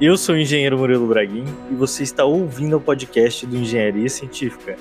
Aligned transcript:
Eu 0.00 0.16
sou 0.16 0.34
o 0.34 0.38
engenheiro 0.38 0.76
Murilo 0.76 1.06
Braguin 1.06 1.44
e 1.70 1.74
você 1.74 2.02
está 2.02 2.24
ouvindo 2.24 2.76
o 2.76 2.80
podcast 2.80 3.46
do 3.46 3.56
Engenharia 3.56 4.08
Científica. 4.08 4.76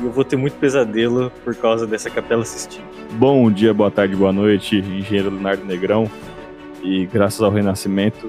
E 0.00 0.04
eu 0.04 0.10
vou 0.10 0.24
ter 0.24 0.34
muito 0.34 0.54
pesadelo 0.58 1.30
por 1.44 1.54
causa 1.54 1.86
dessa 1.86 2.10
Capela 2.10 2.44
Sistina. 2.44 2.84
Bom 3.12 3.48
dia, 3.52 3.72
boa 3.72 3.88
tarde, 3.88 4.16
boa 4.16 4.32
noite, 4.32 4.78
engenheiro 4.78 5.30
Leonardo 5.30 5.64
Negrão. 5.64 6.10
E 6.82 7.06
graças 7.06 7.40
ao 7.40 7.52
Renascimento, 7.52 8.28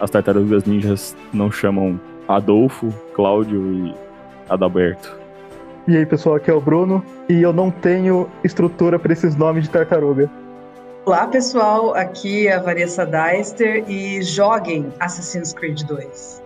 as 0.00 0.10
tartarugas 0.10 0.64
ninjas 0.64 1.14
não 1.34 1.52
chamam 1.52 2.00
Adolfo, 2.26 2.88
Cláudio 3.14 3.88
e 3.88 3.94
Adalberto. 4.48 5.20
E 5.86 5.98
aí, 5.98 6.06
pessoal, 6.06 6.36
aqui 6.36 6.50
é 6.50 6.54
o 6.54 6.60
Bruno 6.62 7.04
e 7.28 7.42
eu 7.42 7.52
não 7.52 7.70
tenho 7.70 8.26
estrutura 8.42 8.98
para 8.98 9.12
esses 9.12 9.36
nomes 9.36 9.64
de 9.64 9.70
tartaruga. 9.70 10.30
Olá, 11.10 11.26
pessoal. 11.26 11.92
Aqui 11.96 12.46
é 12.46 12.54
a 12.54 12.60
Vanessa 12.60 13.04
Deister 13.04 13.82
e 13.90 14.22
joguem 14.22 14.92
Assassin's 15.00 15.52
Creed 15.52 15.82
2. 15.82 16.40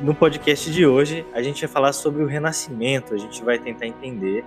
No 0.00 0.14
podcast 0.14 0.72
de 0.72 0.86
hoje, 0.86 1.22
a 1.34 1.42
gente 1.42 1.60
vai 1.60 1.70
falar 1.70 1.92
sobre 1.92 2.22
o 2.22 2.26
Renascimento. 2.26 3.12
A 3.12 3.18
gente 3.18 3.44
vai 3.44 3.58
tentar 3.58 3.86
entender 3.86 4.42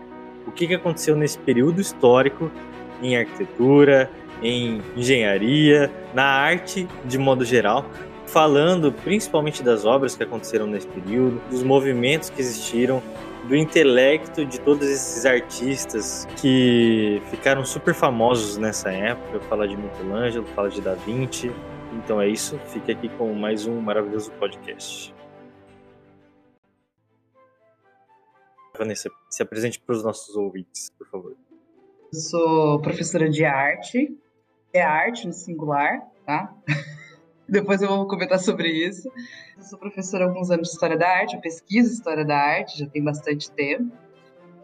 o 0.48 0.52
que 0.52 0.66
que 0.66 0.74
aconteceu 0.74 1.16
nesse 1.16 1.38
período 1.38 1.80
histórico 1.80 2.52
em 3.00 3.16
arquitetura, 3.16 4.10
em 4.42 4.82
engenharia, 4.98 5.92
na 6.16 6.26
arte 6.26 6.88
de 7.06 7.20
modo 7.20 7.46
geral, 7.46 7.86
falando 8.26 8.92
principalmente 8.92 9.62
das 9.62 9.86
obras 9.86 10.16
que 10.16 10.24
aconteceram 10.24 10.66
nesse 10.66 10.88
período, 10.88 11.40
dos 11.52 11.62
movimentos 11.62 12.32
que 12.32 12.42
existiram, 12.42 13.04
do 13.48 13.56
intelecto 13.56 14.46
de 14.46 14.60
todos 14.60 14.88
esses 14.88 15.26
artistas 15.26 16.26
que 16.40 17.22
ficaram 17.30 17.66
super 17.66 17.94
famosos 17.94 18.58
nessa 18.58 18.92
época. 18.92 19.40
Falar 19.42 19.68
de 19.68 19.76
Michelangelo, 19.76 20.46
falar 20.48 20.70
de 20.70 20.82
Da 20.82 20.94
Vinci. 20.96 21.52
Então 21.94 22.22
é 22.22 22.28
isso, 22.28 22.58
fique 22.70 22.92
aqui 22.92 23.10
com 23.10 23.34
mais 23.34 23.68
um 23.68 23.80
maravilhoso 23.80 24.32
podcast. 24.34 25.14
Vanessa, 28.76 29.10
se 29.30 29.44
apresente 29.44 29.80
para 29.80 29.96
os 29.96 30.04
nossos 30.04 30.36
ouvintes, 30.36 30.90
por 30.98 31.08
favor. 31.08 31.36
Eu 32.12 32.20
sou 32.20 32.82
professora 32.82 33.30
de 33.30 33.46
arte, 33.46 34.18
é 34.74 34.82
arte 34.82 35.28
no 35.28 35.34
singular, 35.34 36.02
tá? 36.26 36.54
Depois 37.54 37.84
eu 37.84 37.88
vou 37.88 38.08
comentar 38.08 38.40
sobre 38.40 38.68
isso. 38.68 39.08
Eu 39.56 39.64
sou 39.64 39.78
professora 39.78 40.26
há 40.26 40.28
alguns 40.28 40.50
anos 40.50 40.70
de 40.70 40.74
História 40.74 40.98
da 40.98 41.08
Arte, 41.08 41.36
eu 41.36 41.42
pesquiso 41.42 41.94
História 41.94 42.26
da 42.26 42.36
Arte, 42.36 42.80
já 42.80 42.88
tem 42.88 43.04
bastante 43.04 43.52
tempo. 43.52 43.96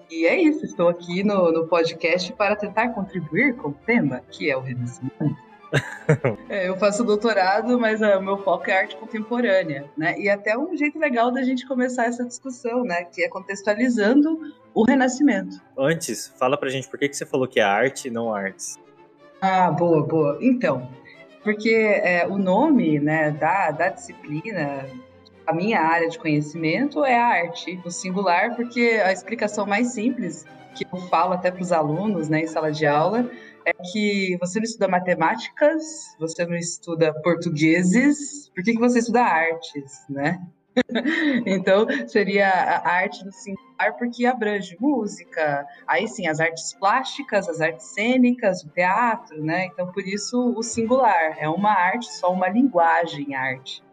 E 0.10 0.26
é 0.26 0.36
isso, 0.42 0.66
estou 0.66 0.90
aqui 0.90 1.24
no, 1.24 1.52
no 1.52 1.68
podcast 1.68 2.34
para 2.34 2.56
tentar 2.56 2.90
contribuir 2.90 3.56
com 3.58 3.70
o 3.70 3.74
tema, 3.86 4.24
que 4.32 4.50
é 4.50 4.58
o 4.58 4.60
Renascimento. 4.60 5.38
é, 6.50 6.68
eu 6.68 6.76
faço 6.78 7.04
doutorado, 7.04 7.80
mas 7.80 8.02
o 8.02 8.22
meu 8.22 8.40
foco 8.40 8.72
é 8.72 8.80
arte 8.80 8.98
contemporânea, 8.98 9.86
né? 9.96 10.20
E 10.20 10.28
até 10.28 10.58
um 10.58 10.76
jeito 10.76 10.98
legal 10.98 11.32
da 11.32 11.44
gente 11.44 11.68
começar 11.68 12.06
essa 12.06 12.26
discussão, 12.26 12.84
né? 12.84 13.04
Que 13.04 13.22
é 13.22 13.30
contextualizando 13.30 14.36
o 14.74 14.84
Renascimento. 14.84 15.62
Antes, 15.78 16.34
fala 16.40 16.58
pra 16.58 16.70
gente 16.70 16.90
por 16.90 16.98
que, 16.98 17.08
que 17.08 17.16
você 17.16 17.26
falou 17.28 17.48
que 17.48 17.60
é 17.60 17.64
arte 17.64 18.08
e 18.08 18.12
não 18.12 18.34
artes. 18.34 18.80
Ah, 19.42 19.70
boa, 19.72 20.04
boa. 20.04 20.40
Então, 20.42 20.90
porque 21.44 21.70
é, 21.70 22.28
o 22.28 22.38
nome 22.38 23.00
né, 23.00 23.32
da, 23.32 23.72
da 23.72 23.90
disciplina, 23.90 24.86
a 25.46 25.54
minha 25.54 25.80
área 25.80 26.10
de 26.10 26.20
conhecimento 26.20 27.04
é 27.04 27.18
a 27.18 27.26
arte, 27.26 27.80
o 27.86 27.90
singular, 27.90 28.56
porque 28.56 29.02
a 29.04 29.12
explicação 29.12 29.66
mais 29.66 29.94
simples 29.94 30.46
que 30.76 30.86
eu 30.86 31.00
falo 31.10 31.34
até 31.34 31.52
para 31.52 31.62
os 31.62 31.72
alunos 31.72 32.30
né, 32.30 32.42
em 32.42 32.48
sala 32.48 32.72
de 32.72 32.86
aula 32.86 33.30
é 33.66 33.74
que 33.74 34.38
você 34.40 34.60
não 34.60 34.64
estuda 34.64 34.88
matemáticas, 34.88 36.16
você 36.20 36.46
não 36.46 36.56
estuda 36.56 37.14
portugueses, 37.22 38.50
por 38.50 38.64
que, 38.64 38.74
que 38.74 38.80
você 38.80 39.00
estuda 39.00 39.22
artes, 39.22 40.06
né? 40.10 40.40
então, 41.46 41.86
seria 42.08 42.50
a 42.50 42.90
arte 42.90 43.24
do 43.24 43.32
singular, 43.32 43.98
porque 43.98 44.26
abrange 44.26 44.78
música, 44.80 45.66
aí 45.88 46.08
sim, 46.08 46.28
as 46.28 46.40
artes 46.40 46.74
plásticas, 46.74 47.48
as 47.48 47.62
artes 47.62 47.86
cênicas, 47.88 48.64
o 48.64 48.70
teatro, 48.70 49.44
né? 49.44 49.66
Então, 49.66 49.92
por 49.92 50.06
isso, 50.06 50.54
o 50.56 50.64
singular. 50.64 51.38
É 51.38 51.50
uma 51.50 51.72
arte, 51.72 52.12
só 52.14 52.32
uma 52.32 52.50
linguagem 52.50 53.36
arte. 53.36 53.84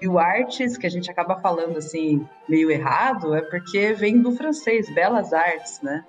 E 0.00 0.06
o 0.06 0.18
artes, 0.18 0.76
que 0.76 0.86
a 0.86 0.90
gente 0.90 1.10
acaba 1.10 1.40
falando 1.40 1.76
assim, 1.76 2.24
meio 2.48 2.70
errado, 2.70 3.34
é 3.34 3.42
porque 3.42 3.92
vem 3.92 4.22
do 4.22 4.30
francês, 4.32 4.88
belas 4.94 5.32
artes, 5.32 5.80
né? 5.82 6.04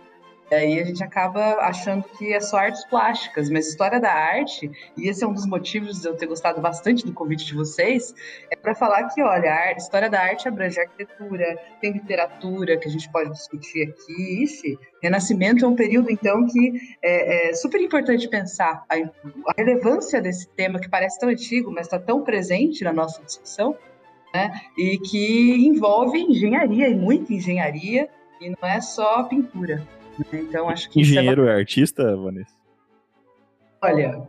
Aí 0.52 0.80
a 0.80 0.84
gente 0.84 1.04
acaba 1.04 1.58
achando 1.60 2.04
que 2.18 2.34
é 2.34 2.40
só 2.40 2.58
artes 2.58 2.84
plásticas, 2.86 3.50
mas 3.50 3.68
história 3.68 4.00
da 4.00 4.12
arte, 4.12 4.70
e 4.98 5.08
esse 5.08 5.24
é 5.24 5.28
um 5.28 5.34
dos 5.34 5.46
motivos 5.46 6.02
de 6.02 6.08
eu 6.08 6.16
ter 6.16 6.26
gostado 6.26 6.60
bastante 6.60 7.06
do 7.06 7.14
convite 7.14 7.46
de 7.46 7.54
vocês, 7.54 8.14
é 8.50 8.56
para 8.56 8.74
falar 8.74 9.04
que, 9.10 9.22
olha, 9.22 9.54
a 9.54 9.72
história 9.74 10.10
da 10.10 10.20
arte 10.20 10.48
abrange 10.48 10.80
arquitetura, 10.80 11.58
tem 11.80 11.92
literatura 11.92 12.78
que 12.78 12.88
a 12.88 12.92
gente 12.92 13.10
pode 13.12 13.32
discutir 13.32 13.90
aqui. 13.90 14.44
Ixi, 14.44 14.80
Renascimento 15.02 15.64
é 15.64 15.68
um 15.68 15.76
período, 15.76 16.12
então, 16.12 16.46
que 16.46 16.74
é, 17.02 17.50
é 17.50 17.54
super 17.54 17.80
importante 17.80 18.28
pensar 18.28 18.84
a, 18.90 18.96
a 18.96 19.54
relevância 19.58 20.22
desse 20.22 20.48
tema 20.50 20.80
que 20.80 20.90
parece 20.90 21.20
tão 21.20 21.30
antigo, 21.30 21.72
mas 21.72 21.86
está 21.86 22.00
tão 22.00 22.24
presente 22.24 22.84
na 22.84 22.92
nossa 22.92 23.22
discussão, 23.24 23.78
né? 24.34 24.52
E 24.78 24.98
que 24.98 25.68
envolve 25.68 26.20
engenharia, 26.20 26.88
e 26.88 26.96
muita 26.96 27.34
engenharia, 27.34 28.10
e 28.42 28.50
não 28.50 28.68
é 28.68 28.82
só 28.82 29.24
pintura. 29.24 29.86
Então, 30.34 30.70
acho 30.70 30.90
que. 30.90 31.00
É 31.00 31.02
Engenheiro 31.02 31.48
é, 31.48 31.52
é 31.52 31.56
artista, 31.56 32.16
Vanessa? 32.16 32.54
Olha, 33.82 34.28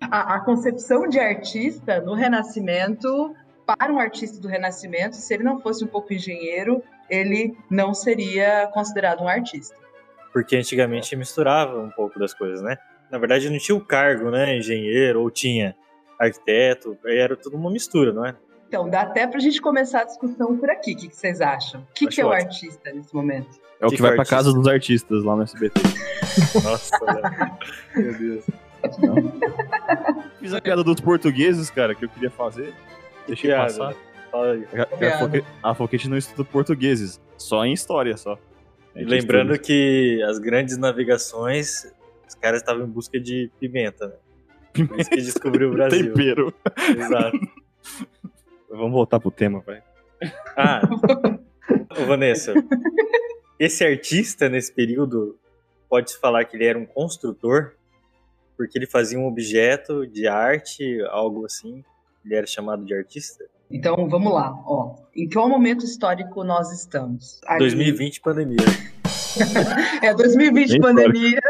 a, 0.00 0.34
a, 0.34 0.40
concepção 0.40 1.08
de 1.08 1.18
artista 1.18 2.00
no 2.00 2.14
Renascimento, 2.14 3.34
para 3.64 3.92
um 3.92 3.98
artista 3.98 4.40
do 4.40 4.48
Renascimento, 4.48 5.16
se 5.16 5.32
ele 5.32 5.42
não 5.42 5.60
fosse 5.60 5.84
um 5.84 5.88
pouco 5.88 6.12
engenheiro, 6.12 6.82
ele 7.08 7.56
não 7.70 7.94
seria 7.94 8.68
considerado 8.72 9.22
um 9.22 9.28
artista. 9.28 9.74
Porque 10.32 10.56
antigamente 10.56 11.16
misturava 11.16 11.80
um 11.80 11.90
pouco 11.90 12.18
das 12.18 12.34
coisas, 12.34 12.60
né? 12.60 12.76
Na 13.10 13.18
verdade, 13.18 13.48
não 13.48 13.58
tinha 13.58 13.76
o 13.76 13.84
cargo, 13.84 14.30
né? 14.30 14.56
Engenheiro, 14.56 15.22
ou 15.22 15.30
tinha 15.30 15.74
arquiteto, 16.18 16.98
era 17.04 17.36
tudo 17.36 17.56
uma 17.56 17.70
mistura, 17.70 18.12
não 18.12 18.26
é? 18.26 18.34
Então, 18.74 18.90
dá 18.90 19.02
até 19.02 19.24
pra 19.24 19.38
gente 19.38 19.62
começar 19.62 20.00
a 20.00 20.04
discussão 20.04 20.56
por 20.58 20.68
aqui. 20.68 20.94
O 20.94 20.96
que, 20.96 21.06
que 21.06 21.14
vocês 21.14 21.40
acham? 21.40 21.80
O 21.82 21.86
que, 21.94 22.08
que 22.08 22.20
é 22.20 22.26
o 22.26 22.32
artista 22.32 22.92
nesse 22.92 23.14
momento? 23.14 23.60
É 23.80 23.86
o 23.86 23.88
que, 23.88 23.94
que 23.94 24.02
vai 24.02 24.16
pra 24.16 24.24
casa 24.24 24.52
dos 24.52 24.66
artistas 24.66 25.22
lá 25.22 25.36
no 25.36 25.44
SBT. 25.44 25.80
Nossa, 26.60 26.90
meu 27.94 28.18
Deus. 28.18 28.44
Não. 28.98 29.32
Fiz 30.40 30.52
a 30.52 30.60
piada 30.60 30.82
dos 30.82 31.00
portugueses, 31.00 31.70
cara, 31.70 31.94
que 31.94 32.04
eu 32.04 32.08
queria 32.08 32.32
fazer. 32.32 32.74
Deixei 33.28 33.50
piada. 33.50 33.62
passar. 33.62 33.94
A, 35.62 35.70
a 35.70 35.74
Foquete 35.76 36.08
não 36.08 36.16
estuda 36.16 36.44
portugueses, 36.44 37.20
só 37.38 37.64
em 37.64 37.72
história, 37.72 38.16
só. 38.16 38.36
Lembrando 38.92 39.52
estuda. 39.52 39.68
que 39.68 40.20
as 40.28 40.40
grandes 40.40 40.76
navegações, 40.76 41.86
os 42.28 42.34
caras 42.34 42.60
estavam 42.60 42.84
em 42.84 42.90
busca 42.90 43.20
de 43.20 43.52
pimenta, 43.60 44.08
né? 44.08 44.14
Pimenta. 44.72 45.00
Isso 45.00 45.10
que 45.10 45.22
descobriu 45.22 45.68
o 45.68 45.70
Brasil. 45.78 46.12
Tempero. 46.12 46.52
Exato. 46.98 47.38
Vamos 48.70 48.92
voltar 48.92 49.20
pro 49.20 49.30
tema, 49.30 49.62
pai. 49.62 49.82
Ah, 50.56 50.80
Vanessa, 52.06 52.54
esse 53.58 53.84
artista 53.84 54.48
nesse 54.48 54.72
período 54.72 55.38
pode-se 55.88 56.18
falar 56.18 56.44
que 56.44 56.56
ele 56.56 56.66
era 56.66 56.78
um 56.78 56.86
construtor, 56.86 57.72
porque 58.56 58.78
ele 58.78 58.86
fazia 58.86 59.18
um 59.18 59.26
objeto 59.26 60.06
de 60.06 60.26
arte, 60.26 61.00
algo 61.10 61.44
assim, 61.44 61.84
ele 62.24 62.34
era 62.34 62.46
chamado 62.46 62.84
de 62.84 62.94
artista? 62.94 63.44
Então, 63.70 64.08
vamos 64.08 64.32
lá, 64.32 64.52
ó. 64.66 64.96
Em 65.14 65.28
qual 65.28 65.48
momento 65.48 65.84
histórico 65.84 66.44
nós 66.44 66.72
estamos? 66.72 67.40
2020 67.58 68.20
pandemia. 68.20 68.58
é 70.02 70.14
2020 70.14 70.70
Bem 70.70 70.80
pandemia, 70.80 71.40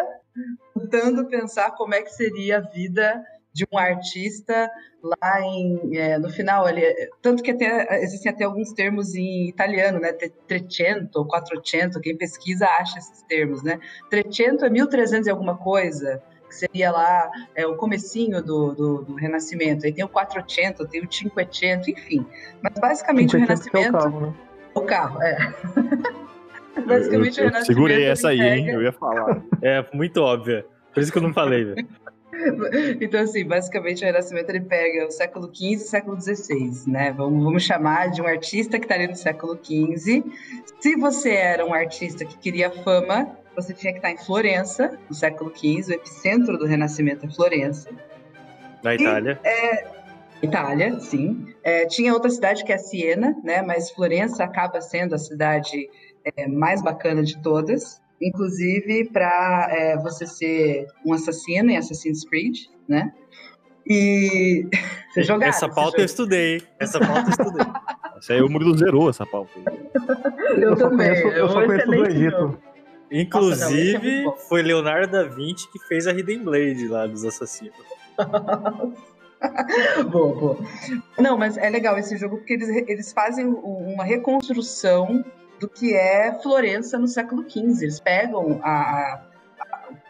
tentando 0.90 1.26
pensar 1.26 1.72
como 1.72 1.94
é 1.94 2.02
que 2.02 2.10
seria 2.10 2.58
a 2.58 2.60
vida 2.60 3.22
de 3.54 3.64
um 3.72 3.78
artista 3.78 4.68
lá 5.00 5.40
em, 5.42 5.96
é, 5.96 6.18
no 6.18 6.28
final, 6.28 6.68
ele, 6.68 6.82
tanto 7.22 7.42
que 7.42 7.52
até, 7.52 8.02
existem 8.02 8.32
até 8.32 8.44
alguns 8.44 8.72
termos 8.72 9.14
em 9.14 9.48
italiano, 9.48 10.00
né, 10.00 10.12
trecento, 10.48 11.24
quattrocento, 11.26 12.00
quem 12.00 12.16
pesquisa 12.16 12.66
acha 12.66 12.98
esses 12.98 13.22
termos, 13.22 13.62
né, 13.62 13.78
trecento 14.10 14.64
é 14.64 14.70
1300 14.70 15.28
e 15.28 15.30
alguma 15.30 15.56
coisa, 15.56 16.20
que 16.48 16.54
seria 16.56 16.90
lá 16.90 17.30
é, 17.54 17.64
o 17.64 17.76
comecinho 17.76 18.42
do, 18.42 18.72
do, 18.72 19.02
do, 19.02 19.14
Renascimento, 19.14 19.86
aí 19.86 19.92
tem 19.92 20.04
o 20.04 20.08
quattrocento, 20.08 20.88
tem 20.88 21.04
o 21.04 21.12
cinquecento, 21.12 21.88
enfim, 21.88 22.26
mas 22.60 22.72
basicamente 22.74 23.36
o 23.36 23.38
Renascimento... 23.38 23.86
É 23.86 23.90
o 23.90 23.92
carro, 23.92 24.20
né? 24.20 24.34
O 24.74 24.80
carro, 24.80 25.22
é. 25.22 25.54
basicamente 26.84 27.38
eu, 27.38 27.44
eu, 27.44 27.50
o 27.50 27.52
Renascimento... 27.52 27.66
Segurei 27.66 28.06
essa 28.06 28.30
aí, 28.30 28.40
hein, 28.40 28.68
eu 28.70 28.82
ia 28.82 28.92
falar. 28.92 29.40
É, 29.62 29.84
muito 29.92 30.20
óbvia, 30.22 30.66
por 30.92 31.02
isso 31.02 31.12
que 31.12 31.18
eu 31.18 31.22
não 31.22 31.32
falei, 31.32 31.64
velho. 31.64 31.86
Então, 33.00 33.20
assim, 33.20 33.44
basicamente 33.44 34.02
o 34.02 34.06
Renascimento 34.06 34.50
ele 34.50 34.60
pega 34.60 35.06
o 35.06 35.10
século 35.10 35.50
XV 35.54 35.72
e 35.72 35.76
o 35.76 35.78
século 35.78 36.20
XVI, 36.20 36.90
né? 36.90 37.12
Vamos, 37.12 37.44
vamos 37.44 37.62
chamar 37.62 38.10
de 38.10 38.20
um 38.20 38.26
artista 38.26 38.78
que 38.78 38.84
está 38.84 38.94
ali 38.94 39.06
no 39.06 39.16
século 39.16 39.58
XV. 39.62 40.24
Se 40.80 40.96
você 40.96 41.30
era 41.30 41.64
um 41.64 41.72
artista 41.72 42.24
que 42.24 42.36
queria 42.38 42.70
fama, 42.70 43.36
você 43.54 43.72
tinha 43.72 43.92
que 43.92 43.98
estar 43.98 44.10
em 44.10 44.18
Florença, 44.18 44.98
no 45.08 45.14
século 45.14 45.52
XV, 45.54 45.92
o 45.92 45.94
epicentro 45.94 46.58
do 46.58 46.66
Renascimento 46.66 47.26
é 47.26 47.28
Florença. 47.30 47.90
Na 48.82 48.94
Itália. 48.94 49.40
E, 49.42 49.48
é, 49.48 49.94
Itália, 50.42 51.00
sim. 51.00 51.54
É, 51.62 51.86
tinha 51.86 52.12
outra 52.12 52.30
cidade 52.30 52.64
que 52.64 52.72
é 52.72 52.78
Siena, 52.78 53.36
né? 53.42 53.62
Mas 53.62 53.90
Florença 53.90 54.44
acaba 54.44 54.80
sendo 54.80 55.14
a 55.14 55.18
cidade 55.18 55.88
é, 56.36 56.46
mais 56.46 56.82
bacana 56.82 57.22
de 57.22 57.40
todas. 57.40 58.02
Inclusive 58.20 59.10
para 59.12 59.68
é, 59.70 59.96
você 59.98 60.26
ser 60.26 60.86
um 61.04 61.12
assassino 61.12 61.70
em 61.70 61.76
Assassin's 61.76 62.24
Creed, 62.28 62.66
né? 62.88 63.12
E 63.86 64.66
você 65.12 65.22
jogar. 65.22 65.48
Essa 65.48 65.68
pauta 65.68 66.00
eu 66.00 66.04
estudei. 66.04 66.62
Essa 66.78 66.98
pauta 66.98 67.26
eu 67.26 67.30
estudei. 67.30 67.66
Essa 68.16 68.32
aí 68.32 68.42
o 68.42 68.48
Murilo 68.48 68.76
zerou 68.78 69.10
essa 69.10 69.26
pauta. 69.26 69.50
Eu, 70.56 70.70
Eu 70.70 70.76
só 70.76 70.88
também. 70.88 71.08
conheço, 71.08 71.26
eu 71.36 71.48
só 71.48 71.60
um 71.60 71.66
conheço 71.66 71.86
do 71.86 72.06
Egito. 72.06 72.30
jogo. 72.30 72.58
Inclusive, 73.10 74.24
Nossa, 74.24 74.36
é 74.36 74.48
foi 74.48 74.62
Leonardo 74.62 75.12
da 75.12 75.24
Vinci 75.24 75.70
que 75.70 75.78
fez 75.86 76.06
a 76.06 76.12
Hidden 76.12 76.42
Blade 76.42 76.88
lá 76.88 77.06
dos 77.06 77.24
assassinos. 77.24 77.76
boa, 80.10 80.34
boa. 80.34 80.58
Não, 81.18 81.36
mas 81.36 81.56
é 81.58 81.68
legal 81.68 81.98
esse 81.98 82.16
jogo 82.16 82.38
porque 82.38 82.54
eles, 82.54 82.68
eles 82.88 83.12
fazem 83.12 83.46
uma 83.46 84.04
reconstrução 84.04 85.24
do 85.64 85.68
que 85.68 85.94
é 85.94 86.32
Florença 86.42 86.98
no 86.98 87.08
século 87.08 87.48
XV. 87.48 87.82
Eles 87.84 87.98
pegam 88.00 88.60
a, 88.62 88.70
a- 88.70 89.22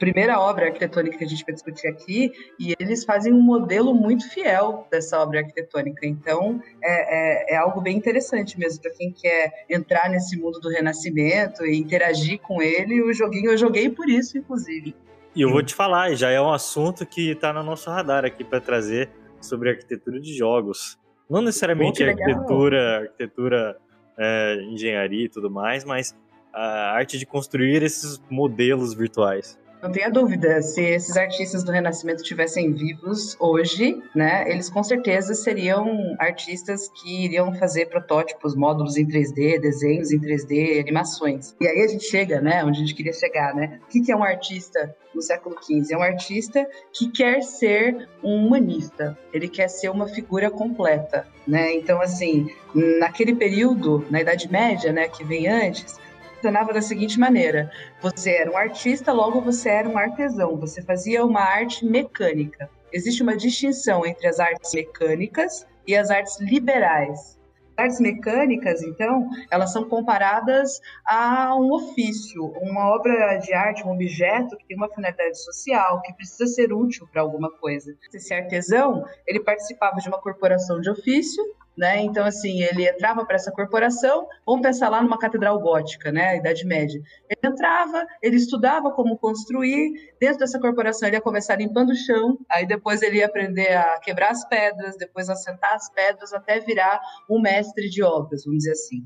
primeira 0.00 0.40
obra 0.40 0.66
arquitetônica 0.66 1.16
que 1.18 1.24
a 1.24 1.28
gente 1.28 1.44
vai 1.44 1.54
discutir 1.54 1.86
aqui 1.86 2.32
e 2.58 2.74
eles 2.80 3.04
fazem 3.04 3.32
um 3.32 3.40
modelo 3.40 3.94
muito 3.94 4.28
fiel 4.28 4.86
dessa 4.90 5.20
obra 5.20 5.40
arquitetônica. 5.40 6.04
Então, 6.06 6.60
é, 6.82 7.52
é- 7.52 7.54
é 7.54 7.56
algo 7.56 7.80
bem 7.80 7.96
interessante 7.96 8.58
mesmo 8.58 8.82
para 8.82 8.90
quem 8.92 9.12
quer 9.12 9.64
entrar 9.70 10.08
nesse 10.10 10.36
mundo 10.36 10.58
do 10.58 10.68
Renascimento 10.68 11.64
e 11.64 11.76
interagir 11.78 12.40
com 12.40 12.60
ele. 12.60 13.00
O 13.02 13.12
joguinho 13.12 13.52
eu 13.52 13.56
joguei 13.56 13.88
por 13.88 14.08
isso, 14.08 14.36
inclusive. 14.36 14.94
E 15.36 15.42
eu 15.42 15.50
vou 15.50 15.62
te 15.62 15.74
falar, 15.74 16.14
já 16.14 16.30
é 16.30 16.40
um 16.40 16.52
assunto 16.52 17.04
que 17.06 17.34
tá 17.36 17.52
no 17.52 17.62
nosso 17.62 17.88
radar 17.90 18.24
aqui 18.24 18.42
para 18.42 18.60
trazer 18.60 19.10
sobre 19.40 19.70
arquitetura 19.70 20.20
de 20.20 20.32
jogos. 20.36 20.98
Não 21.28 21.40
necessariamente 21.42 22.02
arquitetura, 22.04 22.98
arquitetura, 23.00 23.76
é, 24.18 24.62
engenharia 24.62 25.24
e 25.24 25.28
tudo 25.28 25.50
mais, 25.50 25.84
mas 25.84 26.16
a 26.52 26.92
arte 26.92 27.18
de 27.18 27.26
construir 27.26 27.82
esses 27.82 28.20
modelos 28.30 28.94
virtuais. 28.94 29.58
Não 29.84 29.92
tenha 29.92 30.10
dúvida, 30.10 30.62
se 30.62 30.80
esses 30.80 31.14
artistas 31.14 31.62
do 31.62 31.70
Renascimento 31.70 32.22
estivessem 32.22 32.72
vivos 32.72 33.36
hoje, 33.38 34.02
né, 34.16 34.50
eles 34.50 34.70
com 34.70 34.82
certeza 34.82 35.34
seriam 35.34 36.16
artistas 36.18 36.88
que 36.88 37.26
iriam 37.26 37.52
fazer 37.56 37.90
protótipos, 37.90 38.56
módulos 38.56 38.96
em 38.96 39.06
3D, 39.06 39.60
desenhos 39.60 40.10
em 40.10 40.18
3D, 40.18 40.80
animações. 40.80 41.54
E 41.60 41.68
aí 41.68 41.82
a 41.82 41.86
gente 41.86 42.04
chega, 42.04 42.40
né, 42.40 42.64
onde 42.64 42.78
a 42.78 42.80
gente 42.80 42.94
queria 42.94 43.12
chegar, 43.12 43.54
né? 43.54 43.78
O 43.84 43.86
que 43.88 44.10
é 44.10 44.16
um 44.16 44.24
artista 44.24 44.96
no 45.14 45.20
século 45.20 45.54
XV? 45.62 45.92
É 45.92 45.98
um 45.98 46.02
artista 46.02 46.66
que 46.90 47.10
quer 47.10 47.42
ser 47.42 48.08
um 48.22 48.46
humanista, 48.46 49.18
ele 49.34 49.48
quer 49.48 49.68
ser 49.68 49.90
uma 49.90 50.08
figura 50.08 50.50
completa, 50.50 51.28
né? 51.46 51.74
Então, 51.74 52.00
assim, 52.00 52.48
naquele 52.74 53.34
período, 53.34 54.02
na 54.10 54.22
Idade 54.22 54.50
Média, 54.50 54.94
né, 54.94 55.08
que 55.08 55.22
vem 55.22 55.46
antes, 55.46 56.02
funcionava 56.44 56.74
da 56.74 56.82
seguinte 56.82 57.18
maneira: 57.18 57.70
você 58.02 58.32
era 58.32 58.50
um 58.50 58.56
artista, 58.56 59.12
logo 59.12 59.40
você 59.40 59.70
era 59.70 59.88
um 59.88 59.96
artesão, 59.96 60.56
você 60.56 60.82
fazia 60.82 61.24
uma 61.24 61.40
arte 61.40 61.86
mecânica. 61.86 62.68
Existe 62.92 63.22
uma 63.22 63.36
distinção 63.36 64.04
entre 64.04 64.26
as 64.26 64.38
artes 64.38 64.74
mecânicas 64.74 65.66
e 65.86 65.96
as 65.96 66.10
artes 66.10 66.38
liberais. 66.40 67.38
As 67.76 67.84
artes 67.84 68.00
mecânicas, 68.00 68.82
então, 68.82 69.28
elas 69.50 69.72
são 69.72 69.88
comparadas 69.88 70.80
a 71.04 71.56
um 71.56 71.72
ofício, 71.72 72.44
uma 72.60 72.94
obra 72.94 73.36
de 73.38 73.52
arte, 73.52 73.82
um 73.84 73.92
objeto 73.92 74.56
que 74.58 74.66
tem 74.66 74.76
uma 74.76 74.88
finalidade 74.88 75.42
social, 75.42 76.00
que 76.02 76.12
precisa 76.12 76.46
ser 76.46 76.72
útil 76.72 77.08
para 77.10 77.22
alguma 77.22 77.50
coisa. 77.50 77.96
Esse 78.12 78.32
artesão, 78.32 79.04
ele 79.26 79.40
participava 79.40 79.96
de 79.96 80.08
uma 80.08 80.20
corporação 80.20 80.80
de 80.80 80.88
ofício, 80.88 81.42
né? 81.76 82.00
Então, 82.02 82.24
assim, 82.24 82.62
ele 82.62 82.88
entrava 82.88 83.24
para 83.24 83.36
essa 83.36 83.50
corporação, 83.50 84.26
vamos 84.46 84.62
pensar 84.62 84.88
lá 84.88 85.02
numa 85.02 85.18
catedral 85.18 85.58
gótica, 85.60 86.12
né? 86.12 86.36
Idade 86.36 86.64
Média. 86.64 87.00
Ele 87.28 87.52
entrava, 87.52 88.06
ele 88.22 88.36
estudava 88.36 88.90
como 88.92 89.18
construir, 89.18 90.14
dentro 90.20 90.38
dessa 90.38 90.60
corporação 90.60 91.08
ele 91.08 91.16
ia 91.16 91.22
começar 91.22 91.56
limpando 91.56 91.90
o 91.90 91.96
chão, 91.96 92.38
aí 92.50 92.66
depois 92.66 93.02
ele 93.02 93.18
ia 93.18 93.26
aprender 93.26 93.76
a 93.76 93.98
quebrar 94.00 94.30
as 94.30 94.46
pedras, 94.48 94.96
depois 94.96 95.28
a 95.28 95.36
sentar 95.36 95.74
as 95.74 95.90
pedras, 95.90 96.32
até 96.32 96.60
virar 96.60 97.00
um 97.28 97.40
mestre 97.40 97.88
de 97.90 98.02
obras, 98.02 98.44
vamos 98.44 98.58
dizer 98.58 98.72
assim. 98.72 99.04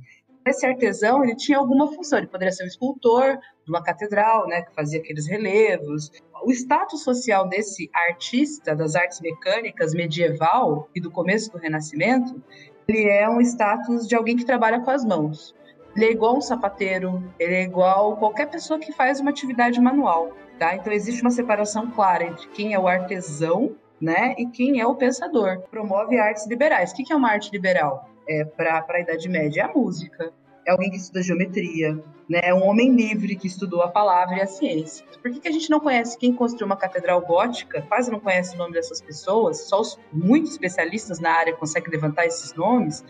Esse 0.48 0.66
artesão, 0.66 1.22
ele 1.22 1.36
tinha 1.36 1.58
alguma 1.58 1.86
função, 1.92 2.18
ele 2.18 2.26
poderia 2.26 2.52
ser 2.52 2.64
um 2.64 2.66
escultor 2.66 3.38
de 3.64 3.70
uma 3.70 3.82
catedral, 3.82 4.46
né, 4.46 4.62
que 4.62 4.74
fazia 4.74 4.98
aqueles 4.98 5.26
relevos. 5.26 6.10
O 6.44 6.50
status 6.52 7.02
social 7.02 7.48
desse 7.48 7.90
artista 7.92 8.74
das 8.74 8.94
artes 8.94 9.20
mecânicas 9.20 9.92
medieval 9.92 10.88
e 10.94 11.00
do 11.00 11.10
começo 11.10 11.52
do 11.52 11.58
Renascimento, 11.58 12.42
ele 12.86 13.08
é 13.08 13.28
um 13.28 13.40
status 13.40 14.08
de 14.08 14.14
alguém 14.14 14.36
que 14.36 14.44
trabalha 14.46 14.80
com 14.80 14.90
as 14.90 15.04
mãos. 15.04 15.54
Ele 15.94 16.06
é 16.06 16.12
igual 16.12 16.36
um 16.36 16.40
sapateiro, 16.40 17.22
ele 17.38 17.54
é 17.54 17.62
igual 17.62 18.16
qualquer 18.16 18.48
pessoa 18.48 18.78
que 18.78 18.92
faz 18.92 19.20
uma 19.20 19.30
atividade 19.30 19.80
manual, 19.80 20.32
tá? 20.58 20.74
Então 20.74 20.92
existe 20.92 21.20
uma 21.20 21.30
separação 21.30 21.90
clara 21.90 22.24
entre 22.24 22.48
quem 22.48 22.72
é 22.72 22.78
o 22.78 22.88
artesão, 22.88 23.76
né, 24.00 24.34
e 24.38 24.46
quem 24.46 24.80
é 24.80 24.86
o 24.86 24.94
pensador. 24.94 25.60
Promove 25.70 26.18
artes 26.18 26.46
liberais. 26.46 26.92
O 26.92 26.94
que 26.94 27.12
é 27.12 27.16
uma 27.16 27.30
arte 27.30 27.50
liberal? 27.50 28.08
É, 28.28 28.44
para 28.44 28.84
a 28.88 29.00
Idade 29.00 29.28
Média 29.28 29.62
é 29.62 29.64
a 29.64 29.72
música, 29.72 30.32
é 30.68 30.70
alguém 30.70 30.90
que 30.90 30.98
estuda 30.98 31.22
geometria, 31.22 31.94
né? 32.28 32.40
É 32.42 32.54
um 32.54 32.62
homem 32.62 32.94
livre 32.94 33.34
que 33.34 33.46
estudou 33.46 33.80
a 33.80 33.88
palavra 33.88 34.36
e 34.36 34.42
a 34.42 34.46
ciência. 34.46 35.04
Por 35.22 35.32
que, 35.32 35.40
que 35.40 35.48
a 35.48 35.50
gente 35.50 35.70
não 35.70 35.80
conhece 35.80 36.18
quem 36.18 36.34
construiu 36.34 36.66
uma 36.66 36.76
catedral 36.76 37.22
gótica? 37.22 37.80
Quase 37.88 38.10
não 38.10 38.20
conhece 38.20 38.54
o 38.54 38.58
nome 38.58 38.74
dessas 38.74 39.00
pessoas, 39.00 39.62
só 39.62 39.80
os 39.80 39.98
muito 40.12 40.50
especialistas 40.50 41.20
na 41.20 41.32
área 41.32 41.56
conseguem 41.56 41.90
levantar 41.90 42.26
esses 42.26 42.52
nomes. 42.52 43.02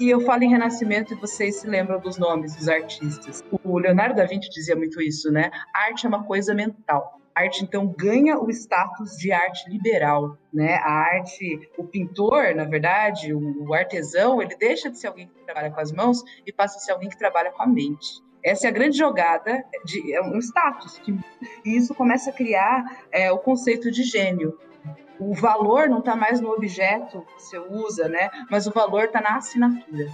E 0.00 0.08
eu 0.08 0.22
falo 0.22 0.42
em 0.42 0.48
Renascimento 0.48 1.12
e 1.12 1.16
vocês 1.16 1.56
se 1.56 1.66
lembram 1.66 2.00
dos 2.00 2.16
nomes 2.16 2.56
dos 2.56 2.66
artistas. 2.66 3.44
O 3.62 3.78
Leonardo 3.78 4.16
da 4.16 4.24
Vinci 4.24 4.48
dizia 4.48 4.74
muito 4.74 5.02
isso, 5.02 5.30
né? 5.30 5.50
Arte 5.74 6.06
é 6.06 6.08
uma 6.08 6.24
coisa 6.24 6.54
mental. 6.54 7.20
Arte 7.34 7.64
então 7.64 7.86
ganha 7.86 8.38
o 8.38 8.50
status 8.50 9.16
de 9.16 9.32
arte 9.32 9.68
liberal, 9.70 10.36
né? 10.52 10.74
A 10.76 10.92
arte, 10.92 11.70
o 11.78 11.84
pintor, 11.84 12.54
na 12.54 12.64
verdade, 12.64 13.32
o, 13.32 13.68
o 13.68 13.74
artesão, 13.74 14.42
ele 14.42 14.54
deixa 14.56 14.90
de 14.90 14.98
ser 14.98 15.06
alguém 15.06 15.28
que 15.28 15.44
trabalha 15.44 15.70
com 15.70 15.80
as 15.80 15.92
mãos 15.92 16.22
e 16.46 16.52
passa 16.52 16.76
a 16.76 16.80
ser 16.80 16.92
alguém 16.92 17.08
que 17.08 17.18
trabalha 17.18 17.50
com 17.50 17.62
a 17.62 17.66
mente. 17.66 18.22
Essa 18.44 18.66
é 18.66 18.70
a 18.70 18.72
grande 18.72 18.98
jogada, 18.98 19.64
de, 19.84 20.12
é 20.12 20.20
um 20.20 20.38
status, 20.38 20.98
que, 20.98 21.16
e 21.64 21.76
isso 21.76 21.94
começa 21.94 22.30
a 22.30 22.32
criar 22.32 22.84
é, 23.10 23.30
o 23.30 23.38
conceito 23.38 23.90
de 23.90 24.02
gênio. 24.02 24.58
O 25.18 25.32
valor 25.32 25.88
não 25.88 26.00
está 26.00 26.16
mais 26.16 26.40
no 26.40 26.50
objeto 26.50 27.24
que 27.36 27.42
você 27.42 27.58
usa, 27.58 28.08
né? 28.08 28.28
Mas 28.50 28.66
o 28.66 28.72
valor 28.72 29.04
está 29.04 29.20
na 29.20 29.36
assinatura. 29.36 30.08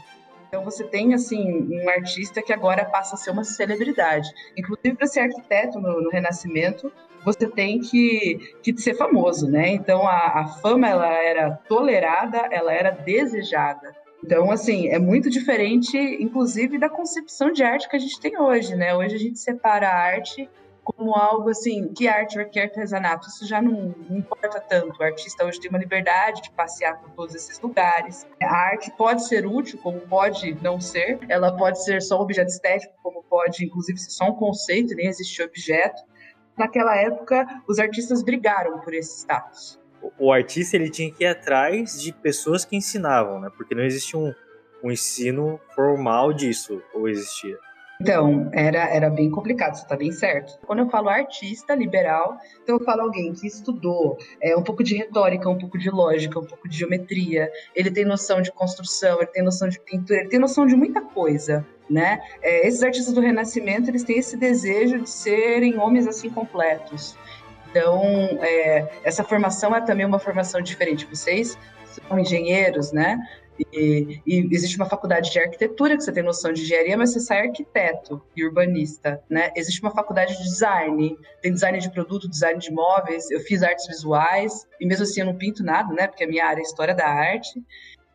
Então 0.49 0.65
você 0.65 0.83
tem 0.85 1.15
assim 1.15 1.69
um 1.71 1.89
artista 1.89 2.43
que 2.43 2.53
agora 2.53 2.85
passa 2.85 3.15
a 3.15 3.19
ser 3.19 3.31
uma 3.31 3.45
celebridade. 3.45 4.29
Inclusive 4.57 4.97
para 4.97 5.07
ser 5.07 5.21
arquiteto 5.21 5.79
no, 5.79 6.03
no, 6.03 6.11
Renascimento, 6.11 6.93
você 7.25 7.47
tem 7.47 7.81
que, 7.81 8.55
que 8.63 8.77
ser 8.79 8.95
famoso, 8.95 9.49
né? 9.49 9.71
Então 9.71 10.07
a, 10.07 10.41
a 10.41 10.47
fama 10.61 10.89
ela 10.89 11.13
era 11.13 11.53
tolerada, 11.69 12.49
ela 12.51 12.73
era 12.73 12.91
desejada. 12.91 13.95
Então, 14.25 14.51
assim, 14.51 14.89
é 14.89 14.99
muito 14.99 15.31
diferente, 15.31 15.97
inclusive, 15.97 16.77
da 16.77 16.89
concepção 16.89 17.53
de 17.53 17.63
arte 17.63 17.89
que 17.89 17.95
a 17.95 18.01
gente 18.01 18.19
tem 18.21 18.37
hoje, 18.39 18.75
né? 18.75 18.95
Hoje 18.95 19.15
a 19.15 19.19
gente 19.19 19.39
separa 19.39 19.89
a 19.89 19.95
arte 19.95 20.49
como 20.97 21.15
algo 21.15 21.51
assim, 21.51 21.93
que 21.93 22.09
arte 22.09 22.39
ou 22.39 22.47
que 22.47 22.59
artesanato, 22.59 23.29
isso 23.29 23.47
já 23.47 23.61
não, 23.61 23.95
não, 24.09 24.17
importa 24.17 24.59
tanto. 24.59 24.99
O 24.99 25.03
artista 25.03 25.45
hoje 25.45 25.61
tem 25.61 25.69
uma 25.69 25.79
liberdade 25.79 26.41
de 26.43 26.51
passear 26.51 26.99
por 26.99 27.11
todos 27.11 27.35
esses 27.35 27.61
lugares. 27.61 28.27
A 28.43 28.57
arte 28.57 28.91
pode 28.97 29.27
ser 29.27 29.47
útil, 29.47 29.79
como 29.83 30.01
pode 30.01 30.57
não 30.63 30.81
ser. 30.81 31.19
Ela 31.29 31.55
pode 31.55 31.85
ser 31.85 32.01
só 32.01 32.19
um 32.19 32.23
objeto 32.23 32.49
estético, 32.49 32.95
como 33.03 33.23
pode, 33.23 33.67
inclusive, 33.67 33.99
ser 33.99 34.11
só 34.11 34.31
um 34.31 34.35
conceito, 34.35 34.95
nem 34.95 35.09
existir 35.09 35.43
objeto. 35.43 36.03
Naquela 36.59 36.97
época, 36.97 37.47
os 37.69 37.79
artistas 37.79 38.23
brigaram 38.23 38.81
por 38.81 38.93
esse 38.93 39.19
status. 39.21 39.79
O 40.19 40.33
artista 40.33 40.77
ele 40.77 40.91
tinha 40.91 41.11
que 41.11 41.25
ir 41.25 41.27
atrás 41.27 42.01
de 42.01 42.13
pessoas 42.13 42.65
que 42.65 42.77
ensinavam, 42.77 43.41
né? 43.41 43.51
Porque 43.57 43.75
não 43.75 43.83
existia 43.83 44.19
um, 44.19 44.33
um 44.83 44.91
ensino 44.91 45.61
formal 45.75 46.33
disso, 46.33 46.83
ou 46.95 47.09
existia? 47.09 47.59
Então, 48.01 48.49
era, 48.53 48.95
era 48.95 49.11
bem 49.11 49.29
complicado, 49.29 49.75
você 49.75 49.83
está 49.83 49.97
bem 49.97 50.13
certo. 50.13 50.57
Quando 50.65 50.79
eu 50.79 50.89
falo 50.89 51.09
artista 51.09 51.75
liberal, 51.75 52.39
então 52.63 52.77
eu 52.77 52.85
falo 52.85 53.03
alguém 53.03 53.33
que 53.33 53.45
estudou 53.45 54.17
é, 54.41 54.57
um 54.57 54.63
pouco 54.63 54.85
de 54.85 54.97
retórica, 54.97 55.49
um 55.49 55.59
pouco 55.59 55.77
de 55.77 55.91
lógica, 55.91 56.39
um 56.39 56.45
pouco 56.45 56.69
de 56.69 56.79
geometria, 56.79 57.51
ele 57.75 57.91
tem 57.91 58.05
noção 58.05 58.41
de 58.41 58.53
construção, 58.53 59.19
ele 59.19 59.27
tem 59.27 59.43
noção 59.43 59.69
de 59.69 59.81
pintura, 59.81 60.21
ele 60.21 60.29
tem 60.29 60.39
noção 60.39 60.65
de 60.65 60.77
muita 60.77 61.01
coisa, 61.01 61.67
né? 61.89 62.21
É, 62.43 62.67
esses 62.67 62.83
artistas 62.83 63.15
do 63.15 63.21
Renascimento, 63.21 63.91
eles 63.91 64.05
têm 64.05 64.19
esse 64.19 64.37
desejo 64.37 65.01
de 65.01 65.11
serem 65.11 65.79
homens 65.79 66.07
assim 66.07 66.31
completos. 66.31 67.17
Então, 67.71 68.03
é, 68.41 68.89
essa 69.05 69.23
formação 69.23 69.75
é 69.75 69.81
também 69.81 70.07
uma 70.07 70.19
formação 70.19 70.61
diferente. 70.61 71.07
Vocês 71.07 71.59
são 72.09 72.19
engenheiros, 72.19 72.93
né? 72.93 73.19
E, 73.73 74.21
e, 74.25 74.49
existe 74.53 74.77
uma 74.77 74.87
faculdade 74.87 75.33
de 75.33 75.39
arquitetura 75.39 75.97
que 75.97 76.03
você 76.03 76.13
tem 76.13 76.23
noção 76.23 76.53
de 76.53 76.63
engenharia, 76.63 76.97
mas 76.97 77.13
você 77.13 77.21
sai 77.21 77.49
arquiteto 77.49 78.23
e 78.37 78.45
urbanista, 78.45 79.21
né? 79.29 79.51
Existe 79.57 79.83
uma 79.83 79.91
faculdade 79.91 80.37
de 80.37 80.45
design, 80.45 81.19
tem 81.43 81.53
design 81.53 81.79
de 81.79 81.91
produto, 81.91 82.29
design 82.29 82.59
de 82.61 82.71
imóveis. 82.71 83.29
Eu 83.31 83.41
fiz 83.41 83.63
artes 83.63 83.87
visuais 83.89 84.67
e 84.81 84.87
mesmo 84.87 85.03
assim 85.03 85.21
eu 85.21 85.27
não 85.27 85.37
pinto 85.37 85.65
nada, 85.65 85.93
né? 85.93 86.07
Porque 86.07 86.25
a 86.25 86.29
minha 86.29 86.47
área 86.47 86.61
é 86.61 86.63
história 86.63 86.95
da 86.95 87.07
arte. 87.07 87.61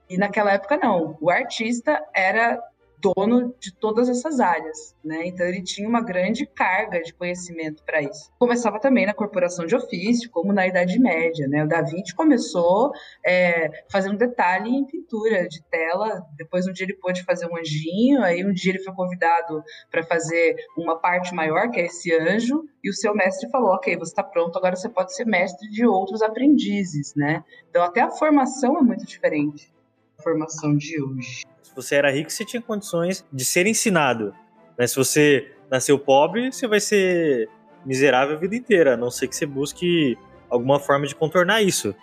E 0.10 0.18
naquela 0.18 0.54
época 0.54 0.78
não. 0.78 1.18
O 1.20 1.30
artista 1.30 2.02
era 2.14 2.62
dono 3.04 3.54
de 3.60 3.74
todas 3.74 4.08
essas 4.08 4.40
áreas, 4.40 4.96
né? 5.04 5.28
Então 5.28 5.46
ele 5.46 5.62
tinha 5.62 5.88
uma 5.88 6.02
grande 6.02 6.46
carga 6.46 7.02
de 7.02 7.14
conhecimento 7.14 7.84
para 7.84 8.02
isso. 8.02 8.32
Começava 8.40 8.80
também 8.80 9.06
na 9.06 9.14
corporação 9.14 9.66
de 9.66 9.76
ofício, 9.76 10.30
como 10.32 10.54
na 10.54 10.66
Idade 10.66 10.98
Média, 11.00 11.46
né? 11.48 11.66
O 11.66 11.68
Da 11.68 11.82
Vinci 11.82 12.16
começou 12.16 12.92
é, 13.26 13.70
fazendo 13.92 14.18
detalhe 14.18 14.70
em 14.70 14.86
pintura 14.86 15.48
de 15.48 15.62
tela. 15.64 16.26
Depois 16.38 16.66
um 16.66 16.72
dia 16.72 16.86
ele 16.86 16.96
pôde 16.96 17.24
fazer 17.24 17.46
um 17.48 17.58
anjinho, 17.58 18.24
aí 18.24 18.46
um 18.46 18.54
dia 18.54 18.72
ele 18.72 18.84
foi 18.84 18.94
convidado 18.94 19.62
para 19.92 20.04
fazer 20.04 20.56
uma 20.78 20.98
parte 20.98 21.34
maior, 21.34 21.70
que 21.70 21.82
é 21.82 21.86
esse 21.86 22.14
anjo, 22.16 22.64
e 22.84 22.90
o 22.90 22.94
seu 22.94 23.14
mestre 23.14 23.50
falou: 23.50 23.72
"Ok, 23.72 23.96
você 23.98 24.12
está 24.12 24.24
pronto, 24.24 24.58
agora 24.58 24.76
você 24.76 24.88
pode 24.88 25.14
ser 25.14 25.26
mestre 25.26 25.70
de 25.70 25.86
outros 25.86 26.22
aprendizes", 26.22 27.14
né? 27.16 27.44
Então 27.70 27.84
até 27.84 28.02
a 28.02 28.10
formação 28.10 28.78
é 28.78 28.82
muito 28.82 29.06
diferente 29.06 29.74
da 30.18 30.24
formação 30.24 30.78
de 30.78 31.02
hoje. 31.02 31.53
Se 31.74 31.76
você 31.76 31.96
era 31.96 32.12
rico, 32.12 32.32
você 32.32 32.46
tinha 32.46 32.62
condições 32.62 33.26
de 33.34 33.44
ser 33.44 33.66
ensinado. 33.66 34.34
Né? 34.78 34.86
Se 34.86 34.96
você 34.96 35.52
nasceu 35.72 35.98
pobre, 35.98 36.52
você 36.52 36.68
vai 36.68 36.80
ser 36.80 37.50
miserável 37.84 38.36
a 38.36 38.40
vida 38.40 38.56
inteira, 38.56 38.94
a 38.94 38.98
não 38.98 39.10
ser 39.10 39.28
que 39.28 39.36
você 39.36 39.46
busque 39.46 40.16
alguma 40.50 40.80
forma 40.80 41.08
de 41.08 41.16
contornar 41.16 41.64
isso. 41.64 41.96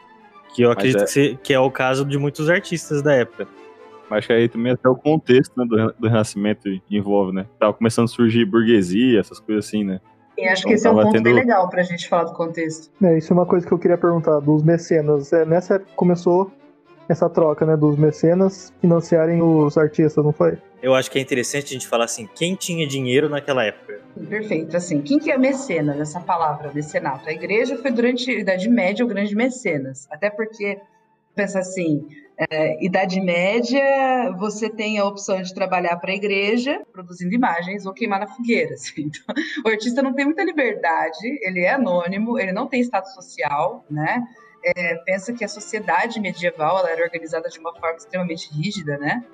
Que 0.54 0.62
eu 0.62 0.72
acredito 0.72 1.02
é... 1.02 1.04
que, 1.04 1.10
você, 1.10 1.38
que, 1.40 1.54
é 1.54 1.60
o 1.60 1.70
caso 1.70 2.04
de 2.04 2.18
muitos 2.18 2.50
artistas 2.50 3.00
da 3.00 3.14
época. 3.14 3.46
Mas 4.10 4.26
que 4.26 4.32
aí 4.32 4.48
também 4.48 4.72
até 4.72 4.88
o 4.88 4.96
contexto 4.96 5.56
né, 5.56 5.64
do, 5.64 5.94
do 5.96 6.08
Renascimento 6.08 6.68
envolve, 6.90 7.32
né? 7.32 7.46
Tava 7.60 7.72
começando 7.72 8.06
a 8.06 8.08
surgir 8.08 8.44
burguesia, 8.44 9.20
essas 9.20 9.38
coisas 9.38 9.66
assim, 9.66 9.84
né? 9.84 10.00
Sim, 10.34 10.46
acho 10.46 10.60
então, 10.62 10.68
que 10.68 10.74
esse 10.74 10.86
é 10.88 10.90
um 10.90 10.94
ponto 10.96 11.12
tendo... 11.12 11.22
bem 11.22 11.34
legal 11.34 11.68
pra 11.68 11.84
gente 11.84 12.08
falar 12.08 12.24
do 12.24 12.32
contexto. 12.32 12.90
É, 13.04 13.18
isso 13.18 13.32
é 13.32 13.34
uma 13.34 13.46
coisa 13.46 13.64
que 13.64 13.72
eu 13.72 13.78
queria 13.78 13.96
perguntar, 13.96 14.40
dos 14.40 14.64
mecenas. 14.64 15.32
É, 15.32 15.44
nessa 15.44 15.74
época 15.76 15.92
começou 15.94 16.50
essa 17.10 17.28
troca, 17.28 17.66
né, 17.66 17.76
dos 17.76 17.98
mecenas 17.98 18.72
financiarem 18.80 19.42
os 19.42 19.76
artistas, 19.76 20.24
não 20.24 20.32
foi? 20.32 20.58
Eu 20.82 20.94
acho 20.94 21.10
que 21.10 21.18
é 21.18 21.22
interessante 21.22 21.66
a 21.66 21.72
gente 21.72 21.86
falar 21.86 22.04
assim, 22.04 22.28
quem 22.34 22.54
tinha 22.54 22.86
dinheiro 22.86 23.28
naquela 23.28 23.64
época? 23.64 24.00
Perfeito, 24.28 24.76
assim, 24.76 25.02
quem 25.02 25.18
que 25.18 25.30
é 25.30 25.36
mecenas, 25.36 25.98
essa 26.00 26.20
palavra, 26.20 26.70
mecenato? 26.72 27.28
A 27.28 27.32
igreja 27.32 27.76
foi 27.76 27.90
durante 27.90 28.30
a 28.30 28.38
Idade 28.38 28.68
Média 28.68 29.04
o 29.04 29.08
grande 29.08 29.34
mecenas, 29.34 30.06
até 30.10 30.30
porque, 30.30 30.80
pensa 31.34 31.58
assim, 31.58 32.06
é, 32.48 32.82
Idade 32.82 33.20
Média, 33.20 34.32
você 34.38 34.70
tem 34.70 34.98
a 34.98 35.04
opção 35.04 35.42
de 35.42 35.52
trabalhar 35.52 35.96
para 35.96 36.12
a 36.12 36.14
igreja, 36.14 36.80
produzindo 36.92 37.34
imagens 37.34 37.84
ou 37.84 37.92
queimar 37.92 38.20
na 38.20 38.26
fogueira. 38.26 38.72
Assim. 38.74 39.02
Então, 39.02 39.34
o 39.64 39.68
artista 39.68 40.00
não 40.02 40.14
tem 40.14 40.24
muita 40.24 40.42
liberdade, 40.42 41.18
ele 41.42 41.60
é 41.60 41.74
anônimo, 41.74 42.38
ele 42.38 42.52
não 42.52 42.66
tem 42.66 42.80
status 42.80 43.12
social, 43.12 43.84
né? 43.90 44.24
É, 44.62 44.94
pensa 44.96 45.32
que 45.32 45.44
a 45.44 45.48
sociedade 45.48 46.20
medieval 46.20 46.78
ela 46.78 46.90
era 46.90 47.02
organizada 47.02 47.48
de 47.48 47.58
uma 47.58 47.74
forma 47.74 47.96
extremamente 47.96 48.50
rígida, 48.52 48.98
né? 48.98 49.24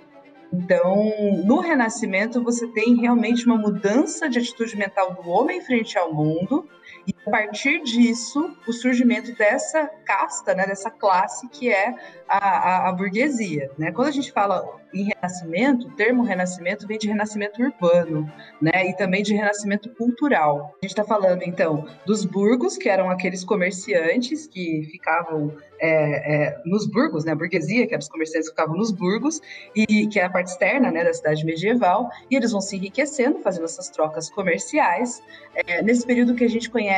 Então, 0.52 1.12
no 1.44 1.60
Renascimento, 1.60 2.42
você 2.42 2.68
tem 2.68 2.96
realmente 2.96 3.44
uma 3.46 3.56
mudança 3.56 4.28
de 4.28 4.38
atitude 4.38 4.76
mental 4.76 5.14
do 5.14 5.28
homem 5.28 5.60
frente 5.60 5.98
ao 5.98 6.12
mundo, 6.14 6.68
e 7.06 7.14
a 7.26 7.30
partir 7.30 7.82
disso, 7.82 8.56
o 8.66 8.72
surgimento 8.72 9.32
dessa 9.36 9.86
casta, 10.04 10.54
né, 10.54 10.66
dessa 10.66 10.90
classe 10.90 11.48
que 11.48 11.70
é 11.70 11.94
a, 12.28 12.38
a, 12.38 12.88
a 12.88 12.92
burguesia. 12.92 13.70
Né? 13.78 13.92
Quando 13.92 14.08
a 14.08 14.12
gente 14.12 14.32
fala 14.32 14.64
em 14.92 15.04
renascimento, 15.04 15.88
o 15.88 15.90
termo 15.92 16.22
renascimento 16.22 16.86
vem 16.86 16.98
de 16.98 17.08
renascimento 17.08 17.62
urbano, 17.62 18.30
né? 18.60 18.88
E 18.88 18.96
também 18.96 19.22
de 19.22 19.34
renascimento 19.34 19.90
cultural. 19.90 20.74
A 20.82 20.86
gente 20.86 20.92
está 20.92 21.04
falando, 21.04 21.42
então, 21.42 21.86
dos 22.06 22.24
burgos, 22.24 22.78
que 22.78 22.88
eram 22.88 23.10
aqueles 23.10 23.44
comerciantes 23.44 24.46
que 24.46 24.88
ficavam 24.90 25.54
é, 25.78 26.46
é, 26.46 26.62
nos 26.64 26.86
burgos, 26.86 27.24
né? 27.24 27.32
A 27.32 27.34
burguesia, 27.34 27.86
que 27.86 27.92
eram 27.92 28.00
os 28.00 28.08
comerciantes 28.08 28.48
que 28.48 28.54
ficavam 28.54 28.76
nos 28.76 28.90
burgos, 28.90 29.40
e 29.74 30.06
que 30.06 30.18
é 30.18 30.24
a 30.24 30.30
parte 30.30 30.48
externa, 30.48 30.90
né, 30.90 31.04
da 31.04 31.12
cidade 31.12 31.44
medieval, 31.44 32.08
e 32.30 32.36
eles 32.36 32.52
vão 32.52 32.60
se 32.60 32.76
enriquecendo, 32.76 33.40
fazendo 33.40 33.64
essas 33.64 33.90
trocas 33.90 34.30
comerciais. 34.30 35.22
É, 35.54 35.82
nesse 35.82 36.06
período 36.06 36.34
que 36.34 36.44
a 36.44 36.48
gente 36.48 36.70
conhece 36.70 36.95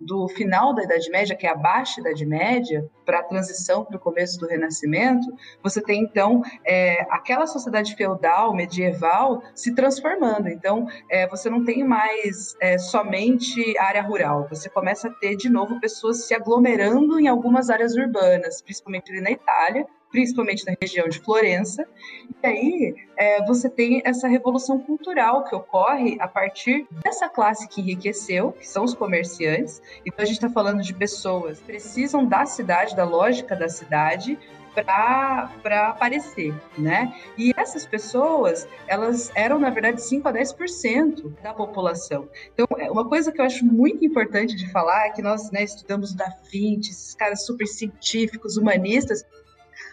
do 0.00 0.28
final 0.28 0.74
da 0.74 0.82
Idade 0.82 1.10
Média, 1.10 1.34
que 1.34 1.46
é 1.46 1.50
a 1.50 1.54
Baixa 1.54 2.00
Idade 2.00 2.24
Média, 2.26 2.88
para 3.04 3.20
a 3.20 3.22
transição 3.22 3.84
para 3.84 3.96
o 3.96 4.00
começo 4.00 4.38
do 4.38 4.46
Renascimento, 4.46 5.26
você 5.62 5.80
tem 5.80 6.02
então 6.02 6.42
é, 6.64 7.00
aquela 7.10 7.46
sociedade 7.46 7.94
feudal, 7.94 8.54
medieval, 8.54 9.42
se 9.54 9.74
transformando. 9.74 10.48
Então, 10.48 10.86
é, 11.10 11.26
você 11.28 11.48
não 11.48 11.64
tem 11.64 11.84
mais 11.84 12.54
é, 12.60 12.78
somente 12.78 13.78
área 13.78 14.02
rural, 14.02 14.46
você 14.48 14.68
começa 14.68 15.08
a 15.08 15.12
ter 15.12 15.36
de 15.36 15.48
novo 15.48 15.80
pessoas 15.80 16.26
se 16.26 16.34
aglomerando 16.34 17.18
em 17.18 17.28
algumas 17.28 17.70
áreas 17.70 17.94
urbanas, 17.96 18.60
principalmente 18.60 19.20
na 19.20 19.30
Itália, 19.30 19.86
principalmente 20.16 20.64
na 20.64 20.74
região 20.80 21.06
de 21.10 21.20
Florença. 21.20 21.86
E 22.42 22.46
aí 22.46 22.94
é, 23.18 23.44
você 23.44 23.68
tem 23.68 24.00
essa 24.02 24.26
revolução 24.26 24.78
cultural 24.78 25.44
que 25.44 25.54
ocorre 25.54 26.16
a 26.18 26.26
partir 26.26 26.86
dessa 27.04 27.28
classe 27.28 27.68
que 27.68 27.82
enriqueceu, 27.82 28.52
que 28.52 28.66
são 28.66 28.82
os 28.84 28.94
comerciantes. 28.94 29.82
Então 30.06 30.22
a 30.22 30.26
gente 30.26 30.36
está 30.36 30.48
falando 30.48 30.80
de 30.80 30.94
pessoas 30.94 31.58
que 31.58 31.66
precisam 31.66 32.24
da 32.24 32.46
cidade, 32.46 32.96
da 32.96 33.04
lógica 33.04 33.54
da 33.54 33.68
cidade, 33.68 34.38
para 34.82 35.88
aparecer, 35.88 36.54
né? 36.76 37.14
E 37.38 37.52
essas 37.56 37.86
pessoas, 37.86 38.68
elas 38.86 39.30
eram, 39.34 39.58
na 39.58 39.70
verdade, 39.70 40.02
5 40.02 40.28
a 40.28 40.32
10% 40.32 41.32
da 41.42 41.54
população. 41.54 42.28
Então, 42.52 42.66
é, 42.78 42.90
uma 42.90 43.08
coisa 43.08 43.32
que 43.32 43.40
eu 43.40 43.44
acho 43.44 43.64
muito 43.64 44.04
importante 44.04 44.54
de 44.54 44.70
falar 44.70 45.06
é 45.06 45.10
que 45.10 45.22
nós 45.22 45.50
né, 45.50 45.62
estudamos 45.62 46.14
Da 46.14 46.28
Vinci, 46.50 46.90
esses 46.90 47.14
caras 47.14 47.46
super 47.46 47.66
científicos, 47.66 48.56
humanistas, 48.56 49.24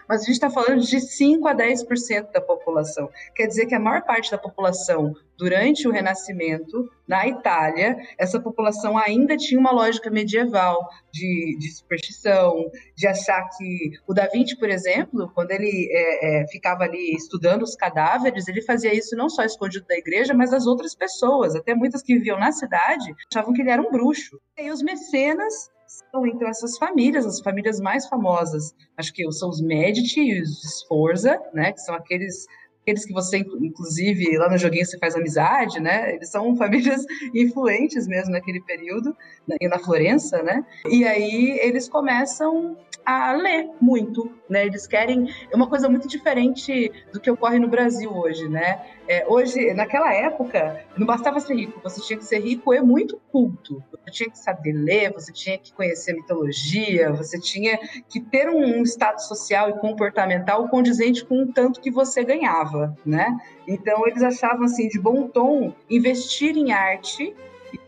mas 0.08 0.22
a 0.22 0.26
gente 0.26 0.34
está 0.34 0.50
falando 0.50 0.82
de 0.82 1.00
5 1.00 1.48
a 1.48 1.56
10% 1.56 2.32
da 2.32 2.42
população. 2.42 3.10
Quer 3.36 3.48
dizer 3.48 3.66
que 3.66 3.76
a 3.76 3.80
maior 3.80 4.04
parte 4.04 4.32
da 4.32 4.38
população, 4.38 5.14
durante 5.38 5.88
o 5.88 5.92
Renascimento, 5.92 6.90
na 7.08 7.28
Itália, 7.28 7.98
essa 8.18 8.40
população 8.40 8.98
ainda 8.98 9.36
tinha 9.36 9.60
uma 9.60 9.72
lógica 9.72 10.10
medieval 10.10 10.88
de, 11.12 11.58
de 11.60 11.72
superstição, 11.76 12.70
de 12.96 13.08
achar 13.08 13.50
que 13.58 13.92
o 14.08 14.14
Da 14.14 14.28
Vinci, 14.28 14.58
por 14.58 14.70
exemplo, 14.70 15.30
quando 15.34 15.52
ele 15.52 15.90
é, 15.92 16.44
é, 16.44 16.48
ficava 16.48 16.84
ali 16.84 17.14
estudando 17.16 17.64
os 17.64 17.76
cadáveres, 17.76 18.48
ele 18.48 18.62
fazia 18.62 18.94
isso 18.94 19.16
não 19.16 19.30
só 19.30 19.44
escondido 19.44 19.86
da 19.86 19.98
igreja, 19.98 20.34
mas 20.34 20.52
das 20.52 20.66
outras 20.66 20.96
pessoas, 20.96 21.56
até 21.56 21.76
muitas 21.76 22.02
que 22.02 22.14
viviam 22.14 22.40
na 22.40 22.52
cidade, 22.52 23.14
achavam 23.32 23.54
que 23.54 23.62
ele 23.62 23.72
era 23.72 23.82
um 23.82 23.92
bruxo. 23.92 24.40
E 24.58 24.72
os 24.72 24.82
mecenas 24.82 25.73
são 26.12 26.26
então 26.26 26.48
essas 26.48 26.78
famílias, 26.78 27.26
as 27.26 27.40
famílias 27.40 27.80
mais 27.80 28.08
famosas, 28.08 28.74
acho 28.98 29.14
que 29.14 29.30
são 29.32 29.50
os 29.50 29.62
Medici 29.62 30.22
e 30.22 30.42
os 30.42 30.62
Sforza, 30.80 31.40
né, 31.54 31.72
que 31.72 31.82
são 31.82 31.94
aqueles 31.94 32.48
aqueles 32.84 33.06
que 33.06 33.14
você, 33.14 33.38
inclusive, 33.38 34.38
lá 34.38 34.50
no 34.50 34.58
joguinho 34.58 34.86
você 34.86 34.98
faz 35.00 35.16
amizade, 35.16 35.80
né? 35.80 36.14
Eles 36.14 36.30
são 36.30 36.54
famílias 36.58 37.02
influentes 37.34 38.06
mesmo 38.08 38.32
naquele 38.32 38.62
período, 38.62 39.16
né? 39.48 39.56
na 39.70 39.80
Florença, 39.80 40.44
né? 40.44 40.66
E 40.90 41.06
aí 41.06 41.60
eles 41.62 41.88
começam 41.88 42.78
a 43.06 43.34
ler 43.34 43.70
muito, 43.82 44.30
né? 44.50 44.66
Eles 44.66 44.86
querem 44.86 45.30
é 45.50 45.56
uma 45.56 45.68
coisa 45.68 45.90
muito 45.90 46.08
diferente 46.08 46.92
do 47.12 47.20
que 47.20 47.32
ocorre 47.32 47.58
no 47.58 47.68
Brasil 47.70 48.14
hoje, 48.14 48.48
né? 48.50 48.82
É, 49.08 49.26
hoje, 49.28 49.74
naquela 49.74 50.14
época, 50.14 50.86
não 50.98 51.06
bastava 51.06 51.40
ser 51.40 51.56
rico, 51.56 51.80
você 51.84 52.02
tinha 52.02 52.18
que 52.18 52.26
ser 52.26 52.40
rico 52.40 52.74
e 52.74 52.80
muito 52.80 53.20
culto. 53.32 53.84
Você 53.92 54.12
tinha 54.12 54.30
que 54.30 54.38
saber 54.38 54.72
ler, 54.72 55.12
você 55.12 55.32
tinha 55.32 55.58
que 55.58 55.74
conhecer 55.74 56.14
mitologia, 56.14 57.12
você 57.12 57.40
tinha 57.40 57.78
que 58.08 58.22
ter 58.22 58.50
um, 58.50 58.80
um 58.80 58.84
status 58.84 59.28
social 59.28 59.70
e 59.70 59.74
comportamental 59.74 60.70
condizente 60.70 61.26
com 61.26 61.44
o 61.44 61.52
tanto 61.52 61.82
que 61.82 61.92
você 61.92 62.24
ganhava, 62.24 62.98
né? 63.06 63.38
Então, 63.68 64.08
eles 64.08 64.24
achavam 64.24 64.64
assim 64.64 64.88
de 64.88 65.00
bom 65.00 65.28
tom 65.28 65.74
investir 65.90 66.56
em 66.56 66.72
arte, 66.72 67.36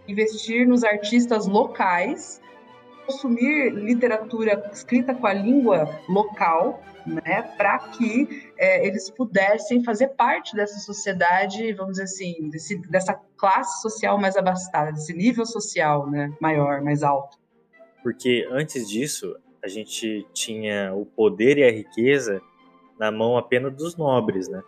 investir 0.08 0.68
nos 0.68 0.84
artistas 0.84 1.48
locais 1.48 2.42
consumir 3.06 3.70
literatura 3.70 4.70
escrita 4.74 5.14
com 5.14 5.28
a 5.28 5.34
língua 5.34 5.90
local, 6.10 6.82
né, 7.06 7.42
para 7.58 7.80
que 7.80 8.52
é, 8.58 8.86
eles 8.86 9.10
pudessem 9.10 9.84
fazer 9.84 10.10
parte 10.10 10.56
dessa 10.56 10.80
sociedade, 10.80 11.74
vamos 11.74 11.94
dizer 11.94 12.04
assim, 12.04 12.50
desse, 12.50 12.78
dessa 12.90 13.14
classe 13.38 13.82
social 13.82 14.20
mais 14.20 14.36
abastada, 14.36 14.92
desse 14.92 15.14
nível 15.14 15.46
social 15.46 16.10
né, 16.10 16.32
maior, 16.40 16.82
mais 16.82 17.04
alto. 17.04 17.38
Porque 18.04 18.48
antes 18.52 18.88
disso, 18.88 19.36
a 19.64 19.68
gente 19.68 20.26
tinha 20.34 20.94
o 20.94 21.06
poder 21.06 21.58
e 21.58 21.64
a 21.64 21.72
riqueza 21.72 22.42
na 23.00 23.12
mão 23.12 23.38
apenas 23.38 23.74
dos 23.74 23.96
nobres, 23.96 24.48
né? 24.48 24.62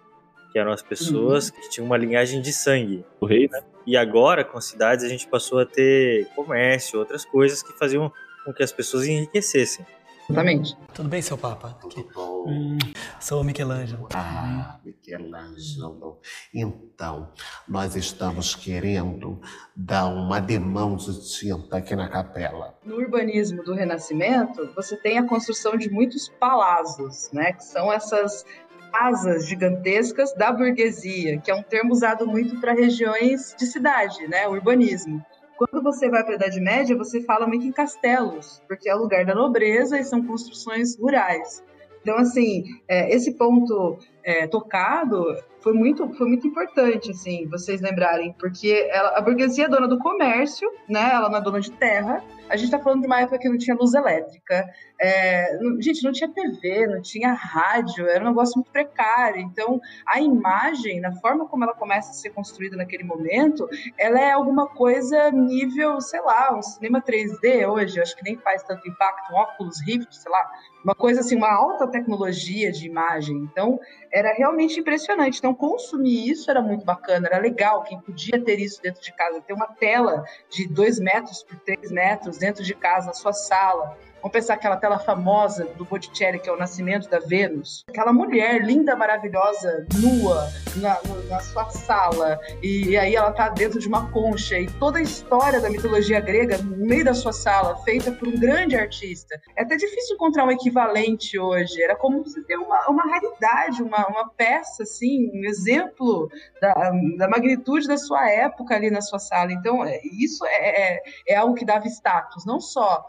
Que 0.52 0.58
eram 0.58 0.72
as 0.72 0.82
pessoas 0.82 1.50
uhum. 1.50 1.56
que 1.56 1.70
tinham 1.70 1.86
uma 1.86 1.98
linhagem 1.98 2.42
de 2.42 2.52
sangue. 2.52 3.06
O 3.22 3.26
rei, 3.26 3.48
né? 3.52 3.62
E 3.86 3.96
agora, 3.96 4.44
com 4.44 4.60
cidades, 4.60 5.06
a 5.06 5.08
gente 5.08 5.28
passou 5.28 5.60
a 5.60 5.66
ter 5.66 6.28
comércio, 6.36 7.00
outras 7.00 7.24
coisas 7.24 7.62
que 7.62 7.72
faziam 7.78 8.12
com 8.44 8.54
que 8.54 8.64
as 8.64 8.72
pessoas 8.72 9.08
enriquecessem. 9.08 9.86
Exatamente. 10.30 10.78
Tudo 10.94 11.08
bem, 11.08 11.22
seu 11.22 11.38
Papa? 11.38 11.78
Aqui. 11.84 12.06
Hum, 12.18 12.78
sou 13.20 13.42
o 13.42 13.44
Michelangelo. 13.44 14.10
Ah, 14.14 14.80
Michelangelo. 14.84 16.20
Então, 16.54 17.32
nós 17.68 17.96
estamos 17.96 18.54
querendo 18.54 19.40
dar 19.76 20.08
uma 20.08 20.40
demão 20.40 20.98
de 20.98 21.30
tinta 21.30 21.78
aqui 21.78 21.96
na 21.96 22.10
capela. 22.10 22.78
No 22.84 22.96
urbanismo 22.96 23.64
do 23.64 23.74
Renascimento, 23.74 24.70
você 24.76 24.98
tem 24.98 25.18
a 25.18 25.24
construção 25.24 25.78
de 25.78 25.90
muitos 25.90 26.28
palácios, 26.40 27.32
né? 27.32 27.54
Que 27.54 27.64
são 27.64 27.92
essas 27.92 28.46
casas 28.92 29.48
gigantescas 29.48 30.34
da 30.34 30.52
burguesia, 30.52 31.40
que 31.40 31.52
é 31.52 31.56
um 31.56 31.64
termo 31.64 31.92
usado 31.92 32.26
muito 32.28 32.60
para 32.60 32.74
regiões 32.74 33.56
de 33.58 33.66
cidade, 33.66 34.28
né? 34.28 34.48
Urbanismo. 34.48 35.24
Quando 35.58 35.82
você 35.84 36.08
vai 36.10 36.24
para 36.24 36.34
a 36.34 36.36
Idade 36.36 36.60
Média, 36.62 36.96
você 36.96 37.22
fala 37.22 37.48
muito 37.48 37.66
em 37.66 37.72
castelos, 37.72 38.62
porque 38.68 38.88
é 38.88 38.96
o 38.96 39.00
lugar 39.00 39.26
da 39.26 39.34
nobreza 39.34 40.00
e 40.00 40.04
são 40.04 40.24
construções 40.24 40.98
rurais. 40.98 41.64
Então, 42.02 42.16
assim, 42.18 42.64
é, 42.88 43.14
esse 43.14 43.34
ponto 43.34 43.98
é, 44.24 44.48
tocado 44.48 45.36
foi 45.60 45.74
muito, 45.74 46.08
foi 46.14 46.28
muito 46.28 46.48
importante, 46.48 47.12
assim, 47.12 47.48
vocês 47.48 47.82
lembrarem, 47.82 48.34
porque 48.40 48.88
ela, 48.92 49.18
a 49.18 49.22
burguesia 49.22 49.66
é 49.66 49.70
dona 49.70 49.88
do 49.88 49.98
comércio, 49.98 50.70
né? 50.88 51.10
Ela 51.12 51.28
não 51.28 51.38
é 51.38 51.42
dona 51.42 51.60
de 51.60 51.72
terra, 51.72 52.24
a 52.50 52.56
gente 52.56 52.66
está 52.66 52.80
falando 52.80 53.02
de 53.02 53.08
uma 53.08 53.22
época 53.22 53.40
que 53.40 53.50
não 53.50 53.58
tinha 53.58 53.76
luz 53.76 53.94
elétrica. 53.94 54.68
É, 55.00 55.58
não, 55.60 55.82
gente, 55.82 56.04
não 56.04 56.12
tinha 56.12 56.30
TV, 56.30 56.88
não 56.88 57.02
tinha 57.02 57.34
rádio, 57.34 58.08
era 58.08 58.24
um 58.24 58.30
negócio 58.30 58.54
muito 58.56 58.72
precário. 58.72 59.42
Então, 59.42 59.80
a 60.06 60.20
imagem, 60.20 61.00
na 61.00 61.12
forma 61.14 61.48
como 61.48 61.64
ela 61.64 61.74
começa 61.74 62.12
a 62.12 62.14
ser 62.14 62.30
construída 62.32 62.76
naquele 62.76 63.04
momento, 63.04 63.68
ela 63.98 64.20
é 64.20 64.32
alguma 64.32 64.68
coisa 64.68 65.30
nível, 65.32 66.02
sei 66.02 66.22
lá, 66.22 66.56
um 66.58 66.62
cinema 66.62 67.02
3D 67.02 67.68
hoje, 67.70 68.00
acho 68.00 68.16
que 68.16 68.24
nem 68.24 68.38
faz 68.38 68.64
tanto 68.64 68.88
impacto, 68.88 69.34
um 69.34 69.36
óculos 69.36 69.80
Rift, 69.86 70.16
sei 70.16 70.32
lá, 70.32 70.50
uma 70.84 70.96
coisa 70.96 71.20
assim, 71.20 71.36
uma 71.36 71.52
alta 71.52 71.86
tecnologia 71.88 72.72
de 72.72 72.88
imagem. 72.88 73.38
Então, 73.38 73.80
era 74.12 74.34
realmente 74.34 74.80
impressionante. 74.80 75.38
Então, 75.38 75.54
consumir 75.54 76.30
isso 76.30 76.50
era 76.50 76.62
muito 76.62 76.86
bacana, 76.86 77.28
era 77.28 77.40
legal. 77.40 77.84
Quem 77.84 78.00
podia 78.00 78.42
ter 78.42 78.60
isso 78.60 78.82
dentro 78.82 79.02
de 79.02 79.14
casa, 79.14 79.42
ter 79.42 79.54
uma 79.54 79.68
tela 79.68 80.24
de 80.50 80.68
2 80.68 81.00
metros 81.00 81.44
por 81.44 81.60
3 81.60 81.92
metros 81.92 82.37
dentro 82.38 82.64
de 82.64 82.74
casa, 82.74 83.08
na 83.08 83.14
sua 83.14 83.34
sala, 83.34 83.98
Vamos 84.22 84.34
pensar 84.34 84.56
aquela 84.56 84.78
tela 84.78 84.98
famosa 84.98 85.66
do 85.78 85.86
Botticelli, 85.86 86.40
que 86.40 86.50
é 86.50 86.52
o 86.52 86.58
Nascimento 86.58 87.08
da 87.08 87.20
Vênus. 87.20 87.86
Aquela 87.88 88.12
mulher 88.12 88.62
linda, 88.64 88.96
maravilhosa, 88.96 89.86
nua, 90.02 90.50
na, 90.78 91.00
na 91.30 91.40
sua 91.40 91.70
sala, 91.70 92.40
e 92.62 92.98
aí 92.98 93.16
ela 93.16 93.32
tá 93.32 93.50
dentro 93.50 93.80
de 93.80 93.88
uma 93.88 94.12
concha, 94.12 94.60
e 94.60 94.68
toda 94.68 94.98
a 94.98 95.02
história 95.02 95.62
da 95.62 95.70
mitologia 95.70 96.20
grega 96.20 96.58
no 96.58 96.86
meio 96.86 97.06
da 97.06 97.14
sua 97.14 97.32
sala, 97.32 97.78
feita 97.84 98.12
por 98.12 98.28
um 98.28 98.38
grande 98.40 98.76
artista. 98.76 99.40
É 99.56 99.62
até 99.62 99.76
difícil 99.76 100.16
encontrar 100.16 100.46
um 100.46 100.52
equivalente 100.52 101.38
hoje. 101.38 101.82
Era 101.82 101.96
como 101.96 102.24
você 102.24 102.42
ter 102.44 102.58
uma, 102.58 102.88
uma 102.90 103.04
raridade, 103.04 103.84
uma, 103.84 104.08
uma 104.08 104.30
peça, 104.30 104.84
assim, 104.84 105.30
um 105.34 105.46
exemplo 105.46 106.30
da, 106.60 106.74
da 107.18 107.28
magnitude 107.30 107.88
da 107.88 107.98
sua 107.98 108.30
época 108.30 108.76
ali 108.76 108.90
na 108.90 109.02
sua 109.02 109.20
sala. 109.20 109.52
Então, 109.52 109.86
é, 109.86 110.00
isso 110.04 110.44
é, 110.46 110.96
é, 110.96 111.04
é 111.28 111.36
algo 111.36 111.54
que 111.54 111.66
dava 111.66 111.88
status, 111.88 112.46
não 112.46 112.60
só 112.60 113.06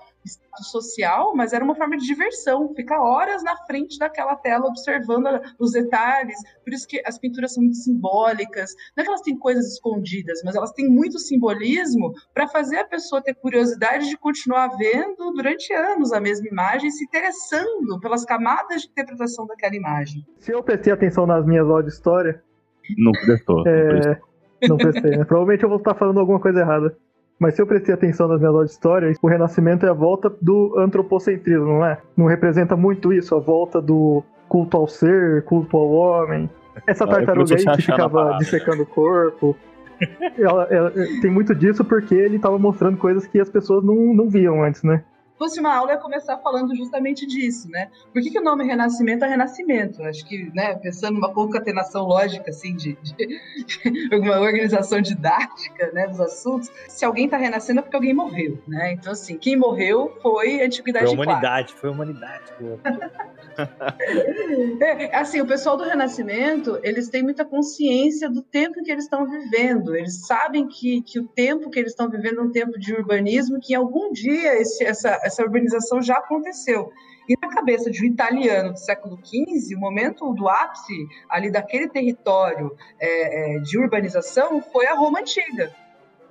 social, 0.70 1.34
mas 1.34 1.52
era 1.52 1.64
uma 1.64 1.74
forma 1.74 1.96
de 1.96 2.06
diversão, 2.06 2.74
ficar 2.74 3.00
horas 3.00 3.42
na 3.42 3.56
frente 3.64 3.98
daquela 3.98 4.36
tela 4.36 4.66
observando 4.66 5.28
os 5.58 5.72
detalhes. 5.72 6.36
Por 6.64 6.72
isso 6.72 6.86
que 6.86 7.02
as 7.06 7.18
pinturas 7.18 7.54
são 7.54 7.62
muito 7.62 7.76
simbólicas. 7.76 8.74
Não 8.96 9.02
é 9.02 9.04
que 9.04 9.08
elas 9.08 9.22
têm 9.22 9.38
coisas 9.38 9.72
escondidas, 9.72 10.40
mas 10.44 10.54
elas 10.54 10.72
têm 10.72 10.88
muito 10.88 11.18
simbolismo 11.18 12.12
para 12.34 12.48
fazer 12.48 12.78
a 12.78 12.84
pessoa 12.84 13.22
ter 13.22 13.34
curiosidade 13.34 14.08
de 14.08 14.16
continuar 14.16 14.68
vendo 14.76 15.32
durante 15.32 15.72
anos 15.72 16.12
a 16.12 16.20
mesma 16.20 16.48
imagem, 16.48 16.90
se 16.90 17.04
interessando 17.04 18.00
pelas 18.00 18.24
camadas 18.24 18.82
de 18.82 18.88
interpretação 18.88 19.46
daquela 19.46 19.76
imagem. 19.76 20.26
Se 20.40 20.52
eu 20.52 20.62
prestei 20.62 20.92
atenção 20.92 21.26
nas 21.26 21.44
minhas 21.46 21.66
aulas 21.66 21.84
de 21.84 21.92
história. 21.92 22.42
Não 22.96 23.12
prestou. 23.12 23.66
É... 23.66 24.18
Não 24.66 24.76
prestei, 24.76 25.16
né? 25.16 25.24
Provavelmente 25.24 25.62
eu 25.62 25.68
vou 25.68 25.78
estar 25.78 25.94
falando 25.94 26.18
alguma 26.18 26.40
coisa 26.40 26.60
errada. 26.60 26.96
Mas 27.38 27.54
se 27.54 27.62
eu 27.62 27.66
prestei 27.66 27.94
atenção 27.94 28.26
nas 28.26 28.40
minhas 28.40 28.52
aulas 28.52 28.68
de 28.68 28.74
história, 28.74 29.12
o 29.22 29.28
Renascimento 29.28 29.86
é 29.86 29.88
a 29.88 29.92
volta 29.92 30.32
do 30.42 30.74
antropocentrismo, 30.78 31.66
não 31.66 31.86
é? 31.86 31.98
Não 32.16 32.26
representa 32.26 32.76
muito 32.76 33.12
isso, 33.12 33.34
a 33.34 33.38
volta 33.38 33.80
do 33.80 34.22
culto 34.48 34.76
ao 34.76 34.88
ser, 34.88 35.44
culto 35.44 35.76
ao 35.76 35.90
homem. 35.90 36.50
Essa 36.86 37.06
tartaruga 37.06 37.54
aí 37.54 37.64
que 37.64 37.82
ficava 37.82 38.36
dissecando 38.38 38.82
o 38.82 38.86
corpo. 38.86 39.56
ela, 40.38 40.64
ela, 40.70 40.90
tem 41.20 41.30
muito 41.30 41.54
disso 41.54 41.84
porque 41.84 42.14
ele 42.14 42.36
estava 42.36 42.58
mostrando 42.58 42.96
coisas 42.96 43.26
que 43.26 43.40
as 43.40 43.50
pessoas 43.50 43.84
não, 43.84 44.14
não 44.14 44.28
viam 44.28 44.62
antes, 44.62 44.82
né? 44.82 45.02
Fosse 45.38 45.60
uma 45.60 45.74
aula, 45.74 45.92
ia 45.92 45.98
começar 45.98 46.36
falando 46.38 46.74
justamente 46.76 47.26
disso, 47.26 47.70
né? 47.70 47.90
Por 48.12 48.22
que, 48.22 48.30
que 48.30 48.38
o 48.38 48.42
nome 48.42 48.64
Renascimento 48.64 49.24
é 49.24 49.28
Renascimento? 49.28 50.02
Acho 50.02 50.26
que, 50.26 50.50
né, 50.54 50.74
pensando 50.74 51.14
numa 51.14 51.32
concatenação 51.32 52.04
lógica, 52.04 52.50
assim, 52.50 52.74
de, 52.74 52.98
de, 53.02 53.14
de 54.08 54.16
uma 54.16 54.40
organização 54.40 55.00
didática, 55.00 55.90
né, 55.92 56.06
dos 56.06 56.20
assuntos, 56.20 56.70
se 56.88 57.04
alguém 57.04 57.26
está 57.26 57.36
renascendo 57.36 57.80
é 57.80 57.82
porque 57.82 57.96
alguém 57.96 58.14
morreu, 58.14 58.58
né? 58.66 58.92
Então, 58.92 59.12
assim, 59.12 59.38
quem 59.38 59.56
morreu 59.56 60.16
foi 60.20 60.60
a 60.60 60.64
Antiguidade 60.64 61.06
Foi 61.06 61.14
a 61.14 61.22
humanidade, 61.22 61.74
foi 61.74 61.88
a 61.88 61.92
humanidade. 61.92 62.52
é, 64.80 65.16
assim, 65.16 65.40
o 65.40 65.46
pessoal 65.46 65.76
do 65.76 65.84
Renascimento, 65.84 66.78
eles 66.82 67.08
têm 67.08 67.22
muita 67.22 67.44
consciência 67.44 68.28
do 68.28 68.42
tempo 68.42 68.82
que 68.82 68.90
eles 68.90 69.04
estão 69.04 69.28
vivendo. 69.28 69.94
Eles 69.94 70.26
sabem 70.26 70.66
que, 70.66 71.02
que 71.02 71.20
o 71.20 71.26
tempo 71.26 71.70
que 71.70 71.78
eles 71.78 71.92
estão 71.92 72.10
vivendo 72.10 72.40
é 72.40 72.42
um 72.42 72.50
tempo 72.50 72.78
de 72.78 72.92
urbanismo, 72.92 73.60
que 73.60 73.72
em 73.72 73.76
algum 73.76 74.12
dia 74.12 74.60
esse, 74.60 74.84
essa, 74.84 75.18
essa 75.28 75.42
urbanização 75.42 76.02
já 76.02 76.16
aconteceu. 76.16 76.92
E 77.28 77.36
na 77.40 77.48
cabeça 77.48 77.90
de 77.90 78.02
um 78.02 78.06
italiano 78.06 78.72
do 78.72 78.78
século 78.78 79.18
XV, 79.22 79.74
o 79.76 79.78
momento 79.78 80.32
do 80.32 80.48
ápice 80.48 81.06
ali 81.28 81.50
daquele 81.50 81.88
território 81.88 82.74
é, 82.98 83.56
é, 83.56 83.58
de 83.60 83.78
urbanização 83.78 84.60
foi 84.62 84.86
a 84.86 84.94
Roma 84.94 85.20
Antiga. 85.20 85.72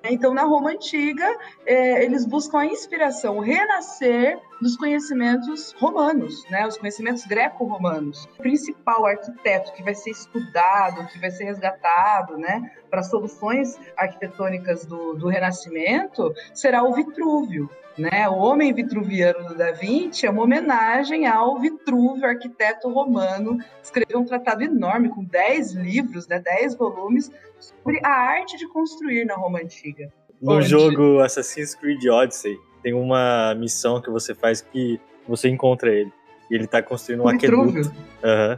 Então, 0.03 0.33
na 0.33 0.43
Roma 0.43 0.71
Antiga, 0.71 1.27
é, 1.65 2.03
eles 2.03 2.25
buscam 2.25 2.59
a 2.59 2.65
inspiração, 2.65 3.37
o 3.37 3.41
renascer 3.41 4.39
dos 4.61 4.75
conhecimentos 4.75 5.73
romanos, 5.79 6.43
né? 6.49 6.65
os 6.65 6.77
conhecimentos 6.77 7.25
greco-romanos. 7.25 8.25
O 8.37 8.41
principal 8.41 9.05
arquiteto 9.05 9.73
que 9.73 9.83
vai 9.83 9.93
ser 9.93 10.11
estudado, 10.11 11.07
que 11.07 11.19
vai 11.19 11.31
ser 11.31 11.45
resgatado 11.45 12.37
né? 12.37 12.71
para 12.89 13.03
soluções 13.03 13.79
arquitetônicas 13.95 14.85
do, 14.85 15.13
do 15.13 15.27
Renascimento 15.27 16.33
será 16.53 16.83
o 16.83 16.93
Vitrúvio. 16.93 17.69
Né? 17.97 18.29
O 18.29 18.35
Homem 18.35 18.71
Vitruviano 18.73 19.47
do 19.47 19.55
Da 19.55 19.71
Vinci 19.71 20.27
é 20.27 20.29
uma 20.29 20.43
homenagem 20.43 21.25
ao 21.25 21.59
Vitrúvio, 21.59 22.27
arquiteto 22.27 22.89
romano, 22.89 23.57
escreveu 23.81 24.19
um 24.19 24.25
tratado 24.25 24.63
enorme 24.63 25.09
com 25.09 25.23
10 25.23 25.73
livros, 25.73 26.27
né, 26.27 26.39
10 26.39 26.75
volumes, 26.75 27.31
sobre 27.57 27.99
a 28.03 28.09
arte 28.09 28.55
de 28.55 28.67
construir 28.67 29.25
na 29.25 29.35
Roma 29.35 29.59
Antiga. 29.59 30.13
No 30.39 30.57
Onde... 30.57 30.67
jogo 30.67 31.19
Assassin's 31.21 31.73
Creed 31.73 32.05
Odyssey, 32.05 32.55
tem 32.81 32.93
uma 32.93 33.55
missão 33.55 34.01
que 34.01 34.09
você 34.09 34.33
faz 34.33 34.61
que 34.61 34.99
você 35.27 35.49
encontra 35.49 35.91
ele. 35.91 36.11
E 36.49 36.55
ele 36.55 36.67
tá 36.67 36.81
construindo 36.81 37.23
um 37.23 37.27
aqueduto. 37.27 37.77
Uhum. 37.77 38.57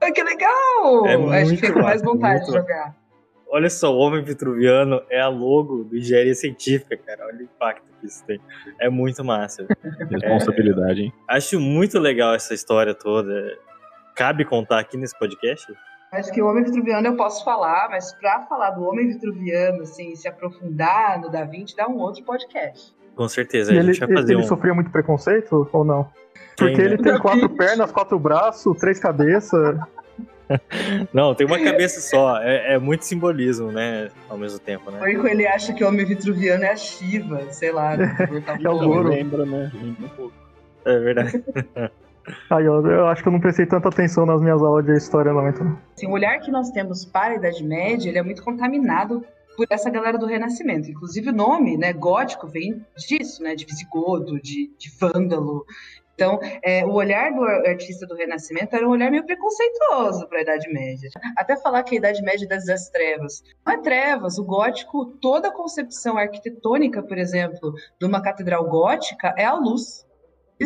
Ah, 0.00 0.10
que 0.10 0.22
legal! 0.22 1.06
É 1.06 1.42
Acho 1.42 1.50
que 1.50 1.56
fica 1.56 1.72
com 1.72 1.82
mais 1.82 2.02
vontade 2.02 2.44
de 2.44 2.52
jogar. 2.52 2.94
Olha 3.48 3.68
só, 3.68 3.94
o 3.94 3.98
Homem 3.98 4.24
Vitruviano 4.24 5.02
é 5.10 5.20
a 5.20 5.28
logo 5.28 5.84
do 5.84 5.96
Engenharia 5.96 6.34
Científica, 6.34 6.96
cara. 6.96 7.26
Olha 7.26 7.38
o 7.38 7.42
impacto 7.42 7.84
que 8.00 8.06
isso 8.06 8.24
tem. 8.24 8.40
É 8.80 8.88
muito 8.88 9.22
massa. 9.22 9.66
Responsabilidade, 10.10 11.00
é, 11.00 11.04
hein? 11.04 11.12
Acho 11.28 11.60
muito 11.60 11.98
legal 11.98 12.34
essa 12.34 12.54
história 12.54 12.94
toda. 12.94 13.30
Cabe 14.16 14.44
contar 14.44 14.80
aqui 14.80 14.96
nesse 14.96 15.16
podcast? 15.18 15.72
Acho 16.10 16.32
que 16.32 16.42
o 16.42 16.46
Homem 16.46 16.64
Vitruviano 16.64 17.06
eu 17.06 17.16
posso 17.16 17.44
falar, 17.44 17.88
mas 17.90 18.12
para 18.14 18.42
falar 18.42 18.70
do 18.70 18.84
Homem 18.84 19.08
Vitruviano, 19.08 19.82
assim, 19.82 20.14
se 20.14 20.26
aprofundar 20.26 21.20
no 21.20 21.30
Da 21.30 21.44
Vinci, 21.44 21.76
dá 21.76 21.86
um 21.88 21.98
outro 21.98 22.24
podcast. 22.24 22.94
Com 23.14 23.28
certeza, 23.28 23.72
e 23.72 23.78
a 23.78 23.82
gente 23.82 24.02
ele, 24.02 24.06
vai 24.06 24.16
fazer 24.16 24.32
ele 24.34 24.42
um... 24.42 24.46
sofria 24.46 24.74
muito 24.74 24.90
preconceito 24.90 25.68
ou 25.72 25.84
não? 25.84 26.08
Porque 26.56 26.76
tem, 26.76 26.84
ele 26.84 26.96
né? 26.96 27.02
tem 27.02 27.18
quatro 27.18 27.48
pernas, 27.48 27.92
quatro 27.92 28.18
braços, 28.18 28.76
três 28.78 28.98
cabeças. 28.98 29.78
Não, 31.12 31.34
tem 31.34 31.46
uma 31.46 31.58
cabeça 31.58 32.00
só. 32.00 32.38
É, 32.38 32.74
é, 32.74 32.78
muito 32.78 33.04
simbolismo, 33.04 33.72
né? 33.72 34.10
Ao 34.28 34.36
mesmo 34.36 34.58
tempo, 34.58 34.90
né? 34.90 35.00
Ou 35.00 35.26
ele 35.26 35.46
acha 35.46 35.72
que 35.72 35.82
o 35.82 35.88
homem 35.88 36.04
vitruviano 36.04 36.64
é 36.64 36.70
a 36.70 36.76
Shiva, 36.76 37.40
sei 37.52 37.72
lá. 37.72 37.96
Né? 37.96 38.16
é 38.62 38.68
o 38.68 38.78
Goro. 38.78 39.08
Lembra, 39.08 39.46
né? 39.46 39.72
Um. 39.74 40.30
É 40.84 40.98
verdade. 40.98 41.42
Aí, 42.50 42.64
eu, 42.64 42.86
eu, 42.86 43.08
acho 43.08 43.20
que 43.20 43.28
eu 43.28 43.32
não 43.32 43.40
prestei 43.40 43.66
tanta 43.66 43.88
atenção 43.88 44.24
nas 44.24 44.40
minhas 44.40 44.62
aulas 44.62 44.84
de 44.84 44.92
história, 44.92 45.32
não, 45.32 45.48
então. 45.48 45.76
Assim, 45.96 46.06
o 46.06 46.12
olhar 46.12 46.38
que 46.38 46.52
nós 46.52 46.70
temos 46.70 47.04
para 47.04 47.32
a 47.32 47.36
Idade 47.36 47.64
Média, 47.64 48.08
ele 48.08 48.18
é 48.18 48.22
muito 48.22 48.44
contaminado 48.44 49.24
por 49.56 49.66
essa 49.70 49.90
galera 49.90 50.18
do 50.18 50.26
Renascimento. 50.26 50.90
Inclusive 50.90 51.30
o 51.30 51.34
nome, 51.34 51.76
né, 51.76 51.92
gótico, 51.92 52.46
vem 52.46 52.84
disso, 52.96 53.42
né, 53.42 53.54
de 53.54 53.64
visigodo, 53.64 54.40
de, 54.40 54.70
de 54.78 54.90
vândalo. 54.98 55.64
Então, 56.14 56.38
é, 56.62 56.84
o 56.84 56.92
olhar 56.92 57.32
do 57.32 57.42
artista 57.42 58.06
do 58.06 58.14
Renascimento 58.14 58.76
era 58.76 58.86
um 58.86 58.90
olhar 58.90 59.10
meio 59.10 59.24
preconceituoso 59.24 60.28
para 60.28 60.38
a 60.38 60.42
Idade 60.42 60.72
Média. 60.72 61.10
Até 61.36 61.56
falar 61.56 61.82
que 61.82 61.94
a 61.94 61.98
Idade 61.98 62.22
Média 62.22 62.46
das, 62.46 62.66
das 62.66 62.88
trevas. 62.90 63.42
Não 63.66 63.72
é 63.72 63.78
trevas, 63.78 64.38
o 64.38 64.44
gótico, 64.44 65.06
toda 65.20 65.48
a 65.48 65.52
concepção 65.52 66.18
arquitetônica, 66.18 67.02
por 67.02 67.18
exemplo, 67.18 67.74
de 67.98 68.06
uma 68.06 68.22
catedral 68.22 68.64
gótica 68.68 69.34
é 69.36 69.44
a 69.44 69.54
luz. 69.54 70.06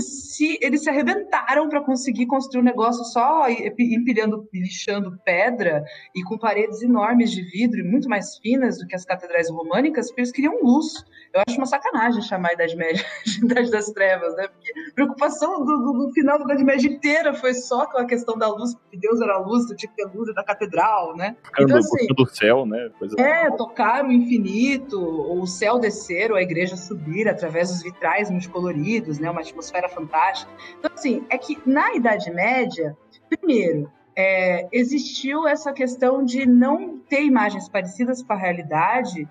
Se, 0.00 0.58
eles 0.60 0.82
se 0.82 0.90
arrebentaram 0.90 1.68
para 1.68 1.80
conseguir 1.80 2.26
construir 2.26 2.60
um 2.60 2.64
negócio 2.64 3.04
só 3.04 3.48
empilhando, 3.48 4.48
lixando 4.52 5.18
pedra 5.24 5.84
e 6.14 6.22
com 6.22 6.38
paredes 6.38 6.82
enormes 6.82 7.30
de 7.30 7.42
vidro 7.42 7.80
e 7.80 7.84
muito 7.84 8.08
mais 8.08 8.36
finas 8.38 8.78
do 8.78 8.86
que 8.86 8.94
as 8.94 9.04
catedrais 9.04 9.50
românicas, 9.50 10.08
porque 10.08 10.20
eles 10.22 10.32
queriam 10.32 10.62
luz. 10.62 11.04
Eu 11.32 11.42
acho 11.46 11.56
uma 11.58 11.66
sacanagem 11.66 12.22
chamar 12.22 12.50
a 12.50 12.52
Idade 12.54 12.76
Média 12.76 13.04
de 13.24 13.44
Idade 13.44 13.70
das 13.70 13.86
Trevas, 13.86 14.34
né? 14.36 14.48
Porque 14.48 14.70
a 14.70 14.94
preocupação 14.94 15.64
do, 15.64 15.78
do, 15.78 16.06
do 16.06 16.12
final 16.12 16.38
da 16.38 16.44
Idade 16.44 16.64
Média 16.64 16.88
inteira 16.88 17.34
foi 17.34 17.54
só 17.54 17.86
com 17.86 17.98
a 17.98 18.06
questão 18.06 18.36
da 18.36 18.48
luz, 18.48 18.74
porque 18.74 18.96
Deus 18.96 19.20
era 19.20 19.34
a 19.34 19.38
luz, 19.38 19.66
tinha 19.76 19.90
que 19.90 19.96
ter 19.96 20.06
luz 20.14 20.34
da 20.34 20.44
catedral, 20.44 21.16
né? 21.16 21.36
Então, 21.58 21.78
assim, 21.78 22.06
do 22.14 22.26
céu, 22.26 22.66
né? 22.66 22.90
Coisa 22.98 23.16
é, 23.18 23.50
tocar 23.50 24.04
o 24.04 24.12
infinito, 24.12 24.98
o 25.00 25.46
céu 25.46 25.78
descer, 25.78 26.30
ou 26.30 26.36
a 26.36 26.42
igreja 26.42 26.76
subir 26.76 27.28
através 27.28 27.70
dos 27.70 27.82
vitrais 27.82 28.30
multicoloridos, 28.30 29.18
né? 29.18 29.30
Uma 29.30 29.40
atmosfera 29.40 29.75
fantástica. 29.88 30.50
Então, 30.78 30.90
assim, 30.94 31.24
é 31.28 31.36
que 31.36 31.58
na 31.66 31.94
Idade 31.94 32.30
Média, 32.30 32.96
primeiro, 33.28 33.90
é, 34.16 34.66
existiu 34.72 35.46
essa 35.46 35.72
questão 35.72 36.24
de 36.24 36.46
não 36.46 36.98
ter 36.98 37.22
imagens 37.22 37.68
parecidas 37.68 38.22
com 38.22 38.32
a 38.32 38.36
realidade, 38.36 39.28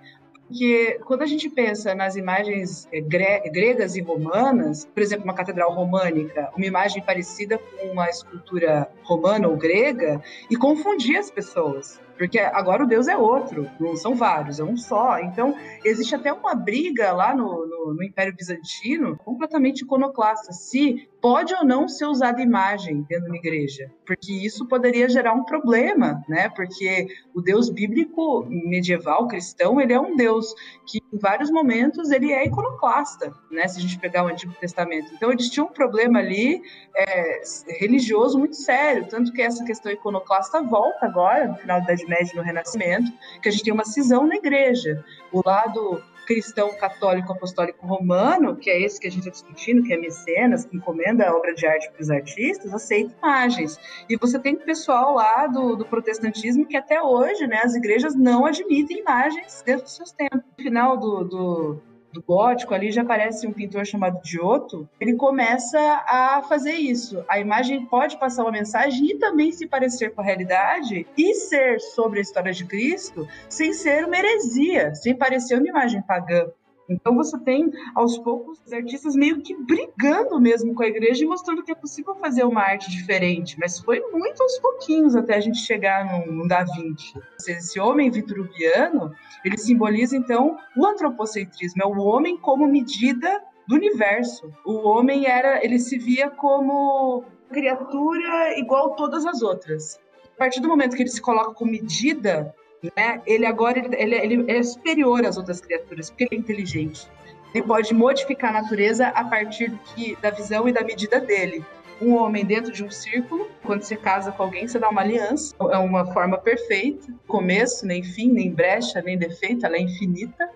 porque 0.47 0.99
quando 1.05 1.23
a 1.23 1.25
gente 1.25 1.49
pensa 1.49 1.95
nas 1.95 2.15
imagens 2.15 2.87
é, 2.91 3.01
gre 3.01 3.39
gregas 3.49 3.95
e 3.95 4.01
romanas, 4.01 4.85
por 4.85 5.01
exemplo, 5.01 5.25
uma 5.25 5.33
catedral 5.33 5.73
românica, 5.73 6.51
uma 6.55 6.65
imagem 6.65 7.01
parecida 7.01 7.57
com 7.57 7.87
uma 7.87 8.07
escultura 8.07 8.87
romana 9.03 9.47
ou 9.47 9.57
grega, 9.57 10.21
e 10.49 10.55
confundia 10.55 11.19
as 11.19 11.31
pessoas. 11.31 11.99
Porque 12.17 12.39
agora 12.39 12.83
o 12.83 12.87
Deus 12.87 13.07
é 13.07 13.17
outro, 13.17 13.69
não 13.79 13.95
são 13.95 14.15
vários, 14.15 14.59
é 14.59 14.63
um 14.63 14.77
só. 14.77 15.19
Então, 15.19 15.55
existe 15.83 16.15
até 16.15 16.31
uma 16.31 16.55
briga 16.55 17.11
lá 17.11 17.35
no, 17.35 17.65
no, 17.67 17.93
no 17.93 18.03
Império 18.03 18.35
Bizantino, 18.35 19.17
completamente 19.17 19.81
iconoclasta, 19.81 20.53
se 20.53 21.07
pode 21.25 21.55
ou 21.55 21.65
não 21.65 21.87
ser 21.87 22.05
usada 22.05 22.39
imagem 22.39 23.01
dentro 23.09 23.23
de 23.25 23.31
uma 23.31 23.37
igreja, 23.37 23.91
porque 24.05 24.31
isso 24.31 24.67
poderia 24.67 25.09
gerar 25.09 25.33
um 25.33 25.43
problema, 25.43 26.23
né? 26.29 26.49
Porque 26.49 27.07
o 27.33 27.41
Deus 27.41 27.67
bíblico 27.67 28.45
medieval 28.47 29.27
cristão, 29.27 29.81
ele 29.81 29.91
é 29.91 29.99
um 29.99 30.15
Deus 30.15 30.53
que 30.85 30.99
em 31.11 31.17
vários 31.17 31.49
momentos 31.49 32.11
ele 32.11 32.31
é 32.31 32.45
iconoclasta, 32.45 33.33
né? 33.49 33.67
Se 33.67 33.79
a 33.79 33.81
gente 33.81 33.97
pegar 33.97 34.23
o 34.23 34.27
Antigo 34.27 34.53
Testamento, 34.53 35.11
então 35.15 35.31
eles 35.31 35.49
tinham 35.49 35.65
um 35.65 35.73
problema 35.73 36.19
ali 36.19 36.61
é, 36.95 37.41
religioso 37.79 38.37
muito 38.37 38.55
sério, 38.55 39.07
tanto 39.09 39.33
que 39.33 39.41
essa 39.41 39.65
questão 39.65 39.91
iconoclasta 39.91 40.61
volta 40.61 41.07
agora 41.07 41.47
no 41.47 41.55
final 41.55 41.79
da 41.79 41.85
Idade 41.85 42.04
Média, 42.07 42.31
no 42.35 42.41
Renascimento, 42.41 43.11
que 43.41 43.49
a 43.49 43.51
gente 43.51 43.63
tem 43.63 43.73
uma 43.73 43.85
cisão 43.85 44.25
na 44.25 44.35
igreja, 44.35 45.03
o 45.31 45.41
lado 45.45 46.01
cristão 46.25 46.73
católico 46.75 47.31
apostólico 47.31 47.85
romano, 47.85 48.55
que 48.55 48.69
é 48.69 48.81
esse 48.81 48.99
que 48.99 49.07
a 49.07 49.11
gente 49.11 49.29
está 49.29 49.31
discutindo, 49.31 49.83
que 49.83 49.93
é 49.93 49.97
mecenas, 49.97 50.65
que 50.65 50.75
encomenda 50.75 51.27
a 51.27 51.35
obra 51.35 51.53
de 51.53 51.65
arte 51.65 51.89
para 51.91 52.01
os 52.01 52.09
artistas, 52.09 52.73
aceita 52.73 53.15
imagens. 53.17 53.79
E 54.09 54.17
você 54.17 54.39
tem 54.39 54.55
pessoal 54.55 55.13
lá 55.13 55.47
do, 55.47 55.75
do 55.75 55.85
protestantismo 55.85 56.65
que 56.65 56.75
até 56.75 57.01
hoje, 57.01 57.45
né, 57.47 57.61
as 57.63 57.75
igrejas 57.75 58.15
não 58.15 58.45
admitem 58.45 58.99
imagens 58.99 59.61
dentro 59.63 59.83
dos 59.83 59.95
seus 59.95 60.11
templos. 60.11 60.43
No 60.57 60.63
final 60.63 60.97
do, 60.97 61.23
do 61.23 61.81
do 62.15 62.23
gótico, 62.23 62.73
ali 62.73 62.91
já 62.91 63.01
aparece 63.01 63.45
um 63.45 63.51
pintor 63.51 63.85
chamado 63.85 64.19
Giotto, 64.23 64.87
ele 64.99 65.15
começa 65.15 65.77
a 66.07 66.41
fazer 66.47 66.73
isso. 66.73 67.23
A 67.27 67.39
imagem 67.39 67.85
pode 67.85 68.17
passar 68.17 68.43
uma 68.43 68.51
mensagem 68.51 69.11
e 69.11 69.19
também 69.19 69.51
se 69.51 69.67
parecer 69.67 70.13
com 70.13 70.21
a 70.21 70.23
realidade 70.23 71.05
e 71.17 71.33
ser 71.35 71.79
sobre 71.79 72.19
a 72.19 72.21
história 72.21 72.53
de 72.53 72.65
Cristo 72.65 73.27
sem 73.49 73.73
ser 73.73 74.05
uma 74.05 74.17
heresia, 74.17 74.95
sem 74.95 75.15
parecer 75.15 75.57
uma 75.57 75.67
imagem 75.67 76.01
pagã. 76.01 76.47
Então 76.89 77.15
você 77.15 77.37
tem, 77.39 77.71
aos 77.95 78.17
poucos, 78.17 78.61
os 78.65 78.71
artistas 78.71 79.15
meio 79.15 79.41
que 79.41 79.55
brigando 79.55 80.39
mesmo 80.39 80.73
com 80.75 80.83
a 80.83 80.87
igreja 80.87 81.23
e 81.23 81.27
mostrando 81.27 81.63
que 81.63 81.71
é 81.71 81.75
possível 81.75 82.15
fazer 82.15 82.43
uma 82.43 82.61
arte 82.61 82.89
diferente, 82.91 83.57
mas 83.59 83.79
foi 83.79 83.99
muito 84.11 84.41
aos 84.41 84.59
pouquinhos 84.59 85.15
até 85.15 85.35
a 85.35 85.39
gente 85.39 85.57
chegar 85.57 86.05
no, 86.05 86.31
no 86.31 86.47
Da 86.47 86.63
Vinci. 86.63 87.13
Esse 87.47 87.79
homem 87.79 88.11
vitruviano, 88.11 89.11
ele 89.43 89.57
simboliza 89.57 90.15
então 90.15 90.57
o 90.77 90.85
antropocentrismo, 90.85 91.81
é 91.81 91.85
o 91.85 91.97
homem 91.97 92.37
como 92.37 92.67
medida 92.67 93.41
do 93.67 93.75
universo. 93.75 94.51
O 94.65 94.87
homem 94.87 95.25
era, 95.25 95.63
ele 95.63 95.79
se 95.79 95.97
via 95.97 96.29
como 96.29 97.23
criatura 97.49 98.59
igual 98.59 98.95
todas 98.95 99.25
as 99.25 99.41
outras. 99.41 99.99
A 100.35 100.37
partir 100.37 100.59
do 100.59 100.67
momento 100.67 100.95
que 100.95 101.01
ele 101.01 101.09
se 101.09 101.21
coloca 101.21 101.53
como 101.53 101.71
medida 101.71 102.53
né? 102.95 103.21
Ele 103.25 103.45
agora 103.45 103.79
ele, 103.79 104.15
ele, 104.15 104.51
é 104.51 104.61
superior 104.63 105.25
às 105.25 105.37
outras 105.37 105.61
criaturas, 105.61 106.09
porque 106.09 106.25
ele 106.25 106.35
é 106.35 106.37
inteligente. 106.37 107.07
Ele 107.53 107.63
pode 107.63 107.93
modificar 107.93 108.49
a 108.55 108.61
natureza 108.61 109.07
a 109.07 109.23
partir 109.23 109.71
que, 109.85 110.15
da 110.21 110.29
visão 110.29 110.67
e 110.67 110.73
da 110.73 110.83
medida 110.83 111.19
dele. 111.19 111.63
Um 112.01 112.15
homem 112.15 112.43
dentro 112.43 112.73
de 112.73 112.83
um 112.83 112.91
círculo, 112.91 113.49
quando 113.63 113.83
você 113.83 113.95
casa 113.95 114.31
com 114.31 114.43
alguém, 114.43 114.67
você 114.67 114.77
dá 114.77 114.89
uma 114.89 115.01
aliança. 115.01 115.55
É 115.71 115.77
uma 115.77 116.05
forma 116.11 116.37
perfeita, 116.37 117.07
começo, 117.25 117.85
nem 117.85 118.03
fim, 118.03 118.29
nem 118.29 118.51
brecha, 118.51 119.01
nem 119.01 119.17
defeito, 119.17 119.65
ela 119.65 119.77
é 119.77 119.81
infinita. 119.81 120.49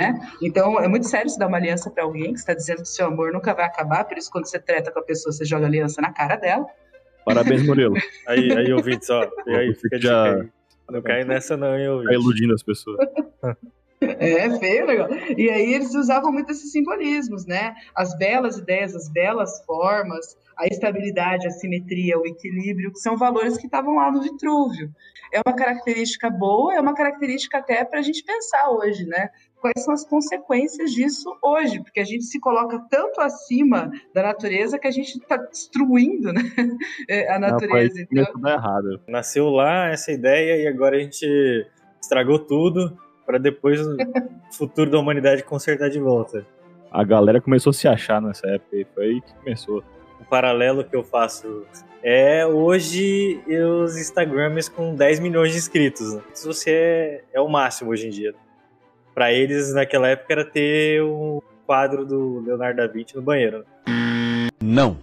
Né? 0.00 0.18
Então 0.42 0.80
é 0.80 0.88
muito 0.88 1.06
sério 1.06 1.28
você 1.28 1.38
dar 1.38 1.46
uma 1.46 1.58
aliança 1.58 1.90
para 1.90 2.02
alguém 2.02 2.32
que 2.32 2.40
está 2.40 2.54
dizendo 2.54 2.82
que 2.82 2.88
seu 2.88 3.06
amor 3.06 3.32
nunca 3.32 3.54
vai 3.54 3.66
acabar, 3.66 4.02
por 4.04 4.18
isso 4.18 4.30
quando 4.32 4.46
você 4.46 4.58
treta 4.58 4.90
com 4.90 4.98
a 4.98 5.02
pessoa, 5.02 5.32
você 5.32 5.44
joga 5.44 5.66
aliança 5.66 6.00
na 6.00 6.12
cara 6.12 6.34
dela. 6.34 6.66
Parabéns, 7.24 7.66
Murilo. 7.66 7.94
aí, 8.26 8.52
aí, 8.56 8.72
ouvintes, 8.72 9.10
ó. 9.10 9.28
E 9.46 9.54
aí, 9.54 9.74
fica 9.74 10.00
já, 10.00 10.44
não 10.90 11.02
cai 11.02 11.24
nessa 11.24 11.56
não, 11.56 11.76
hein, 11.76 12.04
Tá 12.04 12.12
iludindo 12.12 12.54
as 12.54 12.62
pessoas. 12.62 12.98
É 13.98 14.58
feio 14.58 14.86
legal. 14.86 15.08
E 15.36 15.48
aí 15.48 15.72
eles 15.72 15.94
usavam 15.94 16.30
muito 16.30 16.52
esses 16.52 16.70
simbolismos, 16.70 17.46
né? 17.46 17.74
As 17.94 18.16
belas 18.18 18.58
ideias, 18.58 18.94
as 18.94 19.08
belas 19.08 19.64
formas, 19.64 20.36
a 20.56 20.66
estabilidade, 20.66 21.46
a 21.46 21.50
simetria, 21.50 22.18
o 22.18 22.26
equilíbrio, 22.26 22.92
que 22.92 22.98
são 22.98 23.16
valores 23.16 23.56
que 23.56 23.66
estavam 23.66 23.96
lá 23.96 24.10
no 24.12 24.20
Vitrúvio. 24.20 24.90
É 25.32 25.40
uma 25.44 25.56
característica 25.56 26.28
boa, 26.30 26.74
é 26.74 26.80
uma 26.80 26.94
característica 26.94 27.58
até 27.58 27.84
para 27.84 27.98
a 27.98 28.02
gente 28.02 28.22
pensar 28.22 28.70
hoje, 28.70 29.06
né? 29.06 29.30
Quais 29.66 29.84
são 29.84 29.92
as 29.92 30.04
consequências 30.04 30.92
disso 30.92 31.36
hoje? 31.42 31.82
Porque 31.82 31.98
a 31.98 32.04
gente 32.04 32.22
se 32.22 32.38
coloca 32.38 32.78
tanto 32.88 33.20
acima 33.20 33.90
da 34.14 34.22
natureza 34.22 34.78
que 34.78 34.86
a 34.86 34.92
gente 34.92 35.18
está 35.18 35.36
destruindo 35.36 36.32
né? 36.32 36.40
É, 37.08 37.32
a 37.34 37.38
natureza. 37.38 38.06
Não, 38.12 38.22
então... 38.22 38.48
errado. 38.48 39.00
Nasceu 39.08 39.48
lá 39.48 39.88
essa 39.88 40.12
ideia 40.12 40.62
e 40.62 40.68
agora 40.68 40.96
a 40.96 41.00
gente 41.00 41.66
estragou 42.00 42.38
tudo 42.38 42.96
para 43.24 43.38
depois 43.38 43.80
o 43.84 43.96
futuro 44.56 44.88
da 44.88 45.00
humanidade 45.00 45.42
consertar 45.42 45.90
de 45.90 45.98
volta. 45.98 46.46
A 46.88 47.02
galera 47.02 47.40
começou 47.40 47.70
a 47.70 47.74
se 47.74 47.88
achar 47.88 48.22
nessa 48.22 48.46
época 48.46 48.76
e 48.76 48.86
foi 48.94 49.04
aí 49.04 49.20
que 49.20 49.34
começou. 49.34 49.82
O 50.20 50.24
paralelo 50.24 50.84
que 50.84 50.94
eu 50.94 51.02
faço 51.02 51.66
é 52.04 52.46
hoje 52.46 53.42
os 53.84 53.96
Instagrams 53.96 54.68
com 54.68 54.94
10 54.94 55.18
milhões 55.18 55.50
de 55.50 55.58
inscritos. 55.58 56.14
Né? 56.14 56.22
Se 56.32 56.46
você 56.46 56.70
é, 56.70 57.24
é 57.34 57.40
o 57.40 57.48
máximo 57.48 57.90
hoje 57.90 58.06
em 58.06 58.10
dia. 58.10 58.32
Para 59.16 59.32
eles, 59.32 59.72
naquela 59.72 60.08
época, 60.08 60.30
era 60.30 60.44
ter 60.44 61.02
um 61.02 61.40
quadro 61.66 62.04
do 62.04 62.40
Leonardo 62.40 62.76
da 62.76 62.86
Vinci 62.86 63.16
no 63.16 63.22
banheiro. 63.22 63.64
Não. 64.62 64.98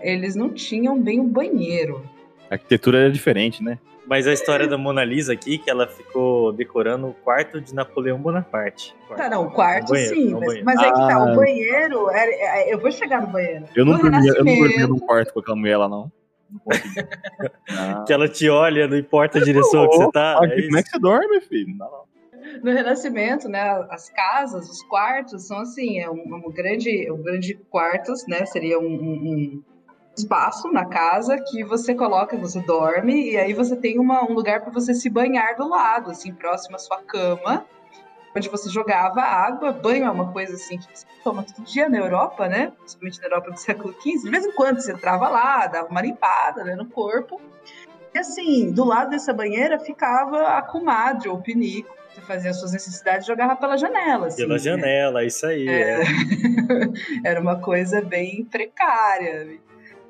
Eles 0.00 0.34
não 0.34 0.50
tinham 0.50 1.00
bem 1.00 1.20
um 1.20 1.28
banheiro. 1.28 2.02
A 2.50 2.54
arquitetura 2.54 2.98
era 2.98 3.12
diferente, 3.12 3.62
né? 3.62 3.78
Mas 4.08 4.26
a 4.26 4.32
história 4.32 4.66
da 4.66 4.76
Mona 4.76 5.04
Lisa 5.04 5.32
aqui, 5.32 5.56
que 5.56 5.70
ela 5.70 5.86
ficou 5.86 6.52
decorando 6.52 7.06
o 7.06 7.14
quarto 7.14 7.60
de 7.60 7.72
Napoleão 7.72 8.18
Bonaparte. 8.18 8.92
Tá, 9.16 9.30
não, 9.30 9.46
o 9.46 9.50
quarto 9.52 9.90
banheiro, 9.90 10.16
sim, 10.16 10.34
mas, 10.34 10.62
mas 10.64 10.80
é 10.80 10.90
que 10.90 10.98
tá, 10.98 11.24
o 11.24 11.28
ah. 11.28 11.34
banheiro, 11.36 12.10
era, 12.10 12.30
é, 12.32 12.74
eu 12.74 12.80
vou 12.80 12.90
chegar 12.90 13.22
no 13.22 13.28
banheiro. 13.28 13.66
Eu 13.76 13.84
não, 13.84 13.96
dormia, 13.96 14.32
eu 14.32 14.44
não 14.44 14.56
dormia 14.56 14.86
num 14.88 14.98
quarto 14.98 15.32
com 15.32 15.38
aquela 15.38 15.56
mulher 15.56 15.76
lá, 15.76 15.88
não. 15.88 16.10
não 16.50 18.02
que 18.04 18.12
ela 18.12 18.28
te 18.28 18.50
olha, 18.50 18.88
não 18.88 18.96
importa 18.96 19.38
a 19.38 19.44
direção 19.44 19.88
que 19.88 19.96
você 19.96 20.10
tá. 20.10 20.40
É 20.42 20.62
como 20.62 20.76
é 20.76 20.82
que 20.82 20.90
você 20.90 20.98
dorme, 20.98 21.40
filho? 21.40 21.76
Não, 21.78 21.88
não. 21.88 22.13
No 22.62 22.72
Renascimento, 22.72 23.48
né, 23.48 23.86
as 23.90 24.10
casas, 24.10 24.68
os 24.68 24.82
quartos 24.84 25.46
são 25.46 25.58
assim, 25.60 25.98
é 25.98 26.10
um, 26.10 26.22
um 26.46 26.52
grande, 26.52 27.10
um 27.10 27.22
grande 27.22 27.54
quartos, 27.70 28.26
né, 28.26 28.44
seria 28.46 28.78
um, 28.78 28.84
um 28.86 29.62
espaço 30.16 30.70
na 30.72 30.86
casa 30.86 31.36
que 31.38 31.64
você 31.64 31.94
coloca, 31.94 32.36
você 32.36 32.60
dorme 32.60 33.32
e 33.32 33.36
aí 33.36 33.52
você 33.52 33.76
tem 33.76 33.98
uma, 33.98 34.24
um 34.24 34.32
lugar 34.32 34.60
para 34.62 34.72
você 34.72 34.94
se 34.94 35.10
banhar 35.10 35.56
do 35.56 35.68
lado, 35.68 36.10
assim, 36.10 36.32
próximo 36.32 36.76
à 36.76 36.78
sua 36.78 37.02
cama, 37.02 37.66
onde 38.34 38.48
você 38.48 38.68
jogava 38.68 39.20
água. 39.20 39.72
Banho 39.72 40.06
é 40.06 40.10
uma 40.10 40.32
coisa 40.32 40.54
assim 40.54 40.78
que 40.78 40.86
você 40.92 41.06
toma 41.22 41.42
todo 41.42 41.64
dia 41.64 41.88
na 41.88 41.98
Europa, 41.98 42.48
né? 42.48 42.72
Principalmente 42.78 43.20
na 43.20 43.26
Europa 43.26 43.50
do 43.50 43.58
século 43.58 43.94
XV. 44.00 44.24
De 44.24 44.30
vez 44.30 44.46
em 44.46 44.52
quando 44.52 44.80
você 44.80 44.92
entrava 44.92 45.28
lá, 45.28 45.66
dava 45.66 45.88
uma 45.88 46.02
limpada 46.02 46.64
né, 46.64 46.74
no 46.74 46.86
corpo. 46.86 47.40
E 48.12 48.18
assim, 48.18 48.70
do 48.72 48.84
lado 48.84 49.10
dessa 49.10 49.32
banheira 49.32 49.78
ficava 49.78 50.56
a 50.56 50.62
comadre 50.62 51.28
ou 51.28 51.40
pinico. 51.40 51.94
Você 52.14 52.20
fazia 52.20 52.50
as 52.52 52.60
suas 52.60 52.72
necessidades 52.72 53.24
e 53.24 53.26
jogava 53.26 53.56
pela 53.56 53.76
janela. 53.76 54.28
Assim, 54.28 54.42
pela 54.42 54.54
né? 54.54 54.58
janela, 54.60 55.24
isso 55.24 55.44
aí. 55.44 55.66
É. 55.68 56.00
É. 56.00 56.04
Era 57.28 57.40
uma 57.40 57.58
coisa 57.58 58.00
bem 58.00 58.44
precária. 58.44 59.58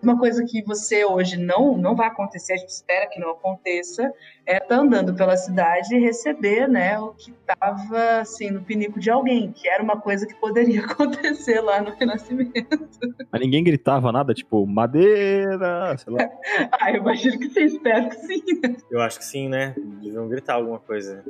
Uma 0.05 0.19
coisa 0.19 0.45
que 0.45 0.63
você 0.63 1.05
hoje 1.05 1.39
não 1.39 1.77
não 1.77 1.97
vai 1.97 2.09
acontecer, 2.09 2.53
a 2.53 2.57
gente 2.57 2.69
espera 2.69 3.09
que 3.09 3.19
não 3.19 3.31
aconteça, 3.31 4.13
é 4.47 4.59
estar 4.59 4.69
tá 4.69 4.77
andando 4.77 5.15
pela 5.15 5.37
cidade 5.37 5.97
e 5.97 5.99
receber, 5.99 6.69
né, 6.69 6.99
o 6.99 7.15
que 7.15 7.31
estava 7.31 8.21
assim 8.21 8.51
no 8.51 8.63
pinico 8.63 9.01
de 9.01 9.11
alguém, 9.11 9.51
que 9.51 9.67
era 9.67 9.83
uma 9.83 9.99
coisa 9.99 10.27
que 10.27 10.35
poderia 10.35 10.85
acontecer 10.85 11.61
lá 11.61 11.81
no 11.81 11.95
Renascimento. 11.95 12.89
Mas 13.33 13.41
ninguém 13.41 13.65
gritava 13.65 14.13
nada, 14.13 14.35
tipo, 14.35 14.67
madeira, 14.67 15.97
sei 15.97 16.13
lá. 16.13 16.31
ah, 16.81 16.93
eu 16.93 16.99
imagino 16.99 17.39
que 17.39 17.49
você 17.49 17.63
espera 17.63 18.09
que 18.11 18.17
sim. 18.17 18.43
Eu 18.91 19.01
acho 19.01 19.19
que 19.19 19.25
sim, 19.25 19.49
né? 19.49 19.75
Deviam 20.03 20.29
gritar 20.29 20.55
alguma 20.55 20.79
coisa. 20.79 21.25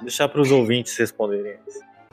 Deixar 0.00 0.28
para 0.28 0.40
os 0.40 0.50
ouvintes 0.50 0.96
responderem. 0.96 1.58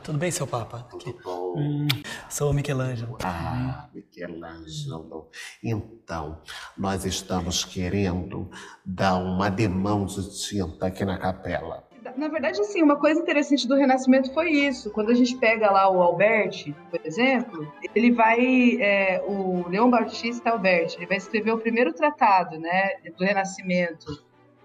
Tudo 0.04 0.18
bem, 0.18 0.32
seu 0.32 0.48
Papa? 0.48 0.80
Tudo 0.90 1.20
bom? 1.24 1.54
Hum, 1.58 1.88
sou 2.28 2.50
o 2.50 2.54
Michelangelo. 2.54 3.18
Ah, 3.24 3.88
Michelangelo. 3.94 5.30
Então, 5.64 6.42
nós 6.76 7.06
estamos 7.06 7.64
querendo 7.64 8.50
dar 8.84 9.16
uma 9.18 9.50
demão 9.50 10.06
de 10.06 10.40
tinta 10.40 10.88
aqui 10.88 11.06
na 11.06 11.20
capela. 11.20 11.88
Na 12.18 12.28
verdade, 12.28 12.60
assim, 12.60 12.82
uma 12.82 12.98
coisa 12.98 13.22
interessante 13.22 13.68
do 13.68 13.76
Renascimento 13.76 14.34
foi 14.34 14.50
isso. 14.50 14.90
Quando 14.90 15.12
a 15.12 15.14
gente 15.14 15.38
pega 15.38 15.70
lá 15.70 15.88
o 15.90 16.02
Alberti, 16.02 16.76
por 16.90 17.00
exemplo, 17.06 17.72
ele 17.94 18.12
vai, 18.12 18.82
é, 18.82 19.24
o 19.28 19.68
Leão 19.70 19.90
Bautista 19.90 20.50
Alberti, 20.50 20.98
ele 20.98 21.06
vai 21.06 21.18
escrever 21.18 21.52
o 21.52 21.60
primeiro 21.60 21.94
tratado, 21.94 22.60
né, 22.60 22.96
do 23.18 23.24
Renascimento, 23.24 24.08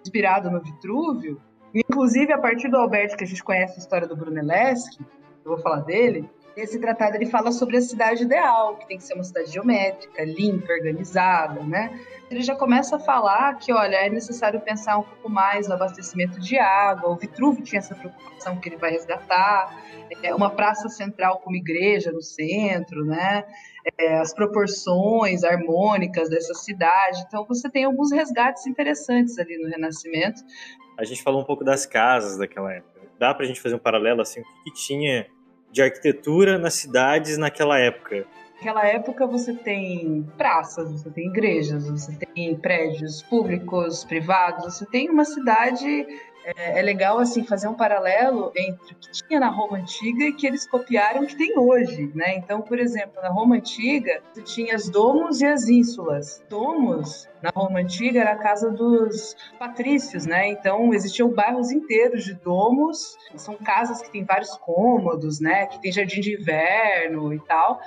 inspirado 0.01 0.51
no 0.51 0.62
Vitrúvio. 0.62 1.40
Inclusive, 1.75 2.33
a 2.33 2.38
partir 2.38 2.68
do 2.68 2.79
Alberti, 2.79 3.16
que 3.16 3.25
a 3.25 3.27
gente 3.27 3.44
conhece 3.44 3.75
a 3.75 3.79
história 3.79 4.09
do 4.09 4.16
Brunelleschi, 4.16 4.99
eu 5.46 5.54
vou 5.54 5.59
falar 5.59 5.80
dele, 5.80 6.28
esse 6.56 6.80
tratado 6.80 7.16
ele 7.16 7.26
fala 7.26 7.52
sobre 7.52 7.76
a 7.76 7.82
cidade 7.82 8.24
ideal, 8.24 8.76
que 8.76 8.88
tem 8.88 8.96
que 8.96 9.04
ser 9.04 9.14
uma 9.14 9.22
cidade 9.22 9.52
geométrica, 9.52 10.24
limpa, 10.24 10.72
organizada, 10.72 11.62
né? 11.62 12.00
Ele 12.30 12.42
já 12.42 12.56
começa 12.56 12.96
a 12.96 12.98
falar 12.98 13.54
que, 13.59 13.72
olha, 13.72 13.96
é 13.96 14.09
necessário 14.09 14.59
pensar 14.61 14.98
um 14.98 15.02
pouco 15.02 15.28
mais 15.28 15.68
no 15.68 15.74
abastecimento 15.74 16.40
de 16.40 16.59
água. 16.59 17.11
O 17.11 17.16
Vitruvio 17.16 17.62
tinha 17.62 17.78
essa 17.78 17.94
preocupação 17.94 18.59
que 18.59 18.70
ele 18.70 18.76
vai 18.76 18.90
resgatar. 18.90 19.80
É 20.22 20.35
uma 20.35 20.50
praça 20.50 20.88
central 20.88 21.38
como 21.40 21.54
igreja 21.54 22.11
no 22.11 22.22
centro, 22.22 23.04
né? 23.04 23.44
É, 23.98 24.18
as 24.18 24.35
proporções 24.35 25.44
harmônicas 25.44 26.30
dessa 26.30 26.54
cidade. 26.54 27.22
Então, 27.28 27.44
você 27.46 27.70
tem 27.70 27.85
alguns 27.85 28.11
resgates 28.11 28.66
interessantes 28.66 29.38
ali 29.38 29.59
no 29.59 29.68
Renascimento. 29.68 30.40
A 30.98 31.04
gente 31.04 31.22
falou 31.22 31.42
um 31.42 31.44
pouco 31.44 31.62
das 31.62 31.85
casas 31.85 32.38
daquela 32.38 32.72
época. 32.72 32.96
Dá 33.18 33.32
para 33.32 33.44
a 33.44 33.46
gente 33.46 33.61
fazer 33.61 33.74
um 33.74 33.78
paralelo 33.78 34.20
assim, 34.20 34.40
o 34.40 34.44
que, 34.64 34.70
que 34.70 34.72
tinha 34.72 35.26
de 35.70 35.83
arquitetura 35.83 36.59
nas 36.59 36.74
cidades 36.74 37.37
naquela 37.38 37.79
época? 37.79 38.26
Naquela 38.57 38.87
época 38.87 39.26
você 39.26 39.52
tem 39.52 40.26
praças, 40.37 40.90
você 40.90 41.11
tem 41.11 41.26
igrejas, 41.29 41.88
você 41.88 42.12
tem 42.35 42.57
prédios 42.57 43.22
públicos, 43.22 44.02
privados, 44.05 44.76
você 44.76 44.87
tem 44.87 45.11
uma 45.11 45.24
cidade 45.24 46.07
é, 46.46 46.78
é, 46.78 46.82
legal 46.82 47.18
assim 47.18 47.42
fazer 47.42 47.66
um 47.66 47.74
paralelo 47.74 48.52
entre 48.56 48.92
o 48.92 48.96
que 48.96 49.11
tinha 49.11 49.40
na 49.40 49.48
Roma 49.48 49.78
antiga 49.78 50.24
e 50.24 50.32
que 50.32 50.46
eles 50.46 50.64
copiaram 50.68 51.26
que 51.26 51.37
tem 51.37 51.59
hoje, 51.59 52.12
né? 52.14 52.37
Então, 52.37 52.62
por 52.62 52.78
exemplo, 52.78 53.20
na 53.20 53.28
Roma 53.28 53.56
antiga, 53.56 54.22
você 54.32 54.42
tinha 54.42 54.76
as 54.76 54.88
domos 54.88 55.40
e 55.40 55.46
as 55.46 55.68
ínsulas. 55.68 56.44
Domos 56.48 57.28
na 57.42 57.50
Roma 57.50 57.80
antiga 57.80 58.20
era 58.20 58.32
a 58.32 58.37
casa 58.37 58.70
dos 58.70 59.37
patrícios, 59.59 60.24
né? 60.24 60.46
Então 60.48 60.94
existiam 60.94 61.28
bairros 61.28 61.72
inteiros 61.72 62.24
de 62.24 62.35
domos, 62.35 63.16
são 63.35 63.56
casas 63.56 64.00
que 64.00 64.12
têm 64.12 64.22
vários 64.22 64.56
cômodos, 64.59 65.40
né? 65.40 65.66
Que 65.66 65.82
tem 65.82 65.90
jardim 65.90 66.20
de 66.20 66.35
inverno 66.35 67.35
e 67.35 67.40
tal 67.40 67.80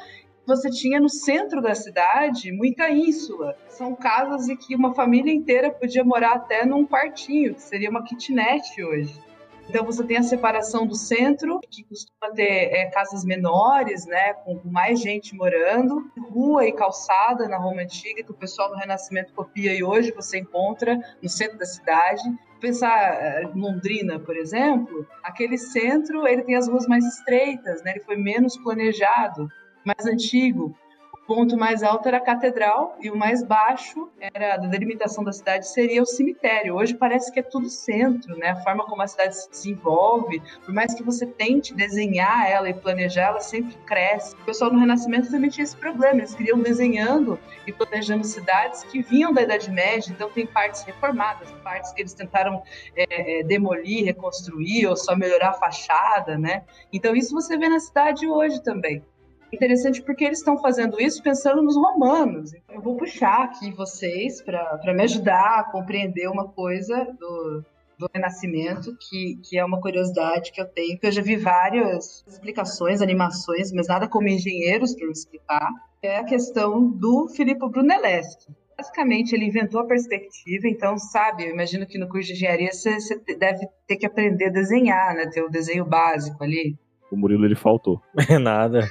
você 0.50 0.70
tinha 0.70 1.00
no 1.00 1.10
centro 1.10 1.62
da 1.62 1.76
cidade 1.76 2.52
muita 2.52 2.90
ínsula. 2.90 3.56
São 3.70 3.96
casas 3.96 4.50
em 4.50 4.58
que 4.58 4.76
uma 4.76 4.96
família 4.96 5.32
inteira 5.32 5.72
podia 5.72 6.04
morar 6.04 6.34
até 6.34 6.66
num 6.66 6.88
quartinho, 6.88 7.54
que 7.54 7.62
seria 7.62 7.90
uma 7.90 8.04
kitnet 8.04 8.84
hoje. 8.84 9.30
Então 9.70 9.86
você 9.86 10.04
tem 10.04 10.18
a 10.18 10.24
separação 10.24 10.88
do 10.88 10.96
centro, 10.96 11.60
que 11.70 11.84
costuma 11.84 12.32
ter 12.34 12.74
é, 12.74 12.88
casas 12.88 13.24
menores, 13.24 14.08
né, 14.08 14.34
com 14.34 14.60
mais 14.66 15.00
gente 15.00 15.36
morando, 15.36 16.12
rua 16.32 16.66
e 16.66 16.72
calçada 16.72 17.48
na 17.48 17.58
Roma 17.58 17.84
antiga, 17.84 18.24
que 18.24 18.32
o 18.32 18.34
pessoal 18.34 18.70
do 18.70 18.76
Renascimento 18.76 19.32
copia 19.32 19.72
e 19.72 19.84
hoje 19.84 20.12
você 20.12 20.40
encontra 20.40 20.98
no 21.22 21.30
centro 21.30 21.60
da 21.60 21.66
cidade. 21.68 22.24
Pensar 22.60 23.14
é, 23.14 23.48
Londrina, 23.54 24.20
por 24.20 24.36
exemplo, 24.36 25.06
aquele 25.24 25.60
centro 25.60 26.28
ele 26.28 26.42
tem 26.42 26.56
as 26.56 26.68
ruas 26.68 26.88
mais 26.88 27.06
estreitas, 27.06 27.84
né, 27.84 27.92
ele 27.92 28.04
foi 28.04 28.18
menos 28.18 28.58
planejado 28.58 29.48
mais 29.86 30.06
antigo, 30.06 30.76
o 31.14 31.18
ponto 31.26 31.56
mais 31.56 31.84
alto 31.84 32.08
era 32.08 32.18
a 32.18 32.22
catedral 32.22 32.98
e 33.00 33.10
o 33.12 33.16
mais 33.16 33.44
baixo 33.44 34.10
era 34.20 34.58
da 34.58 34.68
delimitação 34.68 35.24
da 35.24 35.32
cidade 35.32 35.68
seria 35.68 36.02
o 36.02 36.06
cemitério. 36.06 36.76
Hoje 36.76 36.96
parece 36.96 37.32
que 37.32 37.40
é 37.40 37.44
tudo 37.44 37.70
centro, 37.70 38.36
né? 38.36 38.50
A 38.50 38.56
forma 38.64 38.84
como 38.86 39.02
a 39.04 39.08
cidade 39.08 39.36
se 39.36 39.50
desenvolve, 39.50 40.42
por 40.66 40.74
mais 40.74 40.94
que 40.96 41.04
você 41.04 41.28
tente 41.28 41.74
desenhar 41.76 42.50
ela 42.50 42.68
e 42.68 42.74
planejar, 42.74 43.28
ela 43.28 43.40
sempre 43.42 43.76
cresce. 43.86 44.36
O 44.38 44.46
pessoal 44.46 44.74
no 44.74 44.80
Renascimento 44.80 45.30
também 45.30 45.52
tinha 45.52 45.64
esse 45.64 45.78
problema, 45.78 46.16
eles 46.16 46.34
queriam 46.34 46.60
desenhando 46.60 47.40
e 47.68 47.72
planejando 47.72 48.26
cidades 48.26 48.84
que 48.86 49.04
vinham 49.04 49.32
da 49.32 49.44
Idade 49.44 49.70
Média, 49.70 50.12
então 50.12 50.32
tem 50.32 50.48
partes 50.48 50.82
reformadas, 50.82 51.52
partes 51.64 51.92
que 51.92 52.02
eles 52.02 52.14
tentaram 52.14 52.64
é, 52.96 53.40
é, 53.40 53.44
demolir, 53.44 54.04
reconstruir 54.04 54.88
ou 54.88 54.98
só 54.98 55.16
melhorar 55.16 55.50
a 55.50 55.54
fachada, 55.54 56.40
né? 56.40 56.64
Então 56.92 57.16
isso 57.16 57.36
você 57.36 57.56
vê 57.56 57.70
na 57.70 57.80
cidade 57.80 58.28
hoje 58.28 58.64
também 58.64 59.04
interessante 59.52 60.02
porque 60.02 60.24
eles 60.24 60.40
estão 60.40 60.58
fazendo 60.58 61.00
isso 61.00 61.22
pensando 61.24 61.62
nos 61.62 61.76
romanos. 61.76 62.52
Eu 62.70 62.82
vou 62.82 62.96
puxar 62.96 63.44
aqui 63.44 63.72
vocês 63.72 64.42
para 64.42 64.94
me 64.94 65.04
ajudar 65.04 65.60
a 65.60 65.64
compreender 65.72 66.28
uma 66.28 66.48
coisa 66.48 67.06
do, 67.20 67.64
do 68.00 68.10
Renascimento, 68.14 68.96
que, 68.98 69.38
que 69.44 69.58
é 69.58 69.66
uma 69.66 69.82
curiosidade 69.82 70.52
que 70.52 70.62
eu 70.62 70.66
tenho, 70.66 70.98
que 70.98 71.08
eu 71.08 71.12
já 71.12 71.22
vi 71.22 71.36
várias 71.36 72.24
explicações, 72.26 73.02
animações, 73.02 73.74
mas 73.74 73.88
nada 73.88 74.08
como 74.08 74.30
engenheiros 74.30 74.96
para 74.96 75.06
me 75.06 75.12
explicar, 75.12 75.70
é 76.02 76.18
a 76.18 76.24
questão 76.24 76.90
do 76.90 77.28
Filippo 77.28 77.70
Brunelleschi. 77.70 78.48
Basicamente, 78.78 79.34
ele 79.34 79.46
inventou 79.46 79.82
a 79.82 79.86
perspectiva, 79.86 80.66
então, 80.66 80.98
sabe, 80.98 81.44
eu 81.44 81.50
imagino 81.50 81.86
que 81.86 82.00
no 82.00 82.08
curso 82.08 82.28
de 82.30 82.36
engenharia 82.36 82.72
você, 82.72 82.98
você 82.98 83.22
deve 83.36 83.68
ter 83.86 83.98
que 83.98 84.06
aprender 84.06 84.46
a 84.46 84.52
desenhar, 84.52 85.14
né, 85.14 85.28
ter 85.28 85.44
o 85.44 85.50
desenho 85.50 85.84
básico 85.84 86.42
ali. 86.42 86.78
O 87.12 87.18
Murilo, 87.18 87.44
ele 87.44 87.58
faltou. 87.58 88.02
Nada. 88.42 88.88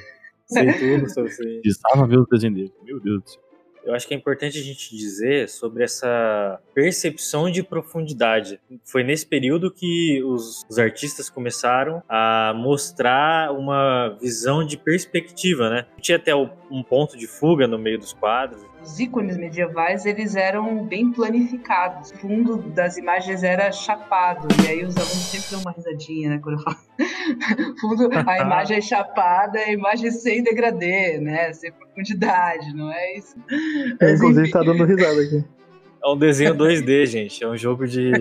Sei 0.51 0.73
tudo 0.73 1.09
sobre. 1.13 1.61
Precisava 1.61 2.07
ver 2.07 2.25
dele. 2.41 2.73
Meu 2.85 3.01
Deus 3.01 3.23
do 3.23 3.31
céu. 3.31 3.49
Eu 3.89 3.95
acho 3.95 4.07
que 4.07 4.13
é 4.13 4.17
importante 4.19 4.59
a 4.59 4.63
gente 4.63 4.95
dizer 4.95 5.49
sobre 5.49 5.83
essa 5.83 6.61
percepção 6.75 7.51
de 7.51 7.63
profundidade. 7.63 8.61
Foi 8.85 9.03
nesse 9.03 9.27
período 9.27 9.71
que 9.71 10.23
os, 10.25 10.63
os, 10.69 10.79
artistas 10.79 11.31
começaram 11.31 12.03
a 12.07 12.53
mostrar 12.55 13.51
uma 13.51 14.15
visão 14.21 14.63
de 14.63 14.77
perspectiva, 14.77 15.71
né? 15.71 15.87
Tinha 16.03 16.19
até 16.19 16.35
um 16.35 16.83
ponto 16.83 17.17
de 17.17 17.27
fuga 17.27 17.67
no 17.67 17.79
meio 17.79 17.99
dos 17.99 18.13
quadros. 18.13 18.63
Os 18.83 18.99
ícones 19.01 19.37
medievais, 19.37 20.07
eles 20.07 20.37
eram 20.37 20.85
bem 20.85 21.11
planificados. 21.11 22.11
O 22.13 22.19
fundo 22.19 22.57
das 22.71 22.97
imagens 22.97 23.43
era 23.43 23.71
chapado. 23.73 24.49
E 24.65 24.69
aí 24.69 24.85
os 24.85 24.97
alunos 24.97 25.13
sempre 25.13 25.51
dão 25.51 25.61
uma 25.61 25.73
risadinha, 25.73 26.31
né? 26.31 26.41
Quando 26.43 26.59
eu 26.59 26.63
falo. 26.63 26.77
fundo, 27.81 28.09
a 28.27 28.39
imagem 28.39 28.79
é 28.79 28.81
chapada, 28.81 29.59
a 29.59 29.73
imagem 29.73 30.11
sem 30.11 30.43
degradê, 30.43 31.19
né? 31.19 31.53
Sem 31.53 31.73
profundidade, 31.73 32.75
não 32.75 32.93
é 32.93 33.17
isso? 33.17 33.37
É, 34.01 34.13
inclusive, 34.15 34.51
tá 34.51 34.63
dando 34.63 34.85
risada 34.85 35.21
aqui. 35.21 35.45
É 36.03 36.09
um 36.09 36.17
desenho 36.17 36.55
2D, 36.55 37.07
gente. 37.07 37.43
É 37.43 37.49
um 37.49 37.57
jogo 37.57 37.87
de, 37.87 38.13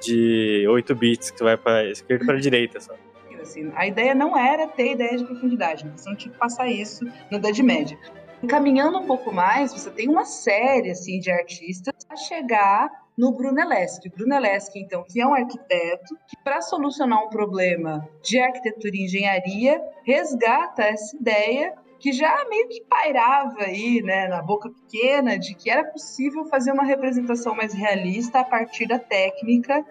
de 0.00 0.66
8 0.68 0.94
bits 0.94 1.30
que 1.30 1.42
vai 1.42 1.56
para 1.56 1.90
esquerda 1.90 2.24
e 2.24 2.26
para 2.26 2.38
direita 2.38 2.80
só. 2.80 2.94
Assim, 3.40 3.72
a 3.74 3.86
ideia 3.86 4.14
não 4.14 4.36
era 4.36 4.66
ter 4.66 4.92
ideia 4.92 5.16
de 5.16 5.24
profundidade, 5.24 5.84
né? 5.86 5.92
você 5.96 6.10
não 6.10 6.16
tinha 6.16 6.30
que 6.32 6.38
passar 6.38 6.68
isso 6.68 7.04
na 7.30 7.38
Idade 7.38 7.62
Média. 7.62 7.98
Caminhando 8.46 8.98
um 8.98 9.06
pouco 9.06 9.32
mais, 9.32 9.72
você 9.72 9.90
tem 9.90 10.08
uma 10.08 10.24
série 10.24 10.90
assim 10.90 11.18
de 11.18 11.30
artistas 11.30 11.94
a 12.08 12.14
chegar 12.14 12.88
no 13.16 13.32
Brunelleschi. 13.32 14.08
Brunelleschi, 14.10 14.78
então, 14.78 15.04
que 15.08 15.20
é 15.20 15.26
um 15.26 15.34
arquiteto 15.34 16.16
que, 16.28 16.36
para 16.44 16.62
solucionar 16.62 17.24
um 17.24 17.28
problema 17.28 18.08
de 18.22 18.38
arquitetura 18.38 18.94
e 18.94 19.04
engenharia, 19.04 19.82
resgata 20.04 20.84
essa 20.84 21.16
ideia 21.16 21.74
que 21.98 22.12
já 22.12 22.46
meio 22.48 22.68
que 22.68 22.80
pairava 22.82 23.62
aí, 23.62 24.00
né, 24.02 24.28
na 24.28 24.40
boca 24.40 24.70
pequena, 24.70 25.36
de 25.36 25.52
que 25.56 25.68
era 25.68 25.82
possível 25.84 26.44
fazer 26.44 26.70
uma 26.70 26.84
representação 26.84 27.56
mais 27.56 27.74
realista 27.74 28.38
a 28.38 28.44
partir 28.44 28.86
da 28.86 29.00
técnica 29.00 29.84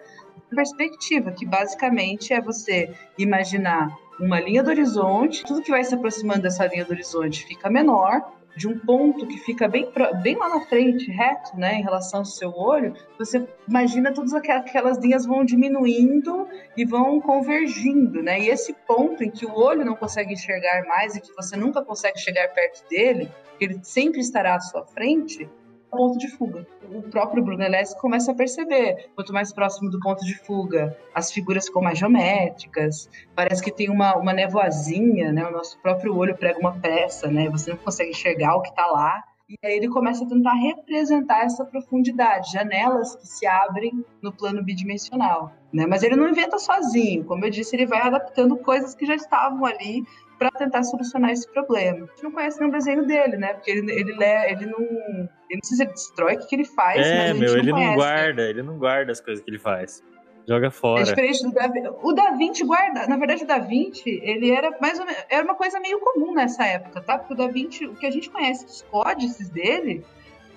perspectiva, 0.48 1.32
que 1.32 1.44
basicamente 1.44 2.32
é 2.32 2.40
você 2.40 2.94
imaginar 3.18 3.94
uma 4.18 4.40
linha 4.40 4.62
do 4.62 4.70
horizonte, 4.70 5.44
tudo 5.44 5.60
que 5.60 5.70
vai 5.70 5.84
se 5.84 5.94
aproximando 5.94 6.42
dessa 6.42 6.66
linha 6.66 6.84
do 6.84 6.92
horizonte 6.92 7.44
fica 7.44 7.68
menor, 7.68 8.37
de 8.58 8.66
um 8.66 8.76
ponto 8.76 9.24
que 9.24 9.38
fica 9.38 9.68
bem, 9.68 9.88
bem 10.20 10.36
lá 10.36 10.48
na 10.48 10.60
frente, 10.62 11.10
reto, 11.12 11.56
né, 11.56 11.76
em 11.76 11.82
relação 11.82 12.20
ao 12.20 12.24
seu 12.24 12.50
olho, 12.50 12.92
você 13.16 13.46
imagina 13.68 14.12
todas 14.12 14.34
aquelas 14.34 14.98
linhas 14.98 15.24
vão 15.24 15.44
diminuindo 15.44 16.48
e 16.76 16.84
vão 16.84 17.20
convergindo, 17.20 18.20
né? 18.20 18.40
E 18.40 18.50
esse 18.50 18.74
ponto 18.86 19.22
em 19.22 19.30
que 19.30 19.46
o 19.46 19.54
olho 19.54 19.84
não 19.84 19.94
consegue 19.94 20.32
enxergar 20.32 20.84
mais 20.86 21.14
e 21.14 21.20
que 21.20 21.32
você 21.34 21.56
nunca 21.56 21.84
consegue 21.84 22.18
chegar 22.18 22.48
perto 22.48 22.86
dele, 22.88 23.30
ele 23.60 23.78
sempre 23.82 24.20
estará 24.20 24.56
à 24.56 24.60
sua 24.60 24.84
frente, 24.84 25.48
ponto 25.90 26.18
de 26.18 26.28
fuga. 26.28 26.66
O 26.90 27.02
próprio 27.02 27.42
Brunelleschi 27.42 27.98
começa 27.98 28.32
a 28.32 28.34
perceber, 28.34 29.10
quanto 29.14 29.32
mais 29.32 29.52
próximo 29.52 29.90
do 29.90 30.00
ponto 30.00 30.24
de 30.24 30.34
fuga, 30.34 30.96
as 31.14 31.32
figuras 31.32 31.66
ficam 31.66 31.82
mais 31.82 31.98
geométricas, 31.98 33.08
parece 33.34 33.62
que 33.62 33.72
tem 33.72 33.90
uma, 33.90 34.16
uma 34.16 34.32
nevoazinha, 34.32 35.32
né? 35.32 35.46
O 35.46 35.52
nosso 35.52 35.78
próprio 35.80 36.16
olho 36.16 36.36
prega 36.36 36.58
uma 36.58 36.78
peça, 36.78 37.28
né? 37.28 37.48
Você 37.50 37.70
não 37.70 37.78
consegue 37.78 38.10
enxergar 38.10 38.56
o 38.56 38.62
que 38.62 38.70
está 38.70 38.86
lá. 38.86 39.22
E 39.48 39.56
aí 39.64 39.76
ele 39.76 39.88
começa 39.88 40.24
a 40.24 40.28
tentar 40.28 40.52
representar 40.52 41.44
essa 41.44 41.64
profundidade, 41.64 42.52
janelas 42.52 43.16
que 43.16 43.26
se 43.26 43.46
abrem 43.46 44.04
no 44.20 44.30
plano 44.30 44.62
bidimensional. 44.62 45.54
Né? 45.72 45.86
Mas 45.86 46.02
ele 46.02 46.16
não 46.16 46.28
inventa 46.28 46.58
sozinho, 46.58 47.24
como 47.24 47.46
eu 47.46 47.50
disse, 47.50 47.74
ele 47.74 47.86
vai 47.86 48.00
adaptando 48.00 48.58
coisas 48.58 48.94
que 48.94 49.06
já 49.06 49.14
estavam 49.14 49.64
ali 49.64 50.04
para 50.38 50.50
tentar 50.52 50.82
solucionar 50.84 51.30
esse 51.30 51.50
problema. 51.52 52.04
A 52.04 52.08
gente 52.10 52.22
não 52.22 52.30
conhece 52.32 52.60
nenhum 52.60 52.70
desenho 52.72 53.06
dele, 53.06 53.36
né? 53.36 53.54
Porque 53.54 53.70
ele, 53.70 53.90
ele, 53.92 54.12
ele 54.12 54.66
não. 54.66 54.78
Ele 54.80 55.60
não 55.60 55.64
sei 55.64 55.76
se 55.76 55.82
ele 55.82 55.92
destrói 55.92 56.34
o 56.34 56.38
que, 56.38 56.46
que 56.46 56.54
ele 56.56 56.64
faz. 56.64 57.06
É, 57.06 57.32
meu, 57.34 57.52
não 57.52 57.58
ele 57.58 57.70
conhece. 57.72 57.88
não 57.88 57.94
guarda, 57.96 58.42
ele 58.42 58.62
não 58.62 58.78
guarda 58.78 59.12
as 59.12 59.20
coisas 59.20 59.42
que 59.44 59.50
ele 59.50 59.58
faz. 59.58 60.02
Joga 60.46 60.68
É 60.68 60.70
fora. 60.70 61.04
diferente 61.04 61.42
do 61.42 61.52
Da 61.52 61.66
Vinci. 61.68 61.88
O 62.02 62.12
Da 62.14 62.30
Vinci 62.30 62.64
guarda. 62.64 63.06
Na 63.06 63.16
verdade, 63.18 63.44
o 63.44 63.46
Da 63.46 63.58
Vinci, 63.58 64.18
ele 64.22 64.50
era 64.50 64.74
mais 64.80 64.98
ou 64.98 65.04
menos, 65.04 65.22
era 65.28 65.44
uma 65.44 65.54
coisa 65.54 65.78
meio 65.78 66.00
comum 66.00 66.32
nessa 66.32 66.64
época, 66.64 67.02
tá? 67.02 67.18
Porque 67.18 67.34
o 67.34 67.36
Da 67.36 67.48
Vinci, 67.48 67.84
o 67.86 67.94
que 67.94 68.06
a 68.06 68.10
gente 68.10 68.30
conhece 68.30 68.64
dos 68.64 68.80
códices 68.90 69.50
dele, 69.50 70.02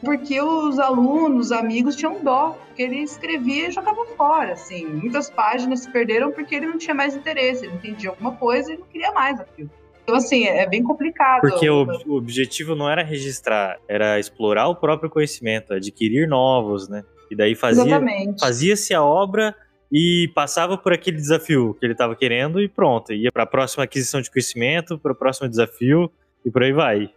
porque 0.04 0.42
os 0.42 0.80
alunos, 0.80 1.48
os 1.48 1.52
amigos 1.52 1.96
tinham 1.96 2.24
dó, 2.24 2.58
porque 2.68 2.82
ele 2.82 2.98
escrevia 2.98 3.70
e 3.70 3.72
jogava 3.72 4.06
fora, 4.18 4.54
assim. 4.54 4.86
Muitas 4.86 5.30
páginas 5.30 5.82
se 5.82 5.92
perderam 5.92 6.32
porque 6.32 6.56
ele 6.56 6.68
não 6.68 6.78
tinha 6.78 6.94
mais 6.94 7.16
interesse, 7.16 7.66
ele 7.66 7.76
entendia 7.76 8.10
alguma 8.10 8.34
coisa 8.34 8.74
e 8.74 8.78
não 8.78 8.86
queria 8.86 9.12
mais 9.12 9.40
aquilo. 9.40 9.70
Então, 10.04 10.16
assim, 10.16 10.46
é 10.46 10.68
bem 10.68 10.84
complicado. 10.84 11.42
Porque 11.42 11.70
o, 11.70 11.86
o 12.08 12.16
objetivo 12.16 12.76
não 12.76 12.90
era 12.90 13.04
registrar, 13.04 13.78
era 13.88 14.20
explorar 14.20 14.68
o 14.68 14.76
próprio 14.76 15.10
conhecimento, 15.10 15.74
adquirir 15.74 16.28
novos, 16.28 16.90
né? 16.90 17.04
E 17.30 17.36
daí 17.36 17.56
fazia, 17.56 18.02
fazia-se 18.40 18.94
a 18.94 19.04
obra 19.04 19.56
e 19.92 20.30
passava 20.34 20.78
por 20.78 20.92
aquele 20.92 21.18
desafio 21.18 21.76
que 21.80 21.86
ele 21.86 21.94
estava 21.94 22.16
querendo 22.16 22.62
e 22.62 22.68
pronto. 22.68 23.14
Ia 23.14 23.32
para 23.32 23.44
a 23.44 23.48
próxima 23.48 23.84
aquisição 23.84 24.22
de 24.22 24.32
conhecimento, 24.32 24.98
para 24.98 25.12
o 25.12 25.16
próximo 25.16 25.48
desafio 25.48 26.12
e 26.46 26.50
por 26.50 26.64
aí 26.64 26.74
vai. 26.74 27.10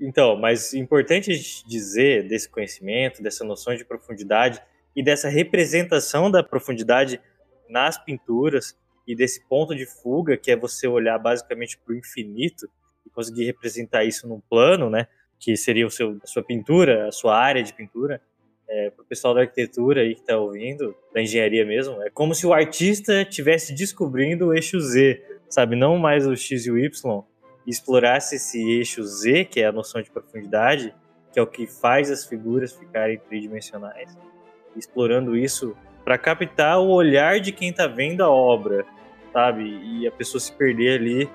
Então, 0.00 0.36
mas 0.36 0.74
importante 0.74 1.30
dizer 1.66 2.26
desse 2.26 2.48
conhecimento, 2.48 3.22
dessa 3.22 3.44
noção 3.44 3.74
de 3.74 3.84
profundidade 3.84 4.60
e 4.94 5.02
dessa 5.02 5.28
representação 5.28 6.30
da 6.30 6.42
profundidade 6.42 7.20
nas 7.68 8.02
pinturas 8.02 8.76
e 9.06 9.14
desse 9.14 9.46
ponto 9.48 9.74
de 9.74 9.86
fuga, 9.86 10.36
que 10.36 10.50
é 10.50 10.56
você 10.56 10.86
olhar 10.86 11.18
basicamente 11.18 11.78
para 11.78 11.94
o 11.94 11.96
infinito 11.96 12.68
e 13.06 13.10
conseguir 13.10 13.44
representar 13.44 14.04
isso 14.04 14.26
num 14.26 14.40
plano, 14.40 14.88
né? 14.88 15.06
Que 15.38 15.56
seria 15.56 15.86
o 15.86 15.90
seu, 15.90 16.18
a 16.22 16.26
sua 16.26 16.42
pintura, 16.42 17.08
a 17.08 17.12
sua 17.12 17.36
área 17.36 17.62
de 17.62 17.72
pintura. 17.72 18.20
É, 18.66 18.90
para 18.90 19.02
o 19.02 19.06
pessoal 19.06 19.34
da 19.34 19.42
arquitetura 19.42 20.00
aí 20.00 20.14
que 20.14 20.22
está 20.22 20.38
ouvindo, 20.38 20.96
da 21.12 21.20
engenharia 21.20 21.66
mesmo, 21.66 22.00
é 22.02 22.08
como 22.08 22.34
se 22.34 22.46
o 22.46 22.52
artista 22.52 23.20
estivesse 23.20 23.74
descobrindo 23.74 24.46
o 24.46 24.54
eixo 24.54 24.80
Z, 24.80 25.22
sabe? 25.50 25.76
Não 25.76 25.98
mais 25.98 26.26
o 26.26 26.34
X 26.34 26.64
e 26.64 26.70
o 26.70 26.78
Y, 26.78 27.24
e 27.66 27.70
explorasse 27.70 28.36
esse 28.36 28.58
eixo 28.58 29.02
Z, 29.02 29.46
que 29.46 29.60
é 29.60 29.66
a 29.66 29.72
noção 29.72 30.02
de 30.02 30.10
profundidade, 30.10 30.94
que 31.32 31.38
é 31.38 31.42
o 31.42 31.46
que 31.46 31.66
faz 31.66 32.10
as 32.10 32.24
figuras 32.24 32.72
ficarem 32.72 33.18
tridimensionais. 33.18 34.16
Explorando 34.76 35.36
isso 35.36 35.76
para 36.04 36.18
captar 36.18 36.78
o 36.78 36.90
olhar 36.90 37.40
de 37.40 37.50
quem 37.52 37.70
está 37.70 37.86
vendo 37.86 38.22
a 38.22 38.30
obra, 38.30 38.84
sabe? 39.32 39.62
E 39.64 40.06
a 40.06 40.12
pessoa 40.12 40.40
se 40.40 40.52
perder 40.52 41.00
ali 41.00 41.30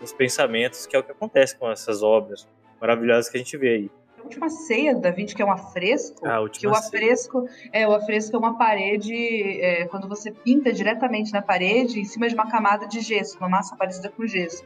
nos 0.00 0.12
pensamentos, 0.12 0.86
que 0.86 0.94
é 0.94 0.98
o 0.98 1.02
que 1.02 1.12
acontece 1.12 1.56
com 1.56 1.70
essas 1.70 2.02
obras 2.02 2.46
maravilhosas 2.80 3.30
que 3.30 3.36
a 3.36 3.40
gente 3.40 3.56
vê 3.56 3.68
aí. 3.68 3.90
A 4.18 4.22
última 4.22 4.50
ceia 4.50 4.94
do 4.94 5.00
Da 5.00 5.10
Vinci, 5.10 5.34
que 5.34 5.42
é 5.42 5.44
um 5.44 5.50
afresco, 5.50 6.26
A 6.26 6.48
que 6.48 6.66
o 6.66 6.74
ceia. 6.74 6.86
afresco 6.86 7.48
é 7.72 7.88
o 7.88 7.92
afresco 7.92 8.36
é 8.36 8.38
uma 8.38 8.56
parede 8.56 9.14
é, 9.60 9.86
quando 9.86 10.06
você 10.06 10.30
pinta 10.30 10.72
diretamente 10.72 11.32
na 11.32 11.42
parede 11.42 11.98
em 11.98 12.04
cima 12.04 12.28
de 12.28 12.34
uma 12.34 12.48
camada 12.48 12.86
de 12.86 13.00
gesso, 13.00 13.38
uma 13.38 13.48
massa 13.48 13.74
parecida 13.76 14.10
com 14.10 14.26
gesso. 14.26 14.62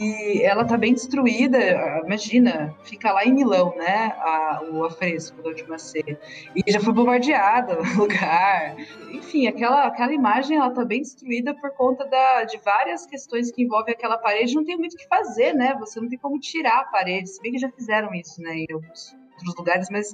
E 0.00 0.42
ela 0.42 0.64
tá 0.64 0.76
bem 0.76 0.92
destruída, 0.92 1.58
imagina, 2.04 2.74
fica 2.84 3.12
lá 3.12 3.24
em 3.24 3.32
Milão, 3.32 3.74
né, 3.76 4.12
a- 4.18 4.60
o 4.72 4.84
afresco 4.84 5.40
da 5.42 5.50
última 5.50 5.78
ceia. 5.78 6.18
E 6.54 6.70
já 6.72 6.80
foi 6.80 6.92
bombardeada 6.92 7.78
o 7.96 7.98
lugar. 7.98 8.76
Enfim, 9.12 9.46
aquela, 9.46 9.84
aquela 9.86 10.12
imagem 10.12 10.56
ela 10.56 10.70
tá 10.70 10.84
bem 10.84 11.00
destruída 11.00 11.54
por 11.54 11.70
conta 11.72 12.04
da, 12.06 12.44
de 12.44 12.58
várias 12.58 13.06
questões 13.06 13.50
que 13.52 13.62
envolvem 13.62 13.94
aquela 13.94 14.18
parede. 14.18 14.54
Não 14.54 14.64
tem 14.64 14.76
muito 14.76 14.94
o 14.94 14.96
que 14.96 15.06
fazer, 15.06 15.52
né? 15.54 15.74
Você 15.78 16.00
não 16.00 16.08
tem 16.08 16.18
como 16.18 16.38
tirar 16.40 16.80
a 16.80 16.84
parede. 16.84 17.30
Se 17.30 17.40
bem 17.40 17.52
que 17.52 17.58
já 17.58 17.70
fizeram 17.70 18.12
isso, 18.14 18.40
né, 18.42 18.54
em 18.56 18.66
alguns 18.72 19.16
outros 19.34 19.54
lugares, 19.56 19.88
mas 19.90 20.12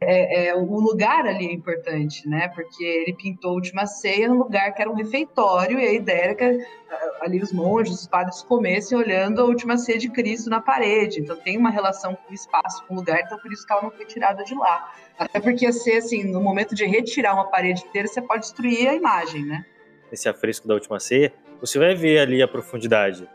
é, 0.00 0.48
é, 0.48 0.54
o 0.54 0.78
lugar 0.78 1.26
ali 1.26 1.46
é 1.46 1.52
importante, 1.52 2.28
né? 2.28 2.48
Porque 2.48 2.84
ele 2.84 3.14
pintou 3.14 3.52
a 3.52 3.54
última 3.54 3.86
ceia 3.86 4.28
num 4.28 4.38
lugar 4.38 4.74
que 4.74 4.82
era 4.82 4.90
um 4.90 4.94
refeitório, 4.94 5.78
e 5.78 5.86
a 5.86 5.92
ideia 5.92 6.22
era 6.22 6.34
que 6.34 6.44
ah, 6.44 7.18
ali 7.22 7.40
os 7.40 7.52
monges, 7.52 8.00
os 8.00 8.06
padres 8.06 8.42
comessem 8.42 8.96
olhando 8.96 9.40
a 9.40 9.44
última 9.44 9.78
ceia 9.78 9.98
de 9.98 10.10
Cristo 10.10 10.50
na 10.50 10.60
parede. 10.60 11.20
Então 11.20 11.36
tem 11.36 11.56
uma 11.56 11.70
relação 11.70 12.14
com 12.14 12.30
o 12.30 12.34
espaço, 12.34 12.84
com 12.86 12.94
o 12.94 12.96
lugar, 12.98 13.20
então 13.20 13.38
por 13.38 13.50
isso 13.52 13.66
que 13.66 13.72
ela 13.72 13.82
não 13.82 13.90
foi 13.90 14.04
tirada 14.04 14.44
de 14.44 14.54
lá. 14.54 14.92
Até 15.18 15.40
porque 15.40 15.72
ser 15.72 15.98
assim, 15.98 16.24
no 16.24 16.42
momento 16.42 16.74
de 16.74 16.84
retirar 16.84 17.34
uma 17.34 17.50
parede 17.50 17.82
inteira, 17.88 18.06
você 18.06 18.20
pode 18.20 18.42
destruir 18.42 18.88
a 18.88 18.94
imagem, 18.94 19.44
né? 19.46 19.64
Esse 20.12 20.28
afresco 20.28 20.68
da 20.68 20.74
última 20.74 21.00
ceia, 21.00 21.32
você 21.60 21.78
vai 21.78 21.94
ver 21.94 22.18
ali 22.18 22.42
a 22.42 22.46
profundidade. 22.46 23.26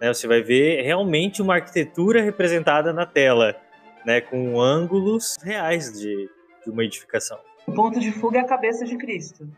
Né? 0.00 0.12
Você 0.12 0.26
vai 0.28 0.42
ver 0.42 0.82
realmente 0.82 1.42
uma 1.42 1.54
arquitetura 1.54 2.22
representada 2.22 2.92
na 2.92 3.04
tela, 3.04 3.56
né? 4.04 4.20
com 4.20 4.60
ângulos 4.60 5.36
reais 5.42 5.92
de, 5.92 6.28
de 6.64 6.70
uma 6.70 6.84
edificação. 6.84 7.38
O 7.66 7.72
ponto 7.72 8.00
de 8.00 8.10
fuga 8.12 8.38
é 8.38 8.40
a 8.42 8.46
cabeça 8.46 8.84
de 8.84 8.96
Cristo. 8.96 9.48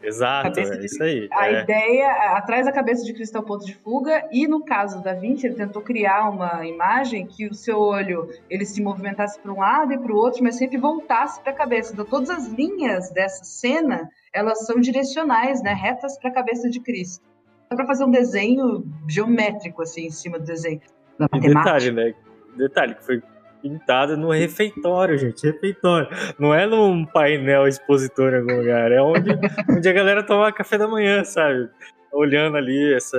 Exato, 0.00 0.60
é 0.60 0.76
de- 0.76 0.86
isso 0.86 1.02
aí. 1.02 1.28
A 1.32 1.48
é. 1.50 1.62
ideia, 1.62 2.10
atrás 2.36 2.66
da 2.66 2.70
cabeça 2.72 3.04
de 3.04 3.12
Cristo 3.12 3.36
é 3.36 3.40
o 3.40 3.42
ponto 3.42 3.64
de 3.66 3.74
fuga, 3.74 4.28
e 4.30 4.46
no 4.46 4.64
caso 4.64 5.02
da 5.02 5.12
Vinci, 5.12 5.46
ele 5.46 5.56
tentou 5.56 5.82
criar 5.82 6.28
uma 6.30 6.64
imagem 6.66 7.26
que 7.26 7.46
o 7.48 7.54
seu 7.54 7.78
olho 7.80 8.28
ele 8.48 8.64
se 8.64 8.80
movimentasse 8.80 9.40
para 9.40 9.52
um 9.52 9.58
lado 9.58 9.92
e 9.92 9.98
para 9.98 10.12
o 10.12 10.16
outro, 10.16 10.42
mas 10.44 10.54
sempre 10.56 10.76
voltasse 10.78 11.40
para 11.42 11.50
a 11.50 11.54
cabeça. 11.54 11.92
Então, 11.92 12.04
todas 12.04 12.30
as 12.30 12.46
linhas 12.46 13.10
dessa 13.10 13.42
cena, 13.44 14.08
elas 14.32 14.64
são 14.66 14.78
direcionais, 14.78 15.62
né, 15.62 15.72
retas 15.72 16.16
para 16.18 16.30
a 16.30 16.32
cabeça 16.32 16.70
de 16.70 16.78
Cristo. 16.78 17.24
Dá 17.68 17.74
para 17.74 17.86
fazer 17.86 18.04
um 18.04 18.10
desenho 18.10 18.84
geométrico 19.08 19.82
assim 19.82 20.06
em 20.06 20.10
cima 20.10 20.38
do 20.38 20.44
desenho. 20.44 20.80
Da 21.18 21.26
E 21.26 21.36
matemática. 21.36 21.72
detalhe, 21.72 21.90
né? 21.90 22.14
Detalhe 22.56 22.94
que 22.94 23.04
foi 23.04 23.22
pintado 23.60 24.16
no 24.16 24.30
refeitório, 24.30 25.18
gente. 25.18 25.46
Refeitório. 25.46 26.08
Não 26.38 26.54
é 26.54 26.66
num 26.66 27.04
painel 27.04 27.66
expositor 27.66 28.32
em 28.32 28.38
algum 28.38 28.56
lugar. 28.58 28.90
É 28.92 29.00
onde, 29.00 29.30
onde 29.70 29.88
a 29.88 29.92
galera 29.92 30.22
toma 30.22 30.52
café 30.52 30.78
da 30.78 30.88
manhã, 30.88 31.24
sabe? 31.24 31.68
Olhando 32.12 32.56
ali 32.56 32.94
essa 32.94 33.18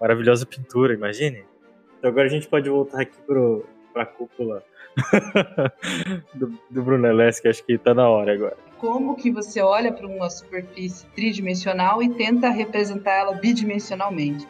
maravilhosa 0.00 0.46
pintura, 0.46 0.94
imagine. 0.94 1.44
Então 1.98 2.10
agora 2.10 2.26
a 2.26 2.30
gente 2.30 2.48
pode 2.48 2.68
voltar 2.68 3.02
aqui 3.02 3.16
pro, 3.26 3.64
pra 3.92 4.04
cúpula 4.04 4.62
do, 6.34 6.52
do 6.70 6.82
Brunelleschi, 6.82 7.48
acho 7.48 7.64
que 7.64 7.78
tá 7.78 7.94
na 7.94 8.08
hora 8.08 8.32
agora. 8.32 8.56
como 8.78 9.14
que 9.14 9.30
você 9.30 9.60
olha 9.60 9.92
para 9.92 10.06
uma 10.06 10.28
superfície 10.28 11.06
tridimensional 11.14 12.02
e 12.02 12.10
tenta 12.10 12.48
representar 12.48 13.12
ela 13.12 13.34
bidimensionalmente. 13.34 14.46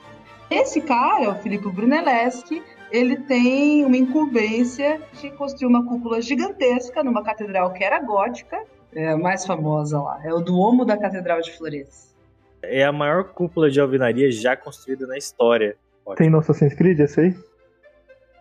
Esse 0.50 0.80
cara, 0.80 1.30
o 1.30 1.34
Filippo 1.36 1.70
Brunelleschi, 1.70 2.62
ele 2.92 3.16
tem 3.16 3.84
uma 3.84 3.96
incumbência 3.96 5.00
de 5.18 5.30
construir 5.30 5.66
uma 5.66 5.84
cúpula 5.84 6.20
gigantesca 6.20 7.02
numa 7.02 7.24
catedral 7.24 7.72
que 7.72 7.82
era 7.82 7.98
gótica, 7.98 8.62
é 8.94 9.08
a 9.08 9.16
mais 9.16 9.46
famosa 9.46 9.98
lá, 9.98 10.20
é 10.22 10.32
o 10.32 10.40
Duomo 10.40 10.84
da 10.84 10.96
Catedral 10.96 11.40
de 11.40 11.56
Flores. 11.56 12.14
É 12.62 12.84
a 12.84 12.92
maior 12.92 13.24
cúpula 13.32 13.70
de 13.70 13.80
alvenaria 13.80 14.30
já 14.30 14.54
construída 14.54 15.06
na 15.06 15.16
história. 15.16 15.76
Tem 16.16 16.28
no 16.28 16.38
Assassin's 16.38 16.74
Creed 16.74 17.00
esse 17.00 17.20
aí? 17.20 17.36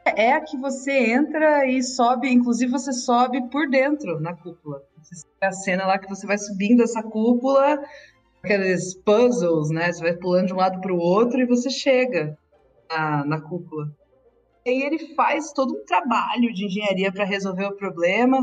É 0.06 0.34
a 0.34 0.42
que 0.42 0.58
você 0.58 0.92
entra 0.92 1.66
e 1.66 1.82
sobe, 1.82 2.30
inclusive 2.30 2.72
você 2.72 2.92
sobe 2.92 3.50
por 3.50 3.70
dentro 3.70 4.20
na 4.20 4.36
cúpula. 4.36 4.84
Tem 5.40 5.50
a 5.50 5.54
cena 5.54 5.88
lá 5.88 5.98
que 5.98 6.10
você 6.10 6.28
vai 6.28 6.38
subindo 6.38 6.84
essa 6.84 7.02
cúpula, 7.02 7.82
aqueles 8.44 8.96
puzzles, 8.96 9.70
né? 9.70 9.92
Você 9.92 10.02
vai 10.02 10.14
pulando 10.14 10.48
de 10.48 10.54
um 10.54 10.58
lado 10.58 10.82
para 10.82 10.94
o 10.94 11.00
outro 11.00 11.40
e 11.40 11.46
você 11.46 11.70
chega 11.70 12.38
na, 12.90 13.24
na 13.26 13.42
cúpula. 13.42 13.90
Aí 14.66 14.82
ele 14.84 15.16
faz 15.16 15.52
todo 15.54 15.74
um 15.74 15.86
trabalho 15.86 16.54
de 16.54 16.66
engenharia 16.66 17.12
para 17.12 17.26
resolver 17.26 17.66
o 17.66 17.76
problema. 17.76 18.38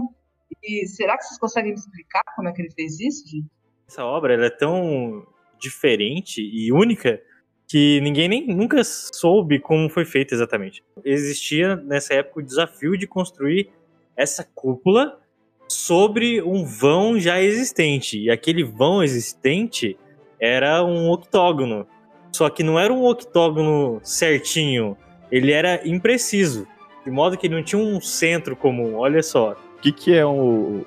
E 0.62 0.86
será 0.86 1.16
que 1.16 1.24
vocês 1.24 1.38
conseguem 1.38 1.72
me 1.72 1.78
explicar 1.78 2.22
como 2.34 2.48
é 2.48 2.52
que 2.52 2.62
ele 2.62 2.72
fez 2.72 2.98
isso, 2.98 3.28
gente? 3.28 3.46
Essa 3.88 4.04
obra 4.04 4.34
é 4.34 4.50
tão 4.50 5.26
diferente 5.58 6.40
e 6.40 6.72
única 6.72 7.20
que 7.66 8.00
ninguém 8.00 8.28
nem 8.28 8.46
nunca 8.46 8.82
soube 8.82 9.60
como 9.60 9.90
foi 9.90 10.04
feita 10.04 10.34
exatamente. 10.34 10.82
Existia 11.04 11.76
nessa 11.76 12.14
época 12.14 12.40
o 12.40 12.42
desafio 12.42 12.96
de 12.96 13.06
construir 13.06 13.70
essa 14.16 14.42
cúpula 14.42 15.20
sobre 15.68 16.42
um 16.42 16.64
vão 16.64 17.20
já 17.20 17.40
existente. 17.40 18.18
E 18.18 18.30
aquele 18.30 18.64
vão 18.64 19.02
existente 19.02 19.98
era 20.40 20.82
um 20.82 21.10
octógono. 21.10 21.86
Só 22.32 22.48
que 22.48 22.62
não 22.62 22.78
era 22.78 22.92
um 22.92 23.04
octógono 23.04 24.00
certinho, 24.02 24.96
ele 25.30 25.52
era 25.52 25.86
impreciso. 25.86 26.66
De 27.04 27.10
modo 27.10 27.36
que 27.36 27.48
não 27.48 27.62
tinha 27.62 27.80
um 27.80 28.00
centro 28.00 28.54
comum. 28.54 28.96
Olha 28.96 29.22
só, 29.22 29.56
O 29.76 29.80
que, 29.80 29.92
que 29.92 30.14
é 30.14 30.26
o 30.26 30.84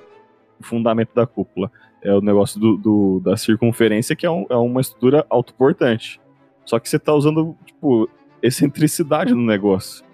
fundamento 0.60 1.14
da 1.14 1.26
cúpula? 1.26 1.70
É 2.02 2.12
o 2.12 2.20
negócio 2.20 2.60
do, 2.60 2.76
do 2.76 3.20
da 3.20 3.36
circunferência, 3.36 4.14
que 4.14 4.26
é, 4.26 4.30
um, 4.30 4.46
é, 4.50 4.56
uma 4.56 4.80
estrutura 4.80 5.24
autoportante. 5.30 6.20
Só 6.64 6.78
que 6.78 6.88
você 6.88 6.98
tá 6.98 7.12
usando, 7.12 7.56
tipo, 7.64 8.08
excentricidade 8.42 9.34
no 9.34 9.42
negócio. 9.42 10.04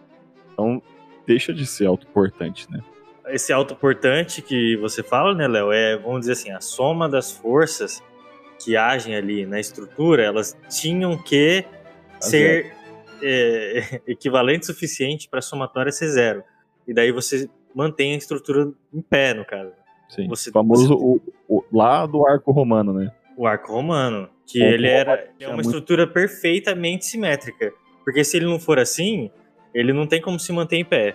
Então, 0.52 0.82
deixa 1.26 1.52
de 1.52 1.66
ser 1.66 1.86
autoportante, 1.86 2.70
né? 2.70 2.80
Esse 3.26 3.52
autoportante 3.52 4.40
que 4.40 4.76
você 4.76 5.02
fala, 5.02 5.34
né, 5.34 5.46
Léo, 5.46 5.70
é, 5.70 5.96
vamos 5.96 6.20
dizer 6.20 6.32
assim, 6.32 6.50
a 6.50 6.60
soma 6.60 7.08
das 7.08 7.30
forças 7.30 8.02
que 8.62 8.76
agem 8.76 9.14
ali 9.14 9.44
na 9.44 9.60
estrutura, 9.60 10.22
elas 10.22 10.56
tinham 10.68 11.16
que 11.16 11.64
ser 12.20 12.74
é, 13.22 14.00
equivalente 14.06 14.66
suficiente 14.66 15.28
para 15.28 15.38
a 15.38 15.42
somatória 15.42 15.92
ser 15.92 16.08
zero. 16.08 16.44
E 16.86 16.94
daí 16.94 17.12
você 17.12 17.48
mantém 17.74 18.14
a 18.14 18.16
estrutura 18.16 18.70
em 18.92 19.02
pé, 19.02 19.34
no 19.34 19.44
caso. 19.44 19.72
Sim. 20.08 20.26
Você, 20.28 20.50
o 20.50 20.52
famoso 20.52 20.88
você... 20.88 20.94
o, 20.94 21.20
o, 21.48 21.64
lá 21.72 22.06
do 22.06 22.26
arco 22.26 22.50
romano, 22.50 22.92
né? 22.92 23.12
O 23.36 23.46
arco 23.46 23.72
romano, 23.72 24.28
que 24.46 24.60
ele 24.60 24.88
era 24.88 25.28
é 25.38 25.48
uma 25.48 25.60
estrutura 25.60 26.06
perfeitamente 26.06 27.04
simétrica. 27.04 27.72
Porque 28.04 28.24
se 28.24 28.38
ele 28.38 28.46
não 28.46 28.58
for 28.58 28.78
assim, 28.78 29.30
ele 29.74 29.92
não 29.92 30.06
tem 30.06 30.20
como 30.20 30.40
se 30.40 30.50
manter 30.50 30.76
em 30.76 30.84
pé. 30.84 31.14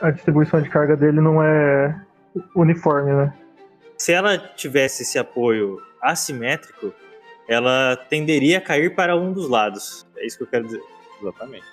A 0.00 0.10
distribuição 0.10 0.60
de 0.60 0.68
carga 0.68 0.96
dele 0.96 1.20
não 1.20 1.42
é 1.42 1.98
uniforme, 2.54 3.12
né? 3.12 3.32
Se 3.96 4.12
ela 4.12 4.36
tivesse 4.36 5.04
esse 5.04 5.18
apoio 5.18 5.80
assimétrico, 6.02 6.92
ela 7.48 7.96
tenderia 8.10 8.58
a 8.58 8.60
cair 8.60 8.94
para 8.94 9.16
um 9.16 9.32
dos 9.32 9.48
lados. 9.48 10.06
É 10.16 10.26
isso 10.26 10.36
que 10.36 10.42
eu 10.42 10.48
quero 10.48 10.64
dizer. 10.64 10.82
Exatamente. 11.20 11.66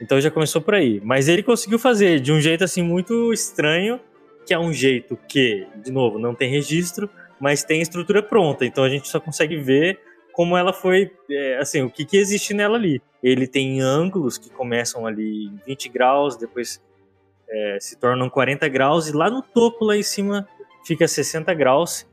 Então 0.00 0.20
já 0.20 0.30
começou 0.30 0.60
por 0.60 0.74
aí. 0.74 1.00
Mas 1.02 1.28
ele 1.28 1.42
conseguiu 1.42 1.78
fazer 1.78 2.20
de 2.20 2.32
um 2.32 2.40
jeito 2.40 2.64
assim 2.64 2.82
muito 2.82 3.32
estranho, 3.32 4.00
que 4.46 4.52
é 4.52 4.58
um 4.58 4.72
jeito 4.72 5.18
que, 5.28 5.66
de 5.76 5.90
novo, 5.90 6.18
não 6.18 6.34
tem 6.34 6.50
registro, 6.50 7.08
mas 7.40 7.64
tem 7.64 7.80
estrutura 7.80 8.22
pronta. 8.22 8.64
Então 8.64 8.84
a 8.84 8.88
gente 8.88 9.08
só 9.08 9.20
consegue 9.20 9.56
ver 9.56 10.00
como 10.32 10.56
ela 10.56 10.72
foi, 10.72 11.12
é, 11.30 11.58
assim, 11.58 11.82
o 11.82 11.90
que, 11.90 12.04
que 12.04 12.16
existe 12.16 12.52
nela 12.52 12.76
ali. 12.76 13.00
Ele 13.22 13.46
tem 13.46 13.80
ângulos 13.80 14.36
que 14.36 14.50
começam 14.50 15.06
ali 15.06 15.46
em 15.46 15.60
20 15.64 15.88
graus, 15.88 16.36
depois 16.36 16.82
é, 17.48 17.78
se 17.80 17.96
tornam 17.96 18.28
40 18.28 18.68
graus, 18.68 19.08
e 19.08 19.12
lá 19.12 19.30
no 19.30 19.40
topo, 19.40 19.84
lá 19.84 19.96
em 19.96 20.02
cima, 20.02 20.46
fica 20.84 21.06
60 21.06 21.54
graus, 21.54 22.04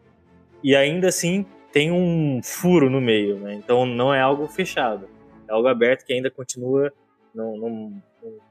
e 0.64 0.76
ainda 0.76 1.08
assim 1.08 1.45
tem 1.74 1.91
um 1.91 2.41
furo 2.43 2.89
no 2.89 3.02
meio, 3.02 3.39
né? 3.39 3.56
Então 3.56 3.86
não 3.86 4.14
é 4.14 4.22
algo 4.22 4.47
fechado, 4.47 5.10
algo 5.52 5.68
aberto 5.68 6.06
que 6.06 6.14
ainda 6.14 6.30
continua 6.30 6.91
num, 7.34 7.58
num, 7.58 8.02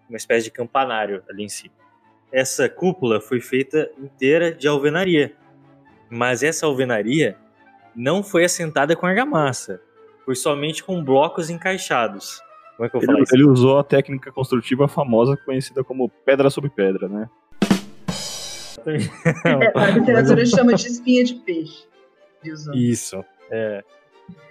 numa 0.09 0.17
espécie 0.17 0.45
de 0.45 0.51
campanário 0.51 1.23
ali 1.29 1.45
em 1.45 1.49
cima. 1.49 1.75
Essa 2.33 2.69
cúpula 2.69 3.21
foi 3.21 3.41
feita 3.41 3.91
inteira 3.99 4.53
de 4.53 4.69
alvenaria, 4.69 5.35
mas 6.09 6.43
essa 6.43 6.67
alvenaria 6.67 7.37
não 7.95 8.23
foi 8.23 8.45
assentada 8.45 8.95
com 8.95 9.07
argamassa, 9.07 9.81
foi 10.25 10.37
somente 10.37 10.85
com 10.85 11.03
blocos 11.03 11.51
encaixados. 11.51 12.41
Como 12.77 12.87
é 12.87 12.91
que 12.91 12.97
eu 12.97 13.01
ele, 13.01 13.07
falo 13.07 13.23
isso? 13.23 13.35
Ele 13.35 13.45
usou 13.45 13.79
a 13.79 13.85
técnica 13.85 14.31
construtiva 14.33 14.89
famosa 14.89 15.37
conhecida 15.37 15.83
como 15.83 16.09
pedra 16.09 16.49
sobre 16.51 16.71
pedra, 16.71 17.09
né? 17.09 17.29
É, 18.87 19.79
a 19.79 19.91
literatura 19.91 20.45
chama 20.47 20.75
de 20.75 20.87
espinha 20.87 21.25
de 21.25 21.35
peixe. 21.35 21.85
Isso, 22.75 23.23
é. 23.51 23.85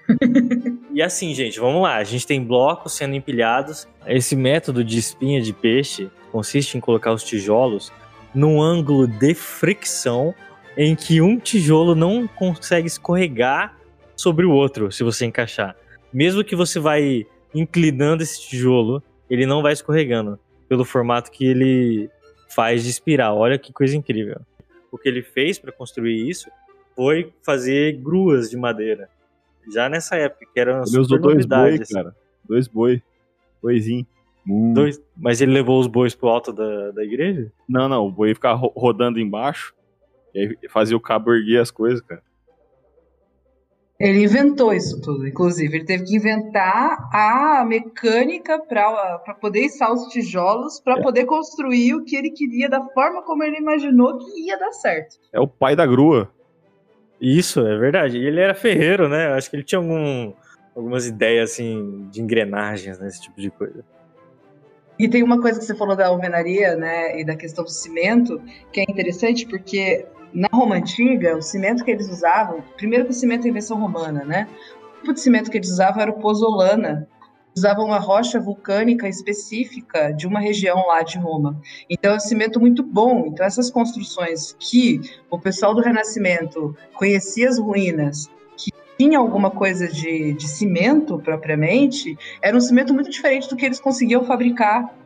e 0.93 1.01
assim, 1.01 1.33
gente, 1.33 1.59
vamos 1.59 1.81
lá. 1.81 1.97
A 1.97 2.03
gente 2.03 2.25
tem 2.25 2.43
blocos 2.43 2.93
sendo 2.93 3.15
empilhados. 3.15 3.87
Esse 4.05 4.35
método 4.35 4.83
de 4.83 4.97
espinha 4.97 5.41
de 5.41 5.53
peixe 5.53 6.09
consiste 6.31 6.77
em 6.77 6.81
colocar 6.81 7.11
os 7.13 7.23
tijolos 7.23 7.91
num 8.33 8.61
ângulo 8.61 9.07
de 9.07 9.33
fricção 9.33 10.33
em 10.77 10.95
que 10.95 11.21
um 11.21 11.37
tijolo 11.37 11.95
não 11.95 12.27
consegue 12.27 12.87
escorregar 12.87 13.77
sobre 14.15 14.45
o 14.45 14.51
outro 14.51 14.91
se 14.91 15.03
você 15.03 15.25
encaixar. 15.25 15.75
Mesmo 16.13 16.43
que 16.43 16.55
você 16.55 16.79
vai 16.79 17.25
inclinando 17.53 18.23
esse 18.23 18.41
tijolo, 18.41 19.01
ele 19.29 19.45
não 19.45 19.61
vai 19.61 19.73
escorregando 19.73 20.39
pelo 20.67 20.85
formato 20.85 21.31
que 21.31 21.45
ele 21.45 22.09
faz 22.49 22.83
de 22.83 22.89
espiral. 22.89 23.37
Olha 23.37 23.57
que 23.57 23.73
coisa 23.73 23.95
incrível. 23.95 24.39
O 24.91 24.97
que 24.97 25.07
ele 25.07 25.21
fez 25.21 25.59
para 25.59 25.71
construir 25.71 26.29
isso 26.29 26.49
foi 26.95 27.31
fazer 27.43 27.93
gruas 27.97 28.49
de 28.49 28.57
madeira. 28.57 29.09
Já 29.71 29.89
nessa 29.89 30.15
época, 30.15 30.45
que 30.53 30.59
eram 30.59 30.83
Ele 30.83 30.99
usou 30.99 31.19
dois 31.19 31.45
boi, 31.45 31.79
cara. 31.79 32.15
Dois 32.47 32.67
boi. 32.67 33.01
Boizinho. 33.61 34.05
Hum. 34.47 34.73
Dois, 34.73 35.01
mas 35.15 35.41
ele 35.41 35.51
levou 35.51 35.79
os 35.79 35.87
bois 35.87 36.15
pro 36.15 36.29
alto 36.29 36.51
da, 36.51 36.91
da 36.91 37.03
igreja? 37.03 37.51
Não, 37.67 37.87
não. 37.87 38.07
O 38.07 38.11
boi 38.11 38.33
ficava 38.33 38.59
rodando 38.75 39.19
embaixo. 39.19 39.73
E 40.33 40.39
aí 40.39 40.57
fazia 40.69 40.95
o 40.95 41.01
cabo 41.01 41.33
erguer 41.33 41.59
as 41.59 41.71
coisas, 41.71 42.01
cara. 42.01 42.21
Ele 43.99 44.23
inventou 44.23 44.71
isso 44.71 45.01
tudo, 45.01 45.27
inclusive. 45.27 45.75
Ele 45.75 45.85
teve 45.85 46.05
que 46.05 46.15
inventar 46.15 47.09
a 47.13 47.65
mecânica 47.67 48.57
para 48.57 49.33
poder 49.41 49.65
içar 49.65 49.91
os 49.91 50.07
tijolos, 50.07 50.79
para 50.79 50.99
é. 50.99 51.01
poder 51.01 51.25
construir 51.25 51.95
o 51.95 52.05
que 52.05 52.15
ele 52.15 52.31
queria, 52.31 52.69
da 52.69 52.81
forma 52.93 53.21
como 53.23 53.43
ele 53.43 53.57
imaginou 53.57 54.17
que 54.17 54.47
ia 54.47 54.57
dar 54.57 54.71
certo. 54.71 55.17
É 55.33 55.39
o 55.39 55.47
pai 55.47 55.75
da 55.75 55.85
grua. 55.85 56.31
Isso, 57.21 57.59
é 57.59 57.77
verdade. 57.77 58.17
E 58.17 58.25
ele 58.25 58.39
era 58.39 58.53
ferreiro, 58.53 59.09
né? 59.09 59.27
Acho 59.33 59.49
que 59.49 59.55
ele 59.55 59.63
tinha 59.63 59.79
algum, 59.79 60.33
algumas 60.75 61.05
ideias, 61.07 61.51
assim, 61.51 62.07
de 62.11 62.21
engrenagens, 62.21 62.99
né? 62.99 63.07
Esse 63.07 63.21
tipo 63.21 63.39
de 63.39 63.49
coisa. 63.49 63.83
E 64.97 65.07
tem 65.07 65.23
uma 65.23 65.41
coisa 65.41 65.59
que 65.59 65.65
você 65.65 65.75
falou 65.75 65.95
da 65.95 66.07
alvenaria, 66.07 66.75
né? 66.75 67.19
E 67.19 67.25
da 67.25 67.35
questão 67.35 67.63
do 67.63 67.69
cimento, 67.69 68.41
que 68.71 68.81
é 68.81 68.83
interessante 68.83 69.45
porque 69.45 70.05
na 70.33 70.47
Roma 70.51 70.75
Antiga, 70.75 71.37
o 71.37 71.41
cimento 71.41 71.83
que 71.83 71.91
eles 71.91 72.09
usavam, 72.09 72.61
primeiro 72.77 73.05
que 73.05 73.11
o 73.11 73.13
cimento 73.13 73.45
é 73.45 73.49
invenção 73.49 73.79
romana, 73.79 74.23
né? 74.23 74.47
O 74.97 75.01
tipo 75.01 75.13
de 75.13 75.21
cimento 75.21 75.49
que 75.49 75.57
eles 75.57 75.69
usavam 75.69 76.01
era 76.01 76.11
o 76.11 76.19
pozolana. 76.19 77.07
Usavam 77.55 77.85
uma 77.85 77.99
rocha 77.99 78.39
vulcânica 78.39 79.07
específica 79.07 80.11
de 80.11 80.27
uma 80.27 80.39
região 80.39 80.87
lá 80.87 81.01
de 81.01 81.17
Roma. 81.17 81.59
Então, 81.89 82.13
é 82.13 82.15
um 82.15 82.19
cimento 82.19 82.59
muito 82.59 82.83
bom. 82.83 83.25
Então, 83.27 83.45
essas 83.45 83.69
construções 83.69 84.55
que 84.59 85.01
o 85.29 85.39
pessoal 85.39 85.73
do 85.73 85.81
Renascimento 85.81 86.75
conhecia 86.93 87.49
as 87.49 87.57
ruínas, 87.57 88.29
que 88.57 88.71
tinha 88.97 89.17
alguma 89.17 89.49
coisa 89.51 89.87
de, 89.87 90.33
de 90.33 90.47
cimento 90.47 91.17
propriamente, 91.19 92.17
era 92.41 92.55
um 92.55 92.61
cimento 92.61 92.93
muito 92.93 93.09
diferente 93.09 93.49
do 93.49 93.55
que 93.55 93.65
eles 93.65 93.79
conseguiam 93.79 94.23
fabricar 94.23 94.98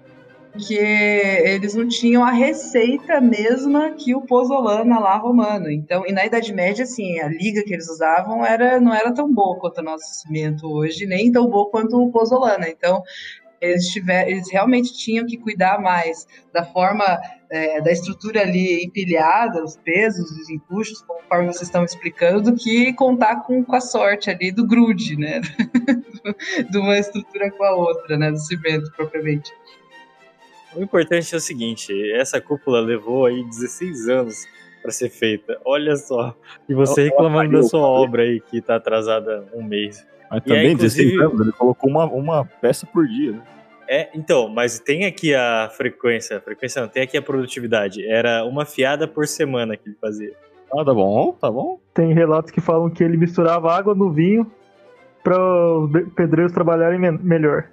porque 0.54 0.76
eles 0.76 1.74
não 1.74 1.88
tinham 1.88 2.24
a 2.24 2.32
receita 2.32 3.20
mesma 3.20 3.92
que 3.92 4.14
o 4.14 4.22
pozolana 4.22 5.00
lá 5.00 5.18
romano. 5.18 5.70
Então, 5.70 6.06
e 6.06 6.12
na 6.12 6.26
Idade 6.26 6.54
Média, 6.54 6.84
assim, 6.84 7.20
a 7.20 7.28
liga 7.28 7.64
que 7.64 7.74
eles 7.74 7.90
usavam 7.90 8.46
era, 8.46 8.80
não 8.80 8.94
era 8.94 9.12
tão 9.12 9.34
boa 9.34 9.58
quanto 9.60 9.80
o 9.80 9.84
nosso 9.84 10.06
cimento 10.22 10.72
hoje, 10.72 11.08
nem 11.08 11.32
tão 11.32 11.50
boa 11.50 11.72
quanto 11.72 12.00
o 12.00 12.12
pozolana. 12.12 12.70
Então, 12.70 13.02
eles, 13.60 13.88
tiver, 13.88 14.30
eles 14.30 14.52
realmente 14.52 14.94
tinham 14.94 15.26
que 15.26 15.38
cuidar 15.38 15.82
mais 15.82 16.28
da 16.54 16.64
forma, 16.64 17.04
é, 17.50 17.82
da 17.82 17.92
estrutura 17.92 18.42
ali 18.42 18.84
empilhada, 18.84 19.64
os 19.64 19.76
pesos, 19.78 20.30
os 20.30 20.50
empuxos, 20.52 21.02
conforme 21.02 21.48
vocês 21.48 21.64
estão 21.64 21.84
explicando, 21.84 22.52
do 22.52 22.56
que 22.56 22.94
contar 22.94 23.38
com, 23.38 23.64
com 23.64 23.76
a 23.76 23.82
sorte 23.82 24.30
ali 24.30 24.52
do 24.52 24.68
grude, 24.68 25.18
né? 25.18 25.42
de 26.70 26.78
uma 26.78 27.00
estrutura 27.00 27.50
com 27.50 27.64
a 27.64 27.76
outra, 27.76 28.18
né? 28.18 28.30
Do 28.30 28.38
cimento 28.38 28.92
propriamente. 28.96 29.52
O 30.76 30.82
importante 30.82 31.34
é 31.34 31.38
o 31.38 31.42
seguinte: 31.42 31.94
essa 32.14 32.42
cúpula 32.42 32.80
levou 32.80 33.26
aí 33.26 33.44
16 33.44 34.10
anos 34.10 34.48
para 34.82 34.92
ser 34.92 35.10
feita. 35.10 35.60
Olha 35.66 35.96
só. 35.96 36.36
E 36.68 36.74
você 36.74 37.04
reclamando 37.04 37.54
da 37.54 37.64
sua 37.64 37.88
obra 37.88 38.24
aí 38.24 38.42
que 38.42 38.62
tá 38.62 38.76
atrasada 38.76 39.48
um 39.54 39.64
mês. 39.64 40.06
Mas 40.30 40.40
e 40.40 40.48
também, 40.48 40.72
é, 40.72 40.76
16 40.76 41.20
anos, 41.20 41.42
ele 41.42 41.52
colocou 41.52 41.90
uma, 41.90 42.06
uma 42.06 42.46
peça 42.46 42.86
por 42.86 43.08
dia, 43.08 43.32
né? 43.32 43.44
É, 43.88 44.10
então, 44.16 44.48
mas 44.48 44.80
tem 44.80 45.06
aqui 45.06 45.36
a 45.36 45.70
frequência, 45.70 46.38
a 46.38 46.42
frequência 46.42 46.82
não, 46.82 46.88
tem 46.88 47.04
aqui 47.04 47.18
a 47.18 47.22
produtividade. 47.22 48.06
Era 48.06 48.46
uma 48.46 48.66
fiada 48.66 49.08
por 49.08 49.28
semana 49.28 49.76
que 49.76 49.88
ele 49.88 49.98
fazia. 50.00 50.34
Ah, 50.74 50.84
tá 50.84 50.94
bom, 50.94 51.34
tá 51.34 51.52
bom. 51.52 51.80
Tem 51.94 52.14
relatos 52.14 52.52
que 52.52 52.60
falam 52.60 52.90
que 52.90 53.04
ele 53.04 53.18
misturava 53.18 53.72
água 53.72 53.94
no 53.94 54.12
vinho 54.12 54.50
para 55.24 55.38
os 55.38 55.90
pedreiros 56.16 56.52
trabalharem 56.52 57.00
me 57.00 57.12
melhor. 57.12 57.70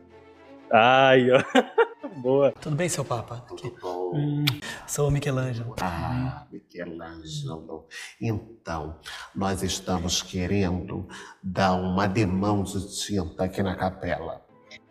Ai, 0.73 1.27
ó. 1.31 1.43
Boa. 2.21 2.53
Tudo 2.53 2.77
bem, 2.77 2.89
seu 2.89 3.05
Papa? 3.05 3.45
Tudo 3.49 3.77
bom. 3.81 4.13
Hum, 4.15 4.45
sou 4.87 5.09
o 5.09 5.11
Michelangelo. 5.11 5.75
Ah, 5.81 6.47
Michelangelo. 6.51 7.87
Então, 8.21 8.99
nós 9.35 9.63
estamos 9.63 10.23
querendo 10.23 11.09
dar 11.43 11.73
uma 11.73 12.07
demão 12.07 12.63
de 12.63 12.97
tinta 12.97 13.45
aqui 13.45 13.63
na 13.63 13.77
capela. 13.77 14.45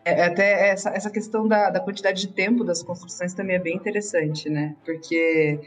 É, 0.10 0.26
até 0.26 0.70
essa, 0.70 0.89
essa 0.89 1.10
questão 1.10 1.47
da, 1.47 1.70
da 1.70 1.80
quantidade 1.80 2.22
de 2.22 2.34
tempo 2.34 2.64
das 2.64 2.82
construções 2.82 3.34
também 3.34 3.55
é 3.55 3.60
bem 3.60 3.76
interessante, 3.76 4.49
né? 4.49 4.76
Porque 4.86 5.60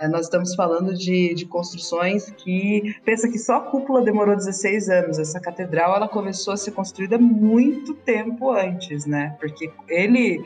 é, 0.00 0.08
nós 0.08 0.26
estamos 0.26 0.54
falando 0.54 0.94
de, 0.94 1.34
de 1.34 1.46
construções 1.46 2.30
que. 2.30 2.94
Pensa 3.04 3.28
que 3.28 3.38
só 3.38 3.56
a 3.56 3.60
cúpula 3.60 4.02
demorou 4.02 4.34
16 4.36 4.88
anos. 4.88 5.18
Essa 5.18 5.40
catedral 5.40 5.94
ela 5.96 6.08
começou 6.08 6.54
a 6.54 6.56
ser 6.56 6.72
construída 6.72 7.18
muito 7.18 7.94
tempo 7.94 8.50
antes, 8.50 9.06
né? 9.06 9.36
Porque 9.38 9.70
Ele, 9.88 10.44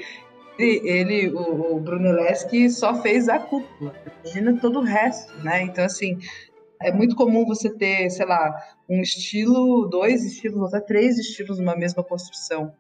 ele 0.59 1.31
o, 1.33 1.77
o 1.77 1.81
Brunelleschi 1.81 2.69
só 2.71 3.01
fez 3.01 3.29
a 3.29 3.39
cúpula. 3.39 3.95
Imagina 4.23 4.59
todo 4.61 4.81
o 4.81 4.85
resto, 4.85 5.33
né? 5.43 5.63
Então, 5.63 5.85
assim, 5.85 6.19
é 6.83 6.93
muito 6.93 7.17
comum 7.17 7.47
você 7.47 7.71
ter, 7.71 8.11
sei 8.11 8.27
lá, 8.27 8.55
um 8.89 9.01
estilo, 9.01 9.87
dois 9.89 10.25
estilos, 10.25 10.73
até 10.73 10.85
três 10.85 11.19
estilos 11.19 11.59
numa 11.59 11.77
mesma 11.77 12.03
construção. 12.03 12.73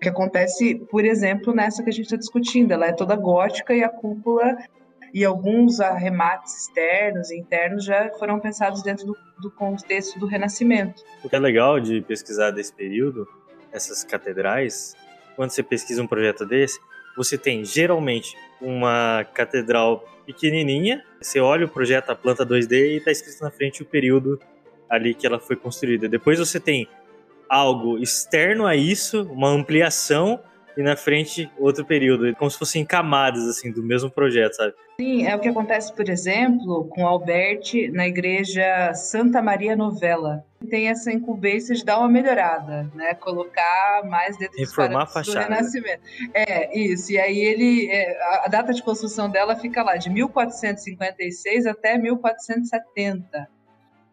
Que 0.00 0.08
acontece, 0.08 0.76
por 0.90 1.04
exemplo, 1.04 1.54
nessa 1.54 1.82
que 1.82 1.90
a 1.90 1.92
gente 1.92 2.06
está 2.06 2.16
discutindo. 2.16 2.72
Ela 2.72 2.86
é 2.86 2.92
toda 2.92 3.14
gótica 3.16 3.74
e 3.74 3.84
a 3.84 3.88
cúpula 3.88 4.56
e 5.12 5.24
alguns 5.24 5.80
arremates 5.80 6.62
externos 6.62 7.30
e 7.30 7.38
internos 7.38 7.84
já 7.84 8.10
foram 8.18 8.38
pensados 8.38 8.82
dentro 8.82 9.06
do, 9.06 9.16
do 9.40 9.50
contexto 9.50 10.18
do 10.18 10.26
Renascimento. 10.26 11.02
O 11.22 11.28
que 11.28 11.36
é 11.36 11.38
legal 11.38 11.80
de 11.80 12.00
pesquisar 12.00 12.50
desse 12.50 12.72
período, 12.72 13.26
essas 13.72 14.04
catedrais, 14.04 14.94
quando 15.36 15.50
você 15.50 15.62
pesquisa 15.62 16.02
um 16.02 16.06
projeto 16.06 16.46
desse, 16.46 16.78
você 17.16 17.36
tem 17.36 17.64
geralmente 17.64 18.36
uma 18.60 19.24
catedral 19.34 20.04
pequenininha, 20.24 21.04
você 21.20 21.40
olha 21.40 21.66
o 21.66 21.68
projeto, 21.68 22.10
a 22.10 22.14
planta 22.14 22.46
2D 22.46 22.72
e 22.72 22.96
está 22.98 23.10
escrito 23.10 23.42
na 23.42 23.50
frente 23.50 23.82
o 23.82 23.86
período 23.86 24.38
ali 24.88 25.14
que 25.14 25.26
ela 25.26 25.38
foi 25.38 25.56
construída. 25.56 26.08
Depois 26.08 26.38
você 26.38 26.60
tem 26.60 26.88
algo 27.50 27.98
externo 27.98 28.64
a 28.64 28.76
isso, 28.76 29.24
uma 29.24 29.48
ampliação 29.48 30.38
e 30.76 30.82
na 30.82 30.96
frente 30.96 31.50
outro 31.58 31.84
período, 31.84 32.32
como 32.36 32.48
se 32.48 32.56
fossem 32.56 32.84
camadas 32.84 33.42
assim 33.48 33.72
do 33.72 33.82
mesmo 33.82 34.08
projeto, 34.08 34.54
sabe? 34.54 34.72
Sim, 35.00 35.26
é 35.26 35.34
o 35.34 35.40
que 35.40 35.48
acontece, 35.48 35.92
por 35.94 36.08
exemplo, 36.08 36.84
com 36.90 37.06
Alberti 37.06 37.90
na 37.90 38.06
igreja 38.06 38.94
Santa 38.94 39.42
Maria 39.42 39.74
Novella. 39.74 40.44
Tem 40.68 40.88
essa 40.88 41.10
incumbência 41.10 41.74
de 41.74 41.84
dar 41.84 41.98
uma 41.98 42.08
melhorada, 42.08 42.88
né? 42.94 43.14
Colocar 43.14 44.02
mais 44.04 44.36
dentro 44.36 44.58
Reformar 44.58 45.04
dos 45.04 45.10
a 45.10 45.14
fachada. 45.14 45.46
do 45.46 45.54
Renascimento. 45.54 46.02
É, 46.34 46.78
isso. 46.78 47.10
E 47.12 47.18
aí 47.18 47.38
ele. 47.38 47.88
é, 47.90 48.44
a 48.44 48.48
data 48.48 48.72
de 48.72 48.82
construção 48.82 49.28
dela 49.30 49.56
fica 49.56 49.82
lá, 49.82 49.96
de 49.96 50.10
1456 50.10 51.66
até 51.66 51.96
1470. 51.96 53.48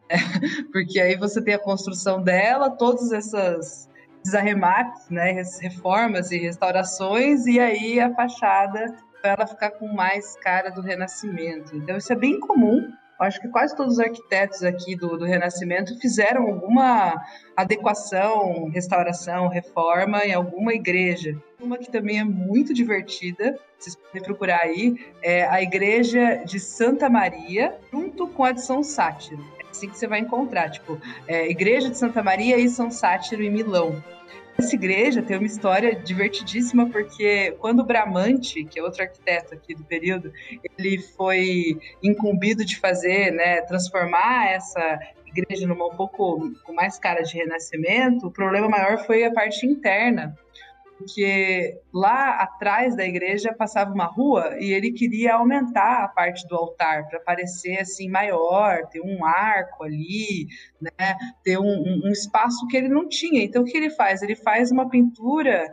Porque 0.72 1.00
aí 1.00 1.16
você 1.16 1.42
tem 1.42 1.54
a 1.54 1.60
construção 1.60 2.22
dela, 2.22 2.70
todas 2.70 3.12
essas 3.12 3.90
desarremates, 4.24 5.10
né, 5.10 5.42
reformas 5.62 6.32
e 6.32 6.38
restaurações, 6.38 7.46
e 7.46 7.60
aí 7.60 8.00
a 8.00 8.14
fachada 8.14 8.96
para 9.22 9.32
ela 9.32 9.48
ficar 9.48 9.72
com 9.72 9.88
mais 9.88 10.36
cara 10.38 10.70
do 10.70 10.82
Renascimento. 10.82 11.76
Então 11.76 11.98
isso 11.98 12.12
é 12.12 12.16
bem 12.16 12.40
comum. 12.40 12.92
Acho 13.20 13.42
que 13.42 13.48
quase 13.48 13.76
todos 13.76 13.94
os 13.94 14.00
arquitetos 14.00 14.64
aqui 14.64 14.96
do, 14.96 15.18
do 15.18 15.26
Renascimento 15.26 16.00
fizeram 16.00 16.44
alguma 16.44 17.20
adequação, 17.56 18.70
restauração, 18.70 19.48
reforma 19.48 20.24
em 20.24 20.34
alguma 20.34 20.74
igreja. 20.74 21.36
Uma 21.60 21.80
que 21.80 21.92
também 21.92 22.20
é 22.20 22.24
muito 22.24 22.76
divertida, 22.76 23.58
vocês 23.80 23.96
podem 23.96 24.22
procurar 24.22 24.62
aí, 24.62 24.96
é 25.24 25.48
a 25.48 25.62
igreja 25.64 26.44
de 26.46 26.60
Santa 26.60 27.10
Maria, 27.10 27.76
junto 27.92 28.28
com 28.28 28.44
a 28.44 28.52
de 28.52 28.62
São 28.62 28.84
Sátiro. 28.84 29.44
Assim 29.72 29.90
que 29.90 29.98
você 29.98 30.08
vai 30.08 30.20
encontrar, 30.20 30.70
tipo, 30.70 31.00
é, 31.28 31.50
Igreja 31.50 31.90
de 31.90 31.98
Santa 31.98 32.24
Maria 32.24 32.58
e 32.58 32.70
São 32.70 32.90
Sátiro 32.90 33.44
em 33.44 33.50
Milão. 33.50 34.02
Essa 34.58 34.74
igreja 34.74 35.22
tem 35.22 35.38
uma 35.38 35.46
história 35.46 35.96
divertidíssima, 35.96 36.90
porque 36.90 37.56
quando 37.60 37.84
Bramante, 37.84 38.64
que 38.64 38.80
é 38.80 38.84
outro 38.84 39.04
arquiteto 39.04 39.54
aqui 39.54 39.76
do 39.76 39.84
período, 39.84 40.34
ele 40.80 40.98
foi 41.16 41.78
incumbido 42.02 42.66
de 42.66 42.76
fazer, 42.76 43.32
né, 43.32 43.62
transformar 43.62 44.50
essa 44.50 45.00
igreja 45.28 45.68
numa 45.68 45.86
um 45.86 45.96
pouco 45.96 46.52
com 46.64 46.74
mais 46.74 46.98
cara 46.98 47.22
de 47.22 47.38
renascimento, 47.38 48.28
o 48.28 48.32
problema 48.32 48.68
maior 48.68 49.06
foi 49.06 49.24
a 49.24 49.32
parte 49.32 49.66
interna, 49.66 50.36
porque 50.98 51.80
lá 51.94 52.42
atrás 52.42 52.96
da 52.96 53.06
igreja 53.06 53.54
passava 53.54 53.94
uma 53.94 54.06
rua 54.06 54.56
e 54.60 54.74
ele 54.74 54.92
queria 54.92 55.36
aumentar 55.36 56.04
a 56.04 56.08
parte 56.08 56.48
do 56.48 56.56
altar 56.56 57.08
para 57.08 57.20
parecer 57.20 57.80
assim 57.80 58.10
maior, 58.10 58.88
ter 58.88 59.02
um 59.02 59.24
arco 59.26 59.84
ali, 59.84 60.48
né, 60.82 61.16
ter 61.44 61.58
um, 61.58 61.64
um- 62.06 62.12
espaço 62.12 62.66
que 62.68 62.76
ele 62.78 62.88
não 62.90 63.08
tinha. 63.08 63.44
Então 63.44 63.62
o 63.62 63.66
que 63.66 63.78
ele 63.78 63.90
faz? 63.92 64.22
Ele 64.22 64.36
faz 64.36 64.72
uma 64.72 64.90
pintura 64.90 65.72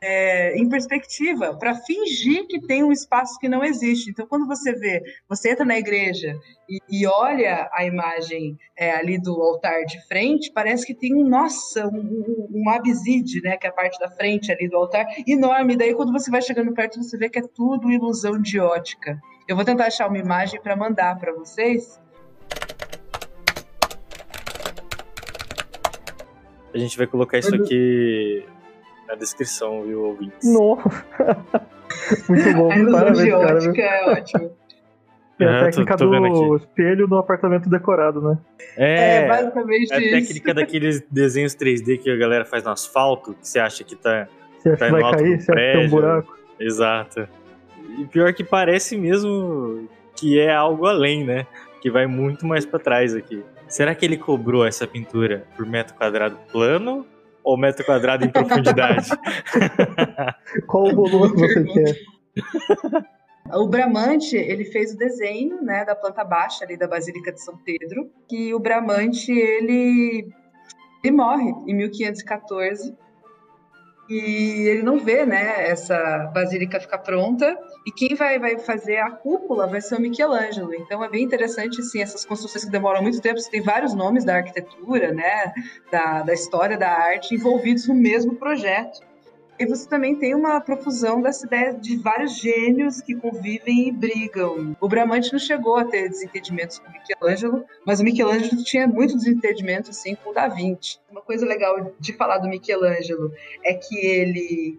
é, 0.00 0.56
em 0.56 0.68
perspectiva 0.68 1.56
para 1.56 1.74
fingir 1.74 2.46
que 2.48 2.60
tem 2.60 2.82
um 2.82 2.92
espaço 2.92 3.38
que 3.38 3.48
não 3.48 3.64
existe. 3.64 4.10
Então 4.10 4.26
quando 4.26 4.46
você 4.46 4.72
vê, 4.72 5.02
você 5.28 5.52
entra 5.52 5.64
na 5.64 5.78
igreja 5.78 6.36
e, 6.68 6.80
e 6.90 7.06
olha 7.06 7.68
a 7.72 7.84
imagem 7.84 8.58
é, 8.76 8.92
ali 8.92 9.20
do 9.20 9.40
altar 9.40 9.84
de 9.84 10.00
frente, 10.06 10.50
parece 10.52 10.84
que 10.86 10.94
tem 10.94 11.14
um, 11.14 11.28
nossa, 11.28 11.86
um, 11.86 11.98
um, 11.98 12.48
um 12.50 12.70
abside, 12.70 13.40
né, 13.42 13.56
que 13.56 13.66
é 13.66 13.70
a 13.70 13.72
parte 13.72 13.98
da 13.98 14.10
frente 14.10 14.50
ali 14.50 14.68
do 14.68 14.76
altar, 14.76 15.06
enorme. 15.26 15.76
Daí, 15.76 15.94
quando 15.94 16.12
você 16.12 16.30
vai 16.30 16.42
chegando 16.42 16.72
perto, 16.74 17.02
você 17.02 17.16
vê 17.16 17.28
que 17.28 17.38
é 17.38 17.42
tudo 17.42 17.90
ilusão 17.90 18.40
de 18.40 18.58
ótica. 18.58 19.18
Eu 19.48 19.54
vou 19.54 19.64
tentar 19.64 19.86
achar 19.86 20.08
uma 20.08 20.18
imagem 20.18 20.60
para 20.60 20.74
mandar 20.74 21.18
para 21.18 21.32
vocês. 21.32 22.00
A 26.74 26.78
gente 26.78 26.98
vai 26.98 27.06
colocar 27.06 27.38
isso 27.38 27.54
aqui 27.54 28.44
na 29.08 29.14
descrição, 29.14 29.82
viu, 29.82 30.02
ouvintes? 30.04 30.52
Nossa. 30.52 31.04
Muito 32.28 32.52
bom. 32.54 32.70
A 32.70 32.76
ilusão 32.78 32.98
Parabéns, 33.00 33.24
de 33.24 33.30
cara. 33.30 33.54
ótica 33.56 33.82
é 33.82 34.10
ótimo. 34.10 34.50
É 35.38 35.44
a 35.44 35.58
tô- 35.58 35.64
técnica 35.66 35.96
tô 35.98 36.10
vendo 36.10 36.28
do 36.30 36.56
espelho 36.56 37.06
no 37.06 37.18
apartamento 37.18 37.68
decorado, 37.68 38.20
né? 38.22 38.38
É, 38.76 39.16
É, 39.24 39.28
basicamente 39.28 39.92
é 39.92 39.96
a 39.96 40.00
isso. 40.00 40.10
técnica 40.28 40.54
daqueles 40.54 41.00
desenhos 41.10 41.54
3D 41.54 41.98
que 41.98 42.10
a 42.10 42.16
galera 42.16 42.44
faz 42.44 42.64
no 42.64 42.70
asfalto, 42.70 43.34
que 43.34 43.46
você 43.46 43.58
acha 43.58 43.84
que 43.84 43.94
tá. 43.96 44.26
Você 44.62 44.70
acha 44.70 44.78
Tá 44.78 44.86
que 44.86 44.92
no 44.92 45.00
vai 45.00 45.12
cair? 45.12 45.36
do 45.36 45.42
Você 45.42 45.52
acha 45.52 45.60
que 45.60 45.72
tem 45.78 45.86
um 45.86 45.90
buraco? 45.90 46.36
Exato. 46.58 47.28
E 47.98 48.04
pior 48.06 48.32
que 48.32 48.42
parece 48.42 48.96
mesmo 48.96 49.86
que 50.14 50.38
é 50.40 50.54
algo 50.54 50.86
além, 50.86 51.24
né? 51.24 51.46
Que 51.82 51.90
vai 51.90 52.06
muito 52.06 52.46
mais 52.46 52.64
pra 52.64 52.78
trás 52.78 53.14
aqui. 53.14 53.44
Será 53.68 53.94
que 53.94 54.04
ele 54.06 54.16
cobrou 54.16 54.66
essa 54.66 54.86
pintura 54.86 55.44
por 55.56 55.66
metro 55.66 55.94
quadrado 55.94 56.38
plano 56.50 57.06
ou 57.46 57.56
metro 57.56 57.86
quadrado 57.86 58.24
em 58.24 58.28
profundidade? 58.28 59.08
Qual 60.66 60.88
o 60.88 60.94
volume 60.96 61.32
que 61.32 61.38
você 61.38 61.64
quer? 61.64 61.96
O 63.54 63.68
Bramante, 63.68 64.36
ele 64.36 64.64
fez 64.64 64.92
o 64.92 64.98
desenho, 64.98 65.62
né, 65.62 65.84
da 65.84 65.94
planta 65.94 66.24
baixa 66.24 66.64
ali 66.64 66.76
da 66.76 66.88
Basílica 66.88 67.30
de 67.32 67.40
São 67.40 67.56
Pedro, 67.58 68.10
que 68.28 68.52
o 68.52 68.58
Bramante, 68.58 69.30
ele, 69.30 70.28
ele 71.04 71.16
morre 71.16 71.48
em 71.68 71.74
1514 71.76 72.92
e 74.08 74.68
ele 74.68 74.82
não 74.82 74.98
vê, 74.98 75.26
né, 75.26 75.68
essa 75.68 76.30
basílica 76.32 76.80
ficar 76.80 76.98
pronta 76.98 77.56
e 77.84 77.90
quem 77.90 78.14
vai, 78.14 78.38
vai 78.38 78.58
fazer 78.58 78.98
a 78.98 79.10
cúpula 79.10 79.66
vai 79.66 79.80
ser 79.80 79.96
o 79.96 80.00
Michelangelo. 80.00 80.74
Então 80.74 81.02
é 81.02 81.08
bem 81.08 81.24
interessante, 81.24 81.80
assim, 81.80 82.00
essas 82.00 82.24
construções 82.24 82.64
que 82.64 82.70
demoram 82.70 83.02
muito 83.02 83.20
tempo, 83.20 83.38
você 83.38 83.50
tem 83.50 83.62
vários 83.62 83.94
nomes 83.94 84.24
da 84.24 84.36
arquitetura, 84.36 85.12
né, 85.12 85.52
da, 85.90 86.22
da 86.22 86.32
história 86.32 86.76
da 86.76 86.90
arte 86.90 87.34
envolvidos 87.34 87.88
no 87.88 87.94
mesmo 87.94 88.36
projeto. 88.36 89.00
E 89.58 89.64
você 89.64 89.88
também 89.88 90.14
tem 90.14 90.34
uma 90.34 90.60
profusão 90.60 91.22
dessa 91.22 91.46
ideia 91.46 91.72
de 91.72 91.96
vários 91.96 92.38
gênios 92.38 93.00
que 93.00 93.14
convivem 93.14 93.88
e 93.88 93.92
brigam. 93.92 94.76
O 94.80 94.88
Bramante 94.88 95.32
não 95.32 95.38
chegou 95.38 95.76
a 95.76 95.84
ter 95.84 96.10
desentendimentos 96.10 96.78
com 96.78 96.88
o 96.88 96.92
Michelangelo, 96.92 97.64
mas 97.84 97.98
o 97.98 98.04
Michelangelo 98.04 98.62
tinha 98.62 98.86
muito 98.86 99.16
desentendimento 99.16 99.90
assim 99.90 100.14
com 100.14 100.30
o 100.30 100.34
Da 100.34 100.46
Vinci. 100.48 100.98
Uma 101.10 101.22
coisa 101.22 101.46
legal 101.46 101.92
de 101.98 102.12
falar 102.12 102.38
do 102.38 102.48
Michelangelo 102.48 103.32
é 103.64 103.72
que 103.74 103.96
ele 103.96 104.78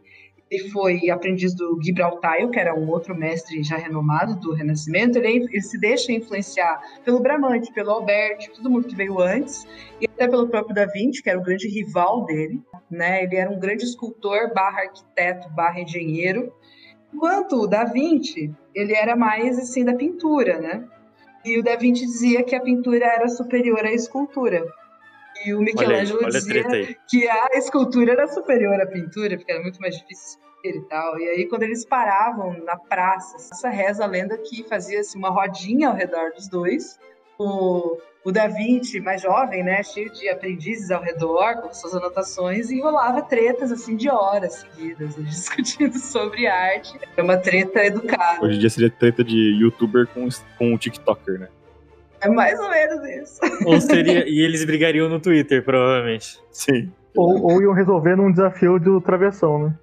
ele 0.50 0.70
foi 0.70 1.10
aprendiz 1.10 1.54
do 1.54 1.80
Gibraltar, 1.82 2.50
que 2.50 2.60
era 2.60 2.74
um 2.74 2.90
outro 2.90 3.16
mestre 3.16 3.62
já 3.64 3.78
renomado 3.78 4.36
do 4.40 4.54
Renascimento. 4.54 5.18
Ele, 5.18 5.46
ele 5.52 5.62
se 5.62 5.78
deixa 5.78 6.12
influenciar 6.12 6.82
pelo 7.04 7.20
Bramante, 7.20 7.74
pelo 7.74 7.92
Alberti, 7.92 8.52
todo 8.52 8.70
mundo 8.70 8.88
que 8.88 8.96
veio 8.96 9.20
antes, 9.20 9.68
e 10.00 10.06
até 10.06 10.28
pelo 10.28 10.48
próprio 10.48 10.74
Da 10.74 10.86
Vinci, 10.86 11.22
que 11.22 11.30
era 11.30 11.40
o 11.40 11.44
grande 11.44 11.68
rival 11.68 12.26
dele. 12.26 12.62
Né? 12.90 13.24
Ele 13.24 13.36
era 13.36 13.50
um 13.50 13.60
grande 13.60 13.84
escultor, 13.84 14.54
barra 14.54 14.84
arquiteto, 14.84 15.50
barra 15.50 15.82
engenheiro. 15.82 16.54
Enquanto 17.14 17.64
o 17.64 17.68
Da 17.68 17.84
Vinci, 17.84 18.54
ele 18.74 18.94
era 18.94 19.16
mais 19.16 19.58
assim 19.60 19.84
da 19.84 19.94
pintura, 19.94 20.60
né? 20.60 20.88
E 21.44 21.58
o 21.58 21.64
Da 21.64 21.76
Vinci 21.76 22.06
dizia 22.06 22.44
que 22.44 22.56
a 22.56 22.62
pintura 22.62 23.06
era 23.06 23.28
superior 23.30 23.86
à 23.86 23.92
escultura. 23.92 24.66
E 25.46 25.54
o 25.54 25.58
olha 25.58 25.66
Michelangelo 25.66 26.20
olha 26.20 26.28
a 26.28 26.32
dizia 26.32 26.98
que 27.10 27.28
a 27.28 27.50
escultura 27.54 28.14
era 28.14 28.28
superior 28.28 28.80
à 28.82 28.86
pintura, 28.86 29.38
porque 29.38 29.52
era 29.52 29.62
muito 29.62 29.80
mais 29.80 29.96
difícil 29.98 30.40
e 30.64 30.82
tal. 30.82 31.20
E 31.20 31.28
aí, 31.30 31.46
quando 31.48 31.64
eles 31.64 31.86
paravam 31.86 32.54
na 32.64 32.78
praça, 32.78 33.38
essa 33.38 33.70
reza 33.70 34.04
a 34.04 34.08
lenda 34.08 34.38
que 34.38 34.64
fazia-se 34.64 35.18
uma 35.18 35.30
rodinha 35.30 35.90
ao 35.90 35.96
redor 35.96 36.32
dos 36.34 36.48
dois. 36.50 37.00
O, 37.40 37.98
o 38.26 38.32
Da 38.32 38.48
Vinci, 38.48 39.00
mais 39.00 39.22
jovem, 39.22 39.64
né, 39.64 39.84
cheio 39.84 40.12
de 40.12 40.28
aprendizes 40.28 40.90
ao 40.90 41.02
redor, 41.02 41.62
com 41.62 41.72
suas 41.72 41.94
anotações, 41.94 42.72
e 42.72 42.82
rolava 42.82 43.22
tretas 43.22 43.72
assim 43.72 43.96
de 43.96 44.10
horas 44.10 44.56
seguidas, 44.56 45.18
eles 45.18 45.36
discutindo 45.38 45.98
sobre 46.00 46.48
arte. 46.48 47.00
É 47.16 47.22
uma 47.22 47.38
treta 47.38 47.86
educada. 47.86 48.44
Hoje 48.44 48.58
em 48.58 48.60
dia 48.60 48.70
seria 48.70 48.90
treta 48.90 49.24
de 49.24 49.38
youtuber 49.62 50.08
com, 50.08 50.28
com 50.58 50.74
um 50.74 50.78
TikToker, 50.78 51.40
né? 51.40 51.48
É 52.28 52.30
mais 52.30 52.60
ou 52.60 52.70
menos 52.70 53.08
isso. 53.08 53.40
Ou 53.66 53.80
seria, 53.82 54.28
e 54.28 54.40
eles 54.40 54.64
brigariam 54.66 55.08
no 55.10 55.20
Twitter, 55.20 55.64
provavelmente. 55.64 56.40
Sim. 56.52 56.92
Ou, 57.16 57.42
ou 57.52 57.62
iam 57.62 57.74
resolver 57.74 58.16
num 58.16 58.32
desafio 58.32 58.80
do 58.80 59.00
travessão, 59.02 59.68
né? 59.68 59.76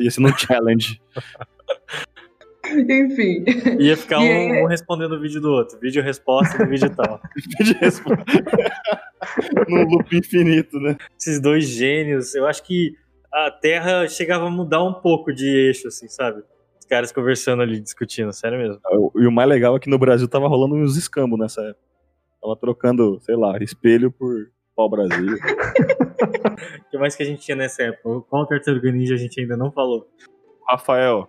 Ia 0.00 0.10
ser 0.10 0.20
no 0.20 0.38
challenge. 0.38 1.00
Enfim. 2.66 3.44
Ia 3.80 3.96
ficar 3.96 4.18
um, 4.18 4.22
aí- 4.22 4.62
um 4.62 4.66
respondendo 4.66 5.12
o 5.12 5.20
vídeo 5.20 5.40
do 5.40 5.50
outro. 5.50 5.78
Vídeo 5.80 6.02
resposta 6.02 6.58
do 6.58 6.68
vídeo 6.70 6.90
tal. 6.94 7.20
De 7.60 7.72
resposta. 7.74 8.24
no 9.68 9.84
loop 9.84 10.16
infinito, 10.16 10.78
né? 10.78 10.96
Esses 11.18 11.40
dois 11.40 11.64
gênios, 11.64 12.34
eu 12.34 12.46
acho 12.46 12.62
que 12.62 12.94
a 13.32 13.50
Terra 13.50 14.06
chegava 14.08 14.46
a 14.46 14.50
mudar 14.50 14.82
um 14.84 14.92
pouco 14.94 15.32
de 15.32 15.46
eixo, 15.46 15.88
assim, 15.88 16.06
sabe? 16.08 16.42
Caras 16.92 17.10
conversando 17.10 17.62
ali, 17.62 17.80
discutindo, 17.80 18.30
sério 18.34 18.58
mesmo. 18.58 18.78
E 19.16 19.26
o 19.26 19.32
mais 19.32 19.48
legal 19.48 19.74
é 19.74 19.80
que 19.80 19.88
no 19.88 19.98
Brasil 19.98 20.28
tava 20.28 20.46
rolando 20.46 20.74
uns 20.74 20.94
escambos 20.94 21.38
nessa 21.38 21.62
época. 21.62 21.86
Tava 22.38 22.54
trocando, 22.54 23.18
sei 23.22 23.34
lá, 23.34 23.56
espelho 23.62 24.12
por 24.12 24.50
pau 24.76 24.90
Brasil. 24.90 25.38
O 26.86 26.90
que 26.90 26.98
mais 26.98 27.16
que 27.16 27.22
a 27.22 27.26
gente 27.26 27.40
tinha 27.40 27.56
nessa 27.56 27.84
época? 27.84 28.26
Qual 28.28 28.46
tartaruga 28.46 28.92
ninja 28.92 29.14
a 29.14 29.16
gente 29.16 29.40
ainda 29.40 29.56
não 29.56 29.72
falou? 29.72 30.06
Rafael, 30.68 31.26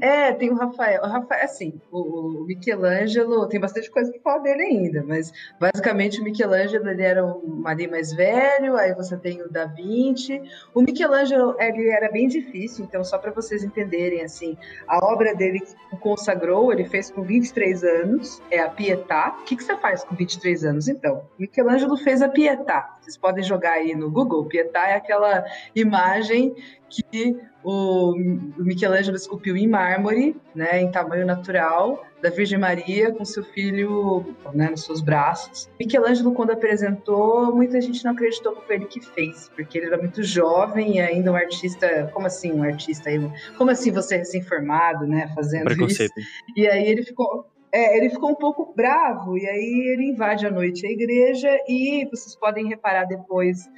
É, 0.00 0.32
tem 0.32 0.50
o 0.50 0.54
Rafael. 0.54 1.02
O 1.02 1.06
Rafael, 1.06 1.44
assim, 1.44 1.80
o, 1.90 2.44
Michelangelo, 2.46 3.46
tem 3.48 3.60
bastante 3.60 3.90
coisa 3.90 4.10
pra 4.12 4.20
falar 4.20 4.38
dele 4.38 4.62
ainda, 4.62 5.04
mas 5.06 5.32
basicamente 5.58 6.20
o 6.20 6.24
Michelangelo 6.24 6.88
ele 6.88 7.02
era 7.02 7.24
um 7.24 7.46
marido 7.46 7.90
mais 7.90 8.12
velho, 8.12 8.76
aí 8.76 8.94
você 8.94 9.16
tem 9.16 9.42
o 9.42 9.50
Da 9.50 9.66
Vinci. 9.66 10.42
O 10.74 10.80
Michelangelo 10.80 11.56
ele 11.58 11.88
era 11.88 12.10
bem 12.10 12.28
difícil, 12.28 12.84
então 12.84 13.04
só 13.04 13.18
para 13.18 13.30
vocês 13.30 13.64
entenderem, 13.64 14.22
assim, 14.22 14.56
a 14.86 15.04
obra 15.04 15.34
dele 15.34 15.60
que 15.60 15.74
o 15.92 15.96
consagrou, 15.96 16.72
ele 16.72 16.84
fez 16.84 17.10
com 17.10 17.22
23 17.22 17.84
anos, 17.84 18.42
é 18.50 18.60
a 18.60 18.68
Pietà. 18.68 19.36
O 19.40 19.44
que, 19.44 19.56
que 19.56 19.64
você 19.64 19.76
faz 19.76 20.04
com 20.04 20.14
23 20.14 20.64
anos, 20.64 20.88
então? 20.88 21.22
Michelangelo 21.38 21.96
fez 21.96 22.22
a 22.22 22.28
Pietà. 22.28 22.96
Vocês 23.00 23.16
podem 23.16 23.42
jogar 23.42 23.72
aí 23.72 23.94
no 23.94 24.10
Google. 24.10 24.44
Pietà 24.46 24.88
é 24.88 24.94
aquela 24.94 25.44
imagem 25.74 26.54
que 26.88 27.36
o 27.68 28.14
Michelangelo 28.62 29.16
esculpiu 29.16 29.56
em 29.56 29.66
mármore, 29.66 30.36
né, 30.54 30.80
em 30.80 30.88
tamanho 30.88 31.26
natural, 31.26 32.06
da 32.22 32.30
Virgem 32.30 32.60
Maria 32.60 33.10
com 33.10 33.24
seu 33.24 33.42
filho 33.42 34.24
né, 34.54 34.70
nos 34.70 34.84
seus 34.84 35.00
braços. 35.00 35.68
Michelangelo, 35.80 36.32
quando 36.32 36.52
apresentou, 36.52 37.52
muita 37.52 37.80
gente 37.80 38.04
não 38.04 38.12
acreditou 38.12 38.54
que 38.54 38.64
foi 38.64 38.76
ele 38.76 38.84
que 38.84 39.00
fez, 39.00 39.50
porque 39.56 39.78
ele 39.78 39.88
era 39.88 39.98
muito 39.98 40.22
jovem 40.22 40.98
e 40.98 41.00
ainda 41.00 41.32
um 41.32 41.34
artista. 41.34 42.08
Como 42.14 42.28
assim, 42.28 42.52
um 42.52 42.62
artista? 42.62 43.10
Como 43.58 43.68
assim 43.68 43.90
você 43.90 44.14
é 44.14 44.18
recém-formado, 44.18 45.04
né, 45.04 45.28
fazendo 45.34 45.66
isso? 45.66 45.76
Preconceito. 45.76 46.14
E 46.56 46.68
aí 46.68 46.86
ele 46.86 47.02
ficou. 47.02 47.46
É, 47.72 47.98
ele 47.98 48.10
ficou 48.10 48.30
um 48.30 48.36
pouco 48.36 48.72
bravo, 48.76 49.36
e 49.36 49.44
aí 49.44 49.92
ele 49.92 50.10
invade 50.10 50.46
à 50.46 50.50
noite 50.50 50.86
a 50.86 50.90
igreja, 50.90 51.50
e 51.68 52.06
vocês 52.08 52.36
podem 52.36 52.68
reparar 52.68 53.04
depois, 53.06 53.68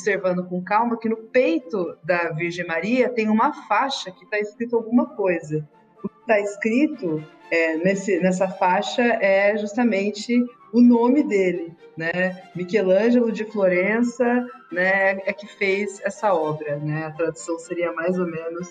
observando 0.00 0.44
com 0.46 0.62
calma, 0.62 0.98
que 0.98 1.08
no 1.08 1.16
peito 1.16 1.96
da 2.04 2.30
Virgem 2.32 2.66
Maria 2.66 3.08
tem 3.08 3.28
uma 3.30 3.52
faixa 3.66 4.10
que 4.10 4.24
está 4.24 4.38
escrito 4.38 4.76
alguma 4.76 5.06
coisa. 5.16 5.66
O 6.04 6.08
que 6.08 6.20
está 6.20 6.38
escrito 6.38 7.24
é, 7.50 7.76
nesse, 7.78 8.20
nessa 8.20 8.46
faixa 8.46 9.02
é 9.02 9.56
justamente 9.56 10.44
o 10.72 10.82
nome 10.82 11.22
dele, 11.22 11.72
né? 11.96 12.42
Michelangelo 12.54 13.32
de 13.32 13.44
Florença, 13.46 14.46
né? 14.70 15.12
É 15.24 15.32
que 15.32 15.46
fez 15.46 15.98
essa 16.04 16.34
obra, 16.34 16.76
né? 16.76 17.06
A 17.06 17.10
tradução 17.12 17.58
seria 17.58 17.90
mais 17.92 18.18
ou 18.18 18.26
menos 18.26 18.68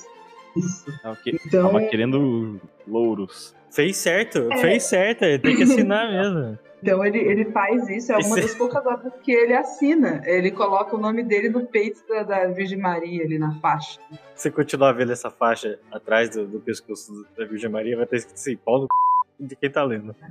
isso. 0.55 0.86
que- 1.23 1.36
Então, 1.47 1.71
tava 1.71 1.82
querendo 1.88 2.61
louros. 2.88 3.55
Fez 3.71 3.97
certo, 3.97 4.47
É. 4.53 4.57
fez 4.57 4.84
certo, 4.84 5.23
ele 5.23 5.39
tem 5.39 5.55
que 5.57 5.63
assinar 5.63 6.09
mesmo. 6.11 6.57
Então 6.86 7.04
ele, 7.04 7.18
ele 7.18 7.46
faz 7.46 7.90
isso, 7.90 8.14
é 8.14 8.18
uma 8.18 8.36
das 8.36 8.54
poucas 8.54 8.86
obras 8.86 9.12
que 9.24 9.32
ele 9.32 9.56
assina. 9.56 10.22
Ele 10.24 10.52
coloca 10.52 10.96
o 10.96 11.00
nome 11.00 11.24
dele 11.24 11.50
no 11.50 11.66
peito 11.66 12.08
da, 12.08 12.22
da 12.22 12.46
Virgem 12.46 12.78
Maria 12.78 13.24
ali 13.24 13.40
na 13.40 13.56
faixa. 13.56 14.00
Se 14.36 14.44
você 14.44 14.52
continuar 14.52 14.92
vendo 14.92 15.12
essa 15.12 15.32
faixa 15.32 15.80
atrás 15.92 16.30
do, 16.30 16.46
do 16.46 16.60
pescoço 16.60 17.26
da 17.36 17.44
Virgem 17.44 17.72
Maria, 17.72 17.98
vai 17.98 18.06
ter 18.06 18.18
escrito 18.18 18.36
assim, 18.36 18.56
pau 18.56 18.82
no 18.82 18.84
c... 18.84 19.48
de 19.48 19.56
quem 19.56 19.72
tá 19.72 19.84
lendo. 19.84 20.16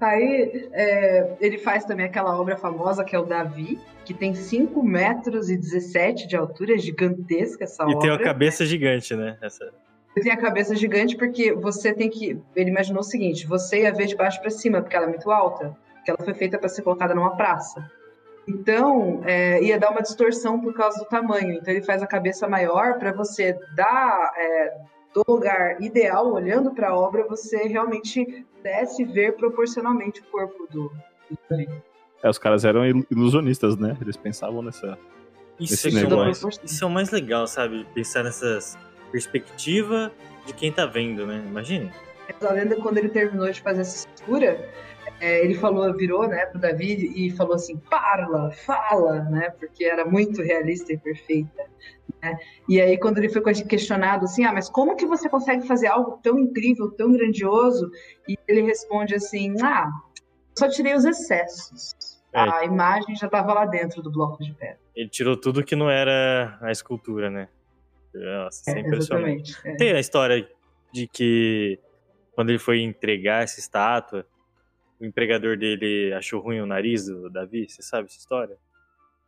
Aí 0.00 0.70
é, 0.72 1.36
ele 1.42 1.58
faz 1.58 1.84
também 1.84 2.06
aquela 2.06 2.40
obra 2.40 2.56
famosa 2.56 3.04
que 3.04 3.14
é 3.14 3.18
o 3.18 3.26
Davi, 3.26 3.78
que 4.02 4.14
tem 4.14 4.34
5 4.34 4.82
metros 4.82 5.50
e 5.50 5.58
17 5.58 6.26
de 6.26 6.36
altura, 6.36 6.74
é 6.74 6.78
gigantesca 6.78 7.64
essa 7.64 7.82
E 7.82 7.86
obra. 7.88 7.98
tem 7.98 8.10
uma 8.10 8.18
cabeça 8.18 8.64
gigante, 8.64 9.14
né? 9.14 9.36
Essa... 9.42 9.70
Ele 10.14 10.24
tem 10.24 10.32
a 10.32 10.36
cabeça 10.36 10.74
gigante 10.76 11.16
porque 11.16 11.52
você 11.52 11.92
tem 11.94 12.10
que. 12.10 12.38
Ele 12.54 12.70
imaginou 12.70 13.00
o 13.00 13.04
seguinte: 13.04 13.46
você 13.46 13.82
ia 13.82 13.92
ver 13.92 14.06
de 14.06 14.16
baixo 14.16 14.40
para 14.40 14.50
cima, 14.50 14.80
porque 14.82 14.94
ela 14.96 15.06
é 15.06 15.08
muito 15.08 15.30
alta, 15.30 15.76
porque 15.94 16.10
ela 16.10 16.18
foi 16.22 16.34
feita 16.34 16.58
para 16.58 16.68
ser 16.68 16.82
colocada 16.82 17.14
numa 17.14 17.36
praça. 17.36 17.90
Então, 18.46 19.22
é, 19.24 19.62
ia 19.62 19.78
dar 19.78 19.90
uma 19.90 20.02
distorção 20.02 20.60
por 20.60 20.74
causa 20.74 20.98
do 20.98 21.04
tamanho. 21.06 21.52
Então, 21.54 21.72
ele 21.72 21.82
faz 21.84 22.02
a 22.02 22.06
cabeça 22.06 22.48
maior 22.48 22.98
para 22.98 23.12
você 23.12 23.56
dar 23.76 24.32
é, 24.36 24.74
do 25.14 25.22
lugar 25.28 25.80
ideal, 25.80 26.32
olhando 26.32 26.72
para 26.72 26.88
a 26.88 26.96
obra, 26.96 27.24
você 27.28 27.68
realmente 27.68 28.44
pudesse 28.56 29.04
ver 29.04 29.36
proporcionalmente 29.36 30.20
o 30.20 30.24
corpo 30.24 30.66
do, 30.70 30.88
do 31.30 31.38
Davi. 31.48 31.68
É, 32.22 32.28
os 32.28 32.38
caras 32.38 32.64
eram 32.64 32.84
il- 32.84 33.06
ilusionistas, 33.10 33.76
né? 33.76 33.96
Eles 34.00 34.16
pensavam 34.16 34.60
nessa. 34.62 34.98
Isso, 35.60 35.74
Esse 35.74 35.88
é 35.88 35.90
que 35.92 35.98
é 35.98 36.02
negócio. 36.02 36.42
mais, 36.44 36.60
isso 36.64 36.84
é 36.84 36.86
o 36.86 36.90
mais 36.90 37.10
legal, 37.10 37.46
sabe? 37.46 37.86
Pensar 37.94 38.24
nessas 38.24 38.76
perspectiva 39.12 40.10
de 40.46 40.54
quem 40.54 40.72
tá 40.72 40.86
vendo, 40.86 41.26
né? 41.26 41.44
Imagine. 41.46 41.92
Mas 42.26 42.50
a 42.50 42.52
lenda, 42.52 42.76
quando 42.76 42.98
ele 42.98 43.10
terminou 43.10 43.50
de 43.50 43.60
fazer 43.60 43.82
essa 43.82 44.06
escultura, 44.08 44.68
é, 45.20 45.44
ele 45.44 45.54
falou, 45.54 45.94
virou, 45.94 46.26
né, 46.26 46.46
pro 46.46 46.58
Davi 46.58 47.12
e 47.14 47.30
falou 47.30 47.54
assim, 47.54 47.76
parla, 47.76 48.50
fala, 48.50 49.22
né, 49.24 49.50
porque 49.50 49.84
era 49.84 50.04
muito 50.04 50.42
realista 50.42 50.92
e 50.92 50.98
perfeita, 50.98 51.64
né? 52.20 52.36
E 52.68 52.80
aí, 52.80 52.98
quando 52.98 53.18
ele 53.18 53.28
foi 53.28 53.42
questionado 53.64 54.24
assim, 54.24 54.44
ah, 54.44 54.52
mas 54.52 54.68
como 54.68 54.96
que 54.96 55.06
você 55.06 55.28
consegue 55.28 55.66
fazer 55.66 55.88
algo 55.88 56.18
tão 56.22 56.38
incrível, 56.38 56.90
tão 56.90 57.12
grandioso? 57.12 57.90
E 58.28 58.36
ele 58.48 58.62
responde 58.62 59.14
assim, 59.14 59.54
ah, 59.62 59.88
só 60.58 60.68
tirei 60.68 60.94
os 60.94 61.04
excessos. 61.04 61.94
É. 62.32 62.40
A 62.40 62.64
imagem 62.64 63.14
já 63.14 63.26
estava 63.26 63.52
lá 63.52 63.66
dentro 63.66 64.02
do 64.02 64.10
bloco 64.10 64.42
de 64.42 64.52
pedra. 64.54 64.78
Ele 64.94 65.08
tirou 65.08 65.36
tudo 65.36 65.62
que 65.62 65.76
não 65.76 65.90
era 65.90 66.58
a 66.62 66.70
escultura, 66.70 67.30
né? 67.30 67.48
Nossa, 68.14 68.62
isso 68.70 68.78
é, 68.78 68.80
impressionante. 68.80 69.56
É. 69.64 69.76
Tem 69.76 69.92
a 69.92 70.00
história 70.00 70.48
de 70.92 71.06
que 71.06 71.78
quando 72.32 72.50
ele 72.50 72.58
foi 72.58 72.80
entregar 72.80 73.42
essa 73.42 73.58
estátua, 73.58 74.26
o 75.00 75.04
empregador 75.04 75.56
dele 75.56 76.12
achou 76.14 76.40
ruim 76.40 76.60
o 76.60 76.66
nariz 76.66 77.06
do 77.06 77.28
Davi. 77.30 77.68
Você 77.68 77.82
sabe 77.82 78.06
essa 78.06 78.18
história? 78.18 78.56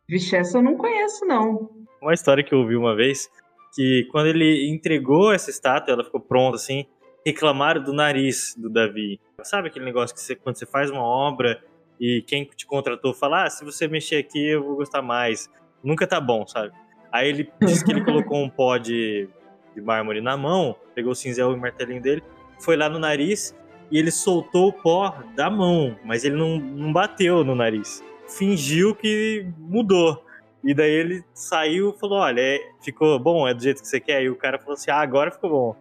Vixe, 0.07 0.35
essa 0.35 0.57
eu 0.57 0.61
não 0.61 0.77
conheço, 0.77 1.25
não. 1.25 1.69
Uma 2.01 2.13
história 2.13 2.43
que 2.43 2.53
eu 2.53 2.59
ouvi 2.59 2.75
uma 2.75 2.95
vez, 2.95 3.29
que 3.73 4.07
quando 4.11 4.27
ele 4.27 4.69
entregou 4.69 5.33
essa 5.33 5.49
estátua, 5.49 5.93
ela 5.93 6.03
ficou 6.03 6.21
pronta 6.21 6.55
assim, 6.55 6.85
reclamaram 7.25 7.83
do 7.83 7.91
nariz 7.91 8.55
do 8.55 8.69
Davi. 8.69 9.19
Sabe 9.43 9.67
aquele 9.67 9.85
negócio 9.85 10.15
que 10.15 10.21
você, 10.21 10.35
quando 10.35 10.57
você 10.57 10.65
faz 10.65 10.91
uma 10.91 11.03
obra 11.03 11.61
e 11.99 12.23
quem 12.27 12.45
te 12.45 12.65
contratou 12.65 13.13
fala, 13.13 13.45
ah, 13.45 13.49
se 13.49 13.65
você 13.65 13.87
mexer 13.87 14.17
aqui 14.17 14.51
eu 14.51 14.63
vou 14.63 14.75
gostar 14.75 15.01
mais. 15.01 15.49
Nunca 15.83 16.07
tá 16.07 16.21
bom, 16.21 16.45
sabe? 16.47 16.73
Aí 17.11 17.29
ele 17.29 17.51
disse 17.61 17.83
que 17.83 17.91
ele 17.91 18.03
colocou 18.03 18.37
um 18.43 18.49
pó 18.49 18.77
de, 18.77 19.27
de 19.73 19.81
mármore 19.81 20.21
na 20.21 20.35
mão, 20.35 20.75
pegou 20.93 21.11
o 21.11 21.15
cinzel 21.15 21.51
e 21.51 21.55
o 21.55 21.57
martelinho 21.57 22.01
dele, 22.01 22.23
foi 22.59 22.75
lá 22.75 22.89
no 22.89 22.99
nariz 22.99 23.55
e 23.91 23.97
ele 23.97 24.11
soltou 24.11 24.69
o 24.69 24.73
pó 24.73 25.15
da 25.35 25.49
mão, 25.49 25.97
mas 26.03 26.23
ele 26.23 26.35
não, 26.35 26.57
não 26.57 26.91
bateu 26.91 27.43
no 27.43 27.55
nariz. 27.55 28.03
Fingiu 28.27 28.95
que 28.95 29.47
mudou. 29.57 30.23
E 30.63 30.73
daí 30.73 30.91
ele 30.91 31.23
saiu 31.31 31.93
e 31.95 31.99
falou: 31.99 32.19
Olha, 32.19 32.41
é- 32.41 32.59
ficou 32.81 33.19
bom, 33.19 33.47
é 33.47 33.53
do 33.53 33.61
jeito 33.61 33.81
que 33.81 33.87
você 33.87 33.99
quer. 33.99 34.23
E 34.23 34.29
o 34.29 34.35
cara 34.35 34.57
falou 34.57 34.73
assim: 34.73 34.89
Ah, 34.89 34.99
agora 34.99 35.29
ficou 35.29 35.49
bom. 35.49 35.75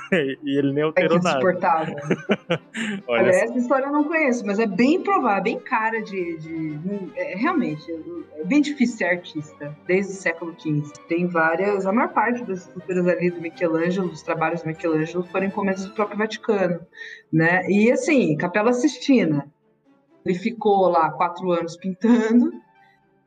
e 0.12 0.58
ele 0.58 0.72
nem 0.72 0.82
É 0.82 0.86
alterou 0.86 1.18
nada. 1.18 1.30
insuportável. 1.38 1.94
Olha 3.08 3.22
Olha, 3.22 3.32
só. 3.32 3.38
essa 3.44 3.58
história 3.58 3.86
eu 3.86 3.92
não 3.92 4.04
conheço, 4.04 4.44
mas 4.46 4.58
é 4.58 4.66
bem 4.66 5.02
provável, 5.02 5.42
bem 5.42 5.58
cara 5.60 6.00
de. 6.02 6.36
de- 6.38 6.78
é, 7.16 7.36
realmente, 7.36 7.84
é 8.38 8.44
bem 8.44 8.60
difícil 8.60 8.98
ser 8.98 9.04
artista, 9.04 9.76
desde 9.86 10.12
o 10.12 10.16
século 10.16 10.54
XV. 10.58 10.92
Tem 11.08 11.26
várias. 11.26 11.86
A 11.86 11.92
maior 11.92 12.12
parte 12.12 12.44
das 12.44 12.60
esculturas 12.66 13.06
ali 13.06 13.30
do 13.30 13.40
Michelangelo, 13.40 14.08
dos 14.08 14.22
trabalhos 14.22 14.62
do 14.62 14.68
Michelangelo, 14.68 15.24
foram 15.24 15.46
encomendas 15.46 15.84
do 15.86 15.94
próprio 15.94 16.18
Vaticano. 16.18 16.80
Né? 17.32 17.66
E 17.68 17.90
assim, 17.90 18.36
Capela 18.36 18.72
Sistina. 18.72 19.46
Ele 20.24 20.38
ficou 20.38 20.88
lá 20.88 21.10
quatro 21.10 21.50
anos 21.50 21.76
pintando. 21.76 22.52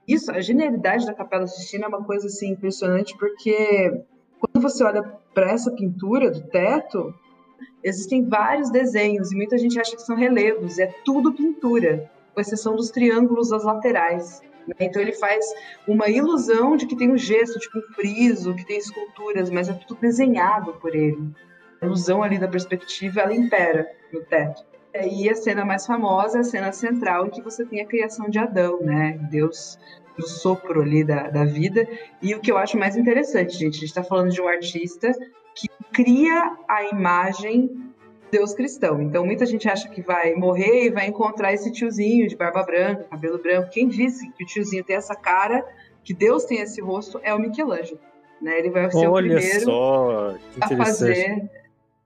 Isso, 0.07 0.31
a 0.31 0.39
genialidade 0.39 1.05
da 1.05 1.13
Capela 1.13 1.47
Sistina 1.47 1.85
é 1.85 1.87
uma 1.89 2.03
coisa 2.03 2.27
assim 2.27 2.51
impressionante, 2.51 3.17
porque 3.17 3.91
quando 4.39 4.61
você 4.61 4.83
olha 4.83 5.03
para 5.35 5.51
essa 5.51 5.69
pintura 5.69 6.31
do 6.31 6.41
teto, 6.47 7.13
existem 7.83 8.27
vários 8.27 8.71
desenhos 8.71 9.31
e 9.31 9.35
muita 9.35 9.57
gente 9.57 9.79
acha 9.79 9.95
que 9.95 10.01
são 10.01 10.15
relevos, 10.15 10.79
é 10.79 10.87
tudo 11.03 11.33
pintura, 11.33 12.09
com 12.33 12.41
exceção 12.41 12.75
dos 12.75 12.89
triângulos 12.89 13.49
das 13.49 13.63
laterais. 13.63 14.41
né? 14.65 14.75
Então 14.79 15.01
ele 15.01 15.11
faz 15.11 15.45
uma 15.87 16.09
ilusão 16.09 16.75
de 16.75 16.87
que 16.87 16.95
tem 16.95 17.11
um 17.11 17.17
gesto, 17.17 17.59
tipo 17.59 17.77
um 17.77 17.93
friso, 17.93 18.55
que 18.55 18.65
tem 18.65 18.77
esculturas, 18.77 19.49
mas 19.51 19.69
é 19.69 19.73
tudo 19.73 19.99
desenhado 19.99 20.73
por 20.73 20.95
ele. 20.95 21.29
A 21.81 21.85
ilusão 21.85 22.23
ali 22.23 22.39
da 22.39 22.47
perspectiva, 22.47 23.19
ela 23.19 23.35
impera 23.35 23.87
no 24.11 24.21
teto. 24.21 24.63
E 25.03 25.29
a 25.29 25.35
cena 25.35 25.65
mais 25.65 25.85
famosa 25.85 26.37
é 26.37 26.41
a 26.41 26.43
cena 26.43 26.71
central 26.71 27.27
em 27.27 27.29
que 27.29 27.41
você 27.41 27.65
tem 27.65 27.81
a 27.81 27.85
criação 27.85 28.29
de 28.29 28.39
Adão, 28.39 28.79
né? 28.79 29.19
Deus 29.29 29.77
no 30.17 30.27
sopro 30.27 30.81
ali 30.81 31.03
da, 31.03 31.29
da 31.29 31.45
vida. 31.45 31.87
E 32.21 32.33
o 32.33 32.39
que 32.39 32.51
eu 32.51 32.57
acho 32.57 32.77
mais 32.77 32.95
interessante, 32.95 33.53
gente, 33.53 33.77
a 33.77 33.79
gente 33.79 33.85
está 33.85 34.03
falando 34.03 34.31
de 34.31 34.41
um 34.41 34.47
artista 34.47 35.11
que 35.53 35.67
cria 35.91 36.57
a 36.67 36.83
imagem 36.85 37.85
Deus 38.31 38.53
cristão. 38.53 39.01
Então 39.01 39.25
muita 39.25 39.45
gente 39.45 39.67
acha 39.69 39.87
que 39.87 40.01
vai 40.01 40.33
morrer 40.33 40.85
e 40.85 40.89
vai 40.89 41.07
encontrar 41.07 41.53
esse 41.53 41.71
tiozinho 41.71 42.27
de 42.27 42.35
barba 42.35 42.63
branca, 42.63 43.05
cabelo 43.09 43.37
branco. 43.37 43.69
Quem 43.69 43.87
disse 43.87 44.29
que 44.31 44.43
o 44.43 44.47
tiozinho 44.47 44.83
tem 44.83 44.95
essa 44.95 45.15
cara, 45.15 45.65
que 46.03 46.13
Deus 46.13 46.43
tem 46.45 46.59
esse 46.59 46.81
rosto, 46.81 47.19
é 47.23 47.33
o 47.33 47.39
Michelangelo. 47.39 47.99
Né? 48.41 48.59
Ele 48.59 48.69
vai 48.69 48.91
ser 48.91 49.07
Olha 49.07 49.27
o 49.27 49.39
primeiro 49.39 49.61
só, 49.61 50.35
que 50.53 50.63
a 50.63 50.77
fazer. 50.77 51.49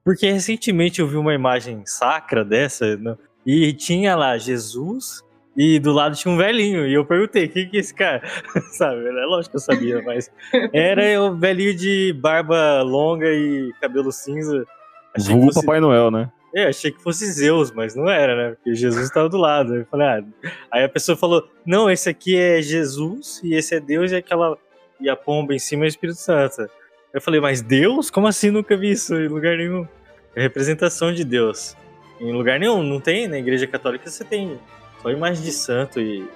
Porque 0.03 0.31
recentemente 0.31 1.01
eu 1.01 1.07
vi 1.07 1.17
uma 1.17 1.33
imagem 1.33 1.83
sacra 1.85 2.45
dessa, 2.45 2.95
né? 2.97 3.15
e 3.45 3.73
tinha 3.73 4.15
lá 4.15 4.37
Jesus, 4.37 5.23
e 5.55 5.79
do 5.79 5.91
lado 5.91 6.15
tinha 6.15 6.33
um 6.33 6.37
velhinho, 6.37 6.87
e 6.87 6.93
eu 6.93 7.05
perguntei, 7.05 7.47
quem 7.47 7.69
que 7.69 7.77
é 7.77 7.79
esse 7.79 7.93
cara? 7.93 8.21
Sabe, 8.71 9.05
é 9.05 9.25
lógico 9.25 9.51
que 9.51 9.57
eu 9.57 9.61
sabia, 9.61 10.01
mas 10.05 10.31
era 10.73 11.21
o 11.21 11.35
velhinho 11.35 11.75
de 11.75 12.13
barba 12.13 12.81
longa 12.81 13.27
e 13.27 13.71
cabelo 13.81 14.11
cinza. 14.11 14.65
Achei 15.13 15.27
que, 15.27 15.33
Vulgo 15.33 15.53
fosse, 15.53 15.65
Papai 15.65 15.79
Noel, 15.79 16.11
né? 16.11 16.31
é, 16.53 16.65
achei 16.65 16.91
que 16.91 17.01
fosse 17.01 17.25
Zeus, 17.31 17.71
mas 17.71 17.95
não 17.95 18.09
era, 18.09 18.35
né? 18.35 18.55
Porque 18.55 18.73
Jesus 18.73 19.05
estava 19.05 19.29
do 19.29 19.37
lado. 19.37 19.75
Eu 19.75 19.85
falei, 19.85 20.07
ah. 20.07 20.23
Aí 20.71 20.83
a 20.83 20.89
pessoa 20.89 21.15
falou: 21.15 21.47
não, 21.65 21.89
esse 21.89 22.09
aqui 22.09 22.35
é 22.35 22.61
Jesus, 22.61 23.41
e 23.43 23.53
esse 23.53 23.75
é 23.75 23.79
Deus, 23.79 24.11
e 24.11 24.15
aquela. 24.15 24.57
E 24.99 25.09
a 25.09 25.15
pomba 25.15 25.53
em 25.53 25.59
cima 25.59 25.85
é 25.85 25.87
o 25.87 25.87
Espírito 25.87 26.19
Santo. 26.19 26.69
Eu 27.13 27.21
falei, 27.21 27.39
mas 27.39 27.61
Deus? 27.61 28.11
Como 28.11 28.27
assim? 28.27 28.51
Nunca 28.51 28.75
vi 28.75 28.91
isso 28.91 29.15
em 29.15 29.27
lugar 29.27 29.57
nenhum. 29.57 29.87
É 30.35 30.41
representação 30.41 31.13
de 31.13 31.23
Deus. 31.23 31.75
Em 32.19 32.33
lugar 32.33 32.59
nenhum, 32.59 32.83
não 32.83 32.99
tem. 32.99 33.27
Na 33.27 33.37
igreja 33.37 33.65
católica 33.65 34.09
você 34.09 34.25
tem 34.25 34.59
só 35.01 35.09
imagem 35.11 35.43
de 35.43 35.51
santo 35.51 35.99
e. 35.99 36.27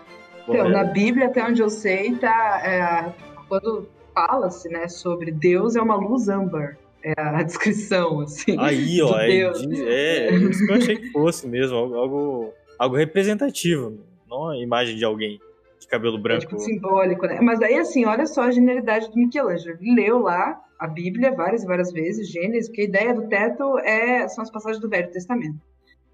Então, 0.47 0.68
na 0.70 0.84
Bíblia, 0.84 1.28
até 1.28 1.43
onde 1.43 1.61
eu 1.61 1.70
sei, 1.70 2.16
tá, 2.16 2.61
é, 2.66 3.14
quando 3.47 3.88
fala-se 4.14 4.68
né, 4.70 4.88
sobre 4.89 5.32
Deus, 5.32 5.76
é 5.76 5.82
uma 5.82 5.95
luz 5.95 6.28
âmbar. 6.28 6.78
É 7.01 7.14
a 7.18 7.43
descrição, 7.43 8.20
assim. 8.22 8.55
Aí, 8.59 9.01
ó, 9.01 9.18
é, 9.20 9.28
Deus. 9.28 9.61
de- 9.68 9.88
é 9.88 10.34
isso 10.36 10.66
que 10.66 10.72
eu 10.72 10.76
achei 10.76 10.95
que 10.97 11.11
fosse 11.11 11.47
mesmo, 11.47 11.78
algo, 11.78 12.53
algo, 12.78 12.95
representativo, 12.95 13.99
não 14.30 14.49
a 14.49 14.57
imagem 14.57 14.95
de 14.97 15.05
alguém 15.05 15.39
de 15.80 15.88
cabelo 15.88 16.18
É 16.18 16.22
branco. 16.22 16.41
tipo 16.41 16.59
simbólico, 16.59 17.26
né? 17.26 17.39
Mas 17.41 17.61
aí, 17.61 17.76
assim, 17.78 18.05
olha 18.05 18.26
só 18.26 18.43
a 18.43 18.51
genialidade 18.51 19.09
do 19.09 19.16
Michelangelo. 19.18 19.78
Ele 19.82 19.95
leu 19.95 20.20
lá 20.20 20.59
a 20.80 20.88
Bíblia 20.88 21.32
várias 21.34 21.64
e 21.64 21.68
várias 21.68 21.91
vezes, 21.91 22.30
Gênesis, 22.30 22.68
porque 22.70 22.82
a 22.82 22.86
ideia 22.86 23.14
do 23.14 23.28
teto 23.28 23.78
é, 23.80 24.28
são 24.28 24.41
as 24.43 24.49
passagens 24.51 24.82
do 24.82 24.89
Velho 24.89 25.09
Testamento. 25.11 25.57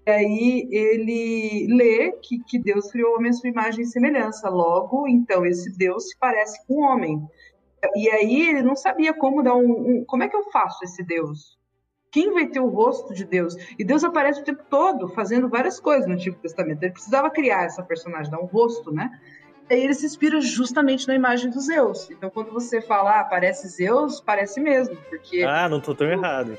E 0.06 0.10
aí 0.10 0.68
ele 0.70 1.66
lê 1.74 2.12
que, 2.22 2.38
que 2.44 2.58
Deus 2.58 2.90
criou 2.90 3.12
o 3.12 3.16
homem 3.16 3.30
à 3.30 3.32
sua 3.32 3.50
imagem 3.50 3.82
e 3.82 3.86
semelhança. 3.86 4.48
Logo, 4.48 5.06
então, 5.06 5.44
esse 5.44 5.76
Deus 5.76 6.08
se 6.08 6.18
parece 6.18 6.66
com 6.66 6.74
o 6.74 6.80
homem. 6.82 7.20
E 7.94 8.08
aí 8.10 8.48
ele 8.48 8.62
não 8.62 8.76
sabia 8.76 9.12
como 9.14 9.42
dar 9.42 9.54
um, 9.54 9.70
um- 9.70 10.04
Como 10.06 10.22
é 10.22 10.28
que 10.28 10.36
eu 10.36 10.50
faço 10.50 10.84
esse 10.84 11.02
Deus? 11.04 11.58
Quem 12.12 12.32
vai 12.32 12.46
ter 12.48 12.60
o 12.60 12.66
rosto 12.68 13.14
de 13.14 13.24
Deus? 13.24 13.54
E 13.78 13.84
Deus 13.84 14.02
aparece 14.02 14.40
o 14.40 14.44
tempo 14.44 14.64
todo 14.68 15.08
fazendo 15.10 15.48
várias 15.48 15.78
coisas 15.78 16.06
no 16.08 16.14
Antigo 16.14 16.36
Testamento. 16.40 16.82
Ele 16.82 16.92
precisava 16.92 17.30
criar 17.30 17.64
essa 17.64 17.82
personagem, 17.82 18.30
dar 18.32 18.40
um 18.40 18.46
rosto, 18.46 18.90
né? 18.90 19.08
E 19.70 19.74
aí 19.74 19.84
ele 19.84 19.94
se 19.94 20.04
inspira 20.06 20.40
justamente 20.40 21.06
na 21.06 21.14
imagem 21.14 21.48
do 21.50 21.60
Zeus. 21.60 22.10
Então, 22.10 22.28
quando 22.28 22.50
você 22.52 22.80
fala, 22.82 23.20
ah, 23.20 23.24
parece 23.24 23.68
Zeus, 23.68 24.20
parece 24.20 24.60
mesmo, 24.60 24.96
porque 25.08 25.44
Ah, 25.44 25.68
não 25.68 25.80
tô 25.80 25.94
tão 25.94 26.08
errado. 26.10 26.58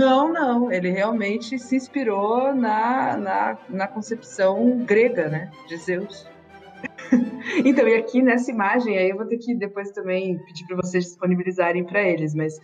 Não, 0.00 0.32
não, 0.32 0.72
ele 0.72 0.88
realmente 0.88 1.58
se 1.58 1.76
inspirou 1.76 2.54
na, 2.54 3.18
na, 3.18 3.58
na 3.68 3.86
concepção 3.86 4.78
grega, 4.78 5.28
né, 5.28 5.50
de 5.68 5.76
Zeus. 5.76 6.26
então, 7.66 7.86
e 7.86 7.94
aqui 7.96 8.22
nessa 8.22 8.50
imagem, 8.50 8.96
aí 8.96 9.10
eu 9.10 9.16
vou 9.16 9.26
ter 9.26 9.36
que 9.36 9.54
depois 9.54 9.90
também 9.90 10.38
pedir 10.38 10.66
para 10.66 10.76
vocês 10.76 11.04
disponibilizarem 11.04 11.84
para 11.84 12.02
eles, 12.02 12.34
mas 12.34 12.58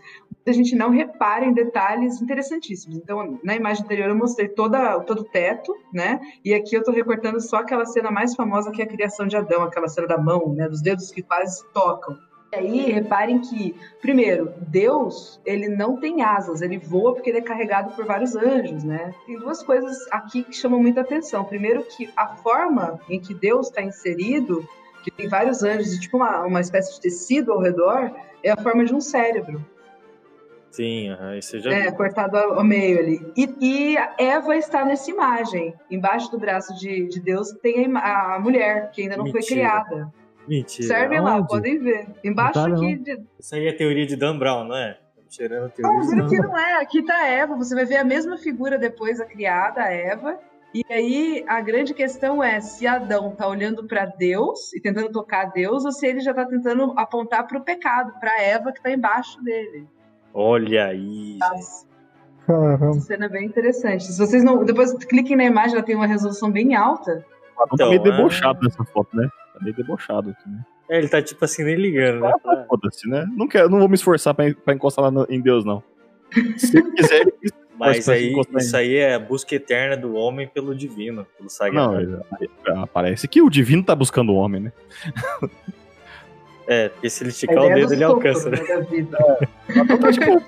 a 0.46 0.52
gente 0.52 0.74
não 0.74 0.88
repara 0.88 1.44
em 1.44 1.52
detalhes 1.52 2.22
interessantíssimos. 2.22 2.96
Então, 2.96 3.38
na 3.44 3.54
imagem 3.54 3.84
anterior 3.84 4.08
eu 4.08 4.16
mostrei 4.16 4.48
toda, 4.48 4.98
todo 5.00 5.20
o 5.20 5.24
teto, 5.24 5.76
né, 5.92 6.18
e 6.42 6.54
aqui 6.54 6.74
eu 6.74 6.82
tô 6.82 6.90
recortando 6.90 7.38
só 7.38 7.58
aquela 7.58 7.84
cena 7.84 8.10
mais 8.10 8.34
famosa 8.34 8.70
que 8.70 8.80
é 8.80 8.86
a 8.86 8.88
criação 8.88 9.26
de 9.26 9.36
Adão, 9.36 9.62
aquela 9.62 9.88
cena 9.88 10.06
da 10.06 10.16
mão, 10.16 10.54
né, 10.54 10.70
dos 10.70 10.80
dedos 10.80 11.10
que 11.10 11.20
quase 11.20 11.58
se 11.58 11.72
tocam. 11.74 12.16
E 12.62 12.80
aí, 12.80 12.92
reparem 12.92 13.40
que, 13.40 13.74
primeiro, 14.00 14.52
Deus, 14.68 15.40
ele 15.44 15.68
não 15.68 15.96
tem 15.96 16.22
asas, 16.22 16.62
ele 16.62 16.78
voa 16.78 17.14
porque 17.14 17.30
ele 17.30 17.38
é 17.38 17.42
carregado 17.42 17.94
por 17.94 18.04
vários 18.04 18.34
anjos, 18.34 18.82
né? 18.82 19.14
Tem 19.26 19.38
duas 19.38 19.62
coisas 19.62 19.96
aqui 20.10 20.42
que 20.42 20.54
chamam 20.54 20.80
muita 20.80 21.00
atenção. 21.00 21.44
Primeiro, 21.44 21.82
que 21.84 22.10
a 22.16 22.28
forma 22.36 23.00
em 23.08 23.20
que 23.20 23.34
Deus 23.34 23.68
está 23.68 23.82
inserido, 23.82 24.66
que 25.04 25.10
tem 25.10 25.28
vários 25.28 25.62
anjos 25.62 25.94
e 25.94 26.00
tipo 26.00 26.16
uma, 26.16 26.44
uma 26.44 26.60
espécie 26.60 26.94
de 26.94 27.00
tecido 27.00 27.52
ao 27.52 27.60
redor, 27.60 28.10
é 28.42 28.50
a 28.50 28.56
forma 28.56 28.84
de 28.84 28.94
um 28.94 29.00
cérebro, 29.00 29.64
Sim, 30.76 31.08
isso 31.38 31.58
já 31.58 31.72
é, 31.72 31.90
cortado 31.90 32.36
ao 32.36 32.62
meio 32.62 32.98
ali. 32.98 33.32
E, 33.34 33.48
e 33.60 33.96
a 33.96 34.14
Eva 34.18 34.54
está 34.54 34.84
nessa 34.84 35.10
imagem. 35.10 35.72
Embaixo 35.90 36.30
do 36.30 36.38
braço 36.38 36.78
de, 36.78 37.08
de 37.08 37.18
Deus 37.18 37.50
tem 37.62 37.90
a, 37.96 38.34
a 38.34 38.38
mulher, 38.38 38.90
que 38.90 39.00
ainda 39.00 39.16
não 39.16 39.24
foi 39.24 39.40
Mentira. 39.40 39.60
criada. 39.60 40.12
Mentira. 40.48 40.88
Servem 40.88 41.20
lá, 41.20 41.42
podem 41.42 41.78
ver. 41.78 42.06
Embaixo 42.22 42.54
tá, 42.54 42.66
aqui 42.68 42.96
de, 42.96 43.20
Isso 43.38 43.54
aí 43.54 43.66
é 43.66 43.70
a 43.70 43.76
teoria 43.76 44.06
de 44.06 44.16
Dan 44.16 44.38
Brown, 44.38 44.64
não 44.64 44.76
é? 44.76 44.98
Tô 45.16 45.22
Cheirando 45.30 45.66
a 45.66 45.68
teoria. 45.68 45.98
Não, 45.98 46.06
de 46.06 46.16
Dan 46.16 46.26
Brown. 46.28 46.42
não 46.52 46.58
é. 46.58 46.80
Aqui 46.82 47.02
tá 47.02 47.14
a 47.16 47.26
Eva. 47.26 47.56
Você 47.56 47.74
vai 47.74 47.84
ver 47.84 47.96
a 47.96 48.04
mesma 48.04 48.36
figura 48.38 48.78
depois, 48.78 49.20
a 49.20 49.24
criada, 49.24 49.82
a 49.82 49.92
Eva. 49.92 50.38
E 50.74 50.82
aí 50.90 51.44
a 51.48 51.60
grande 51.60 51.94
questão 51.94 52.42
é 52.42 52.60
se 52.60 52.86
Adão 52.86 53.30
tá 53.34 53.48
olhando 53.48 53.84
para 53.86 54.04
Deus 54.04 54.72
e 54.74 54.80
tentando 54.80 55.10
tocar 55.10 55.46
Deus 55.46 55.84
ou 55.84 55.92
se 55.92 56.06
ele 56.06 56.20
já 56.20 56.34
tá 56.34 56.44
tentando 56.44 56.92
apontar 56.96 57.46
para 57.46 57.56
o 57.58 57.62
pecado, 57.62 58.12
para 58.20 58.42
Eva 58.42 58.72
que 58.72 58.82
tá 58.82 58.90
embaixo 58.90 59.42
dele. 59.42 59.86
Olha 60.34 60.86
aí. 60.86 61.38
gente. 61.42 61.86
Caramba. 62.46 62.90
Essa 62.90 63.00
cena 63.00 63.24
é 63.24 63.28
bem 63.28 63.46
interessante. 63.46 64.04
Se 64.04 64.18
vocês 64.18 64.44
não, 64.44 64.64
depois 64.64 64.92
cliquem 64.92 65.36
na 65.36 65.44
imagem, 65.44 65.76
ela 65.76 65.82
tem 65.84 65.96
uma 65.96 66.06
resolução 66.06 66.50
bem 66.50 66.74
alta. 66.76 67.24
Tá 67.56 67.64
Então, 67.72 67.88
meio 67.88 68.00
é- 68.00 68.04
debochado 68.04 68.60
nessa 68.62 68.84
foto, 68.84 69.16
né? 69.16 69.28
Tá 69.56 69.64
meio 69.64 69.74
debochado 69.74 70.30
aqui, 70.30 70.48
né? 70.48 70.60
É, 70.90 70.98
ele 70.98 71.08
tá 71.08 71.20
tipo 71.22 71.44
assim, 71.44 71.64
nem 71.64 71.74
ligando, 71.76 72.20
né? 72.20 72.32
Ah, 72.44 72.64
Foda-se, 72.68 73.08
né? 73.08 73.26
Não, 73.36 73.48
quero, 73.48 73.68
não 73.68 73.78
vou 73.80 73.88
me 73.88 73.94
esforçar 73.94 74.34
pra, 74.34 74.52
pra 74.54 74.74
encostar 74.74 75.04
lá 75.04 75.10
no- 75.10 75.26
em 75.28 75.40
Deus, 75.40 75.64
não. 75.64 75.82
Se 76.58 76.76
ele 76.78 76.90
quiser, 76.92 77.20
ele 77.22 77.32
Mas 77.78 78.08
aí, 78.08 78.32
isso 78.58 78.74
aí 78.74 78.96
é 78.96 79.14
a 79.14 79.18
busca 79.18 79.54
eterna 79.54 79.96
do 79.98 80.14
homem 80.14 80.48
pelo 80.48 80.74
divino, 80.74 81.26
pelo 81.36 81.44
Não, 81.44 81.50
sagrado. 81.50 82.24
é- 82.40 82.44
é- 82.44 82.86
parece 82.90 83.28
que 83.28 83.42
o 83.42 83.50
divino 83.50 83.82
tá 83.84 83.94
buscando 83.94 84.32
o 84.32 84.36
homem, 84.36 84.62
né? 84.62 84.72
É, 86.68 86.88
porque 86.88 87.08
se 87.08 87.22
ele 87.22 87.30
esticar 87.30 87.58
o 87.58 87.66
ideia 87.66 87.74
dedo, 87.76 87.88
do 87.88 87.94
ele 87.94 88.04
alcança, 88.04 88.50
né? 88.50 88.56
né, 88.60 88.66
da 88.76 88.80
vida. 88.80 89.18
Tá 90.00 90.12
tipo. 90.12 90.42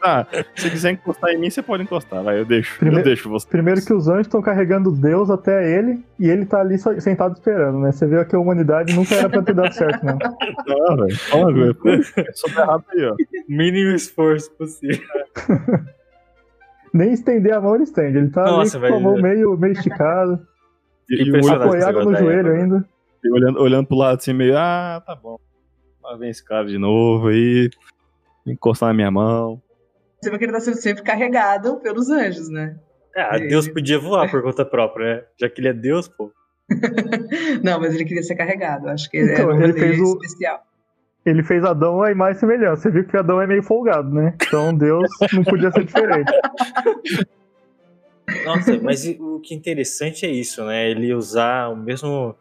Ah, 0.00 0.24
se 0.54 0.70
quiser 0.70 0.92
encostar 0.92 1.30
em 1.30 1.38
mim, 1.38 1.50
você 1.50 1.60
pode 1.60 1.82
encostar. 1.82 2.22
Vai, 2.22 2.38
eu 2.38 2.44
deixo. 2.44 2.74
Eu 2.76 2.78
Primeiro- 2.78 3.04
deixo 3.04 3.28
você. 3.28 3.48
Primeiro 3.48 3.84
que 3.84 3.92
os 3.92 4.08
anjos 4.08 4.28
estão 4.28 4.40
carregando 4.40 4.92
Deus 4.92 5.28
até 5.28 5.76
ele 5.76 6.00
e 6.20 6.28
ele 6.30 6.46
tá 6.46 6.60
ali 6.60 6.78
só- 6.78 6.96
sentado 7.00 7.34
esperando, 7.34 7.80
né? 7.80 7.90
Você 7.90 8.06
vê 8.06 8.24
que 8.24 8.36
a 8.36 8.38
humanidade 8.38 8.94
nunca 8.94 9.16
era 9.16 9.28
pra 9.28 9.42
ter 9.42 9.54
dado 9.54 9.72
certo, 9.72 10.04
não. 10.06 10.16
Não, 10.66 10.96
velho. 11.04 11.16
Fala, 11.18 11.52
velho. 11.52 11.76
É 12.16 12.32
sobre 12.32 12.60
errado 12.60 12.84
aí, 12.92 13.04
ó. 13.06 13.16
Mínimo 13.48 13.90
esforço 13.96 14.52
possível. 14.52 15.04
Nem 16.94 17.12
estender 17.12 17.52
a 17.52 17.60
mão 17.60 17.74
ele 17.74 17.84
estende. 17.84 18.18
Ele 18.18 18.30
tá 18.30 18.44
Nossa, 18.44 18.78
ali 18.78 18.88
com 18.88 18.94
a 18.96 19.00
mão 19.00 19.20
meio, 19.20 19.56
meio 19.58 19.72
esticada, 19.72 20.40
E, 21.10 21.22
e 21.28 21.50
apoiado 21.50 22.04
no 22.04 22.12
da 22.12 22.18
joelho 22.20 22.52
ainda. 22.52 22.84
olhando, 23.32 23.60
olhando 23.60 23.86
pro 23.86 23.96
lado 23.96 24.16
assim, 24.18 24.32
meio, 24.32 24.56
ah, 24.56 25.02
tá 25.04 25.14
bom. 25.16 25.38
Lá 26.08 26.16
vem 26.16 26.30
esse 26.30 26.42
cara 26.42 26.64
de 26.64 26.78
novo 26.78 27.28
aí. 27.28 27.68
Encostar 28.46 28.88
na 28.88 28.94
minha 28.94 29.10
mão. 29.10 29.60
Você 30.22 30.30
vê 30.30 30.38
que 30.38 30.44
ele 30.46 30.52
tá 30.52 30.60
sendo 30.60 30.78
sempre 30.78 31.02
carregado 31.02 31.76
pelos 31.80 32.08
anjos, 32.08 32.48
né? 32.48 32.78
Ah, 33.14 33.36
Deus 33.36 33.68
podia 33.68 33.98
voar 33.98 34.30
por 34.30 34.40
conta 34.42 34.64
própria, 34.64 35.16
né? 35.16 35.22
Já 35.38 35.50
que 35.50 35.60
ele 35.60 35.68
é 35.68 35.72
Deus, 35.74 36.08
pô. 36.08 36.32
Não, 37.62 37.78
mas 37.78 37.94
ele 37.94 38.06
queria 38.06 38.22
ser 38.22 38.36
carregado. 38.36 38.88
Acho 38.88 39.10
que 39.10 39.18
ele 39.18 39.32
Então, 39.34 39.62
ele 39.62 39.74
fez 39.74 40.00
o- 40.00 40.18
especial. 40.22 40.62
Ele 41.26 41.42
fez 41.42 41.62
Adão 41.62 42.00
a 42.00 42.10
imagem 42.10 42.36
e 42.38 42.40
semelhança. 42.40 42.82
Você 42.82 42.90
viu 42.90 43.04
que 43.06 43.14
Adão 43.14 43.38
é 43.42 43.46
meio 43.46 43.62
folgado, 43.62 44.08
né? 44.08 44.34
Então 44.46 44.74
Deus 44.74 45.10
não 45.34 45.44
podia 45.44 45.70
ser 45.70 45.84
diferente. 45.84 46.32
Nossa, 48.46 48.78
mas 48.80 49.04
o 49.18 49.40
que 49.40 49.54
interessante 49.54 50.24
é 50.24 50.30
isso, 50.30 50.64
né? 50.64 50.90
Ele 50.90 51.12
usar 51.12 51.68
o 51.68 51.76
mesmo 51.76 52.34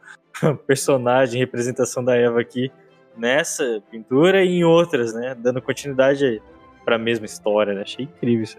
personagem, 0.65 1.39
representação 1.39 2.01
da 2.03 2.15
Eva 2.15 2.39
aqui 2.39 2.71
nessa 3.17 3.83
pintura 3.89 4.43
e 4.43 4.59
em 4.59 4.63
outras, 4.63 5.13
né? 5.13 5.35
Dando 5.37 5.61
continuidade 5.61 6.41
pra 6.85 6.97
mesma 6.97 7.25
história, 7.25 7.73
né? 7.73 7.81
Achei 7.81 8.05
incrível 8.05 8.43
isso. 8.43 8.57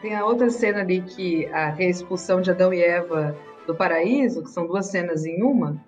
Tem 0.00 0.14
a 0.14 0.24
outra 0.24 0.50
cena 0.50 0.80
ali 0.80 1.00
que 1.00 1.46
ah, 1.46 1.72
tem 1.72 1.86
a 1.86 1.90
expulsão 1.90 2.40
de 2.40 2.50
Adão 2.50 2.72
e 2.72 2.82
Eva 2.82 3.36
do 3.66 3.74
paraíso, 3.74 4.42
que 4.42 4.50
são 4.50 4.66
duas 4.66 4.86
cenas 4.86 5.24
em 5.24 5.42
uma. 5.42 5.80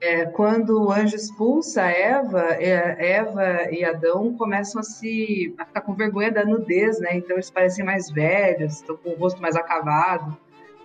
É, 0.00 0.26
quando 0.26 0.80
o 0.80 0.92
anjo 0.92 1.16
expulsa 1.16 1.82
a 1.82 1.90
Eva, 1.90 2.40
é, 2.52 3.14
Eva 3.14 3.68
e 3.72 3.84
Adão 3.84 4.32
começam 4.36 4.80
a 4.80 4.84
se 4.84 5.52
a 5.58 5.64
ficar 5.64 5.80
com 5.80 5.92
vergonha 5.92 6.30
da 6.30 6.44
nudez, 6.44 7.00
né? 7.00 7.16
Então 7.16 7.34
eles 7.36 7.50
parecem 7.50 7.84
mais 7.84 8.08
velhos, 8.08 8.74
estão 8.74 8.96
com 8.96 9.10
o 9.10 9.16
rosto 9.16 9.42
mais 9.42 9.56
acabado. 9.56 10.36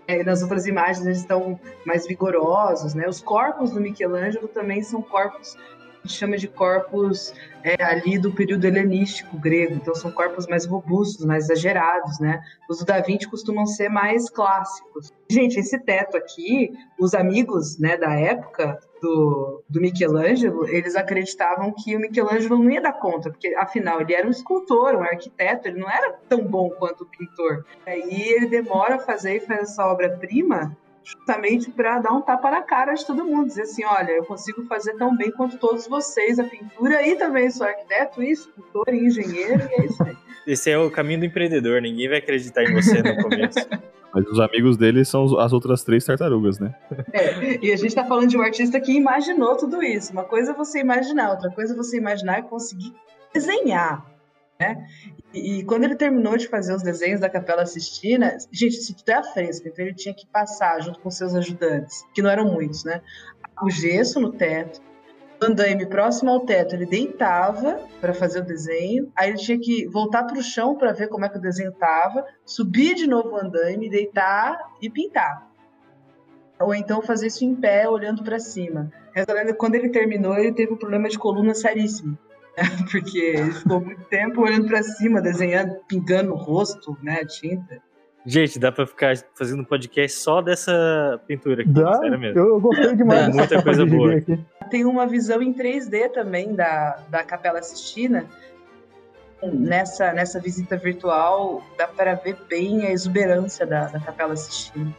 É, 0.07 0.23
nas 0.23 0.41
outras 0.41 0.65
imagens 0.65 1.05
eles 1.05 1.19
estão 1.19 1.59
mais 1.85 2.07
vigorosos, 2.07 2.95
né? 2.95 3.07
Os 3.07 3.21
corpos 3.21 3.71
do 3.71 3.79
Michelangelo 3.79 4.47
também 4.47 4.81
são 4.81 5.01
corpos 5.01 5.55
a 5.55 5.82
chama 6.05 6.37
de 6.37 6.47
corpos 6.47 7.33
é, 7.63 7.81
ali 7.83 8.17
do 8.17 8.31
período 8.31 8.65
helenístico 8.65 9.37
grego, 9.37 9.75
então 9.75 9.95
são 9.95 10.11
corpos 10.11 10.47
mais 10.47 10.65
robustos, 10.65 11.25
mais 11.25 11.45
exagerados, 11.45 12.19
né? 12.19 12.41
Os 12.69 12.79
do 12.79 12.85
Da 12.85 12.99
Vinci 12.99 13.27
costumam 13.27 13.65
ser 13.65 13.89
mais 13.89 14.29
clássicos. 14.29 15.11
Gente, 15.29 15.59
esse 15.59 15.79
teto 15.79 16.17
aqui, 16.17 16.71
os 16.99 17.13
amigos 17.13 17.79
né, 17.79 17.97
da 17.97 18.13
época 18.13 18.79
do, 19.01 19.63
do 19.69 19.81
Michelangelo, 19.81 20.67
eles 20.67 20.95
acreditavam 20.95 21.73
que 21.73 21.95
o 21.95 21.99
Michelangelo 21.99 22.61
não 22.61 22.69
ia 22.69 22.81
dar 22.81 22.93
conta, 22.93 23.29
porque 23.29 23.55
afinal 23.55 24.01
ele 24.01 24.13
era 24.13 24.27
um 24.27 24.31
escultor, 24.31 24.95
um 24.95 25.03
arquiteto, 25.03 25.67
ele 25.67 25.79
não 25.79 25.89
era 25.89 26.13
tão 26.27 26.45
bom 26.45 26.69
quanto 26.69 27.03
o 27.03 27.07
pintor. 27.07 27.65
Aí 27.85 28.21
ele 28.29 28.47
demora 28.47 28.95
a 28.95 28.99
fazer 28.99 29.37
e 29.37 29.39
faz 29.39 29.61
essa 29.71 29.85
obra-prima 29.87 30.77
justamente 31.03 31.69
para 31.71 31.99
dar 31.99 32.13
um 32.13 32.21
tapa 32.21 32.49
na 32.49 32.61
cara 32.61 32.93
de 32.93 33.05
todo 33.05 33.25
mundo, 33.25 33.47
dizer 33.47 33.63
assim, 33.63 33.83
olha, 33.83 34.11
eu 34.11 34.25
consigo 34.25 34.65
fazer 34.65 34.93
tão 34.93 35.15
bem 35.15 35.31
quanto 35.31 35.57
todos 35.57 35.87
vocês 35.87 36.39
a 36.39 36.43
pintura 36.43 37.05
e 37.05 37.15
também 37.15 37.49
sou 37.49 37.67
arquiteto, 37.67 38.23
escultor 38.23 38.89
e 38.89 39.05
engenheiro, 39.05 39.61
e 39.69 39.81
é 39.81 39.85
isso 39.85 40.03
aí. 40.03 40.15
Esse 40.45 40.71
é 40.71 40.77
o 40.77 40.91
caminho 40.91 41.19
do 41.19 41.25
empreendedor, 41.25 41.81
ninguém 41.81 42.09
vai 42.09 42.17
acreditar 42.17 42.63
em 42.63 42.73
você 42.73 43.01
no 43.01 43.21
começo. 43.23 43.59
Mas 44.13 44.27
os 44.27 44.39
amigos 44.39 44.77
dele 44.77 45.03
são 45.03 45.39
as 45.39 45.51
outras 45.51 45.83
três 45.83 46.05
tartarugas, 46.05 46.59
né? 46.59 46.75
É, 47.11 47.65
e 47.65 47.71
a 47.71 47.75
gente 47.75 47.95
tá 47.95 48.05
falando 48.05 48.29
de 48.29 48.37
um 48.37 48.41
artista 48.41 48.79
que 48.79 48.91
imaginou 48.91 49.57
tudo 49.57 49.81
isso. 49.81 50.11
Uma 50.11 50.23
coisa 50.23 50.51
é 50.51 50.53
você 50.53 50.79
imaginar, 50.79 51.31
outra 51.31 51.49
coisa 51.49 51.73
é 51.73 51.75
você 51.75 51.97
imaginar 51.97 52.39
e 52.39 52.43
conseguir 52.43 52.93
desenhar. 53.33 54.05
Né? 54.63 54.87
E, 55.33 55.59
e, 55.59 55.63
quando 55.65 55.83
ele 55.83 55.95
terminou 55.95 56.37
de 56.37 56.47
fazer 56.47 56.73
os 56.73 56.81
desenhos 56.81 57.19
da 57.19 57.29
Capela 57.29 57.65
Sistina, 57.65 58.37
gente, 58.51 58.77
isso 58.77 58.95
tudo 58.95 59.09
é 59.09 59.23
fresco, 59.23 59.67
então 59.67 59.83
ele 59.83 59.93
tinha 59.93 60.13
que 60.13 60.25
passar 60.27 60.81
junto 60.81 60.99
com 60.99 61.11
seus 61.11 61.35
ajudantes, 61.35 62.05
que 62.13 62.21
não 62.21 62.29
eram 62.29 62.45
muitos, 62.45 62.83
né? 62.83 63.01
O 63.61 63.69
gesso 63.69 64.19
no 64.19 64.31
teto, 64.31 64.81
o 65.41 65.45
andaime 65.45 65.85
próximo 65.85 66.31
ao 66.31 66.41
teto, 66.41 66.75
ele 66.75 66.85
deitava 66.85 67.79
para 67.99 68.13
fazer 68.13 68.39
o 68.39 68.45
desenho, 68.45 69.11
aí 69.15 69.29
ele 69.29 69.37
tinha 69.37 69.59
que 69.59 69.85
voltar 69.87 70.23
para 70.23 70.37
o 70.37 70.43
chão 70.43 70.75
para 70.77 70.93
ver 70.93 71.09
como 71.09 71.25
é 71.25 71.29
que 71.29 71.37
o 71.37 71.41
desenho 71.41 71.71
estava, 71.71 72.25
subir 72.45 72.95
de 72.95 73.07
novo 73.07 73.31
o 73.31 73.37
andaime, 73.37 73.89
deitar 73.89 74.57
e 74.81 74.89
pintar. 74.89 75.51
Ou 76.59 76.73
então 76.73 77.01
fazer 77.01 77.27
isso 77.27 77.43
em 77.43 77.55
pé, 77.55 77.89
olhando 77.89 78.23
para 78.23 78.39
cima. 78.39 78.91
Quando 79.57 79.75
ele 79.75 79.89
terminou, 79.89 80.37
ele 80.37 80.53
teve 80.53 80.71
um 80.71 80.77
problema 80.77 81.09
de 81.09 81.19
coluna 81.19 81.53
seríssimo 81.53 82.17
porque 82.91 83.17
ele 83.17 83.51
ficou 83.51 83.79
muito 83.79 84.03
tempo 84.05 84.41
olhando 84.41 84.67
para 84.67 84.83
cima, 84.83 85.21
desenhando, 85.21 85.75
pingando 85.87 86.33
o 86.33 86.35
rosto, 86.35 86.97
né, 87.01 87.25
tinta. 87.25 87.81
Gente, 88.25 88.57
dá 88.57 88.71
pra 88.71 88.87
ficar 88.87 89.13
fazendo 89.35 89.61
um 89.61 89.65
podcast 89.65 90.17
só 90.17 90.41
dessa 90.41 91.19
pintura 91.27 91.63
aqui, 91.63 91.71
dá? 91.71 91.97
sério 91.97 92.17
mesmo. 92.19 92.39
Eu, 92.39 92.47
eu 92.49 92.61
gostei 92.61 92.95
demais. 92.95 93.27
Dá 93.27 93.33
muita 93.33 93.61
coisa 93.61 93.85
boa. 93.85 94.15
Aqui. 94.15 94.39
Tem 94.69 94.85
uma 94.85 95.05
visão 95.05 95.41
em 95.41 95.53
3D 95.53 96.09
também 96.09 96.55
da, 96.55 97.03
da 97.09 97.23
Capela 97.23 97.61
Sistina. 97.61 98.25
Nessa, 99.41 100.13
nessa 100.13 100.39
visita 100.39 100.77
virtual, 100.77 101.61
dá 101.77 101.85
para 101.85 102.13
ver 102.13 102.37
bem 102.47 102.85
a 102.85 102.91
exuberância 102.91 103.65
da, 103.65 103.87
da 103.87 103.99
Capela 103.99 104.37
Sistina. 104.37 104.95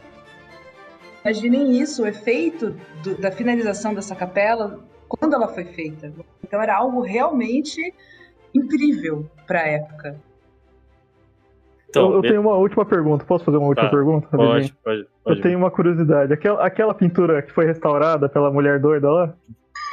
Imaginem 1.23 1.81
isso, 1.81 2.03
o 2.03 2.07
efeito 2.07 2.75
do, 3.01 3.15
da 3.15 3.31
finalização 3.31 3.95
dessa 3.95 4.15
capela 4.15 4.79
quando 5.07 5.33
ela 5.33 5.47
foi 5.47 5.65
feita. 5.65 6.11
Então 6.43 6.61
era 6.61 6.75
algo 6.75 7.01
realmente 7.01 7.93
incrível 8.53 9.29
para 9.45 9.61
a 9.61 9.67
época. 9.67 10.19
Então, 11.89 12.09
eu, 12.09 12.15
eu, 12.15 12.21
tenho 12.21 12.41
uma 12.41 12.55
última 12.55 12.85
pergunta. 12.85 13.23
Posso 13.23 13.45
fazer 13.45 13.57
uma 13.57 13.67
última 13.67 13.85
tá, 13.85 13.91
pergunta? 13.91 14.27
Pode, 14.27 14.73
pode, 14.83 15.07
pode, 15.23 15.37
Eu 15.37 15.41
tenho 15.41 15.57
uma 15.57 15.71
curiosidade. 15.71 16.33
Aquela, 16.33 16.65
aquela 16.65 16.93
pintura 16.93 17.41
que 17.41 17.53
foi 17.53 17.65
restaurada 17.65 18.27
pela 18.27 18.51
mulher 18.51 18.79
doida 18.79 19.09
lá, 19.09 19.33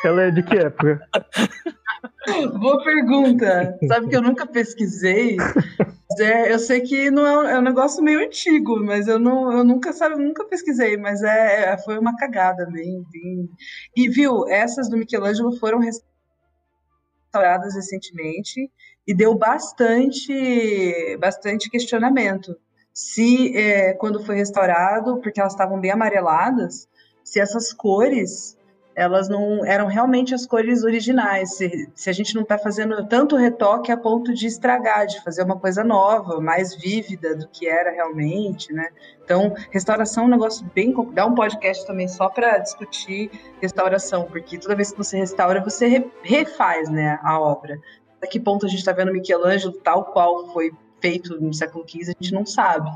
ela 0.05 0.23
é 0.23 0.31
de 0.31 0.43
que 0.43 0.59
época? 0.59 1.01
Boa 2.59 2.83
pergunta. 2.83 3.79
Sabe 3.87 4.09
que 4.09 4.17
eu 4.17 4.23
nunca 4.23 4.47
pesquisei. 4.47 5.37
É, 6.21 6.53
eu 6.53 6.59
sei 6.59 6.81
que 6.81 7.11
não 7.11 7.27
é, 7.27 7.53
é, 7.53 7.59
um 7.59 7.63
negócio 7.63 8.03
meio 8.03 8.21
antigo, 8.21 8.83
mas 8.85 9.09
eu, 9.09 9.19
não, 9.19 9.53
eu 9.53 9.65
nunca 9.65 9.93
sabe, 9.93 10.17
nunca 10.17 10.45
pesquisei, 10.45 10.97
mas 10.97 11.23
é, 11.23 11.73
é, 11.73 11.79
foi 11.79 11.99
uma 11.99 12.17
cagada 12.17 12.67
bem, 12.67 13.05
bem. 13.11 13.49
E 13.97 14.09
viu, 14.09 14.49
essas 14.49 14.89
do 14.89 14.97
Michelangelo 14.97 15.57
foram 15.59 15.81
restauradas 15.81 17.75
recentemente 17.75 18.71
e 19.07 19.15
deu 19.15 19.35
bastante, 19.35 21.17
bastante 21.19 21.71
questionamento. 21.71 22.57
Se 22.93 23.57
é, 23.57 23.95
quando 23.95 24.25
foi 24.25 24.37
restaurado, 24.37 25.21
porque 25.21 25.41
elas 25.41 25.53
estavam 25.53 25.81
bem 25.81 25.91
amareladas, 25.91 26.89
se 27.25 27.41
essas 27.41 27.73
cores 27.73 28.57
elas 28.95 29.29
não 29.29 29.65
eram 29.65 29.87
realmente 29.87 30.35
as 30.35 30.47
cores 30.47 30.85
originais. 30.85 31.57
Se, 31.57 31.91
se 31.95 32.11
a 32.11 32.13
gente 32.13 32.35
não 32.35 32.43
está 32.43 32.59
fazendo 32.59 33.07
tanto 33.09 33.37
retoque 33.37 33.91
a 33.91 33.97
ponto 33.97 34.33
de 34.35 34.47
estragar, 34.47 35.07
de 35.07 35.23
fazer 35.23 35.43
uma 35.43 35.59
coisa 35.59 35.83
nova, 35.83 36.41
mais 36.41 36.75
vívida 36.75 37.35
do 37.35 37.49
que 37.49 37.67
era 37.67 37.91
realmente, 37.91 38.73
né? 38.73 38.89
Então, 39.25 39.55
restauração 39.71 40.25
é 40.25 40.27
um 40.27 40.31
negócio 40.31 40.67
bem. 40.75 40.95
Dá 41.13 41.27
um 41.27 41.35
podcast 41.35 41.87
também 41.87 42.09
só 42.09 42.29
para 42.29 42.59
discutir 42.59 43.31
restauração, 43.61 44.25
porque 44.25 44.59
toda 44.59 44.77
vez 44.77 44.93
que 44.93 44.99
você 44.99 45.17
restaura, 45.17 45.63
você 45.63 45.87
re, 45.87 46.11
refaz 46.23 46.89
né, 46.91 47.19
a 47.23 47.41
obra. 47.41 47.79
A 48.23 48.27
que 48.27 48.39
ponto 48.39 48.67
a 48.67 48.69
gente 48.69 48.79
está 48.79 48.93
vendo 48.93 49.13
Michelangelo 49.13 49.73
tal 49.73 50.05
qual 50.07 50.53
foi 50.53 50.71
feito 51.01 51.41
no 51.41 51.53
século 51.53 51.85
XV, 51.89 52.13
a 52.13 52.23
gente 52.23 52.33
não 52.33 52.47
sabe. 52.47 52.89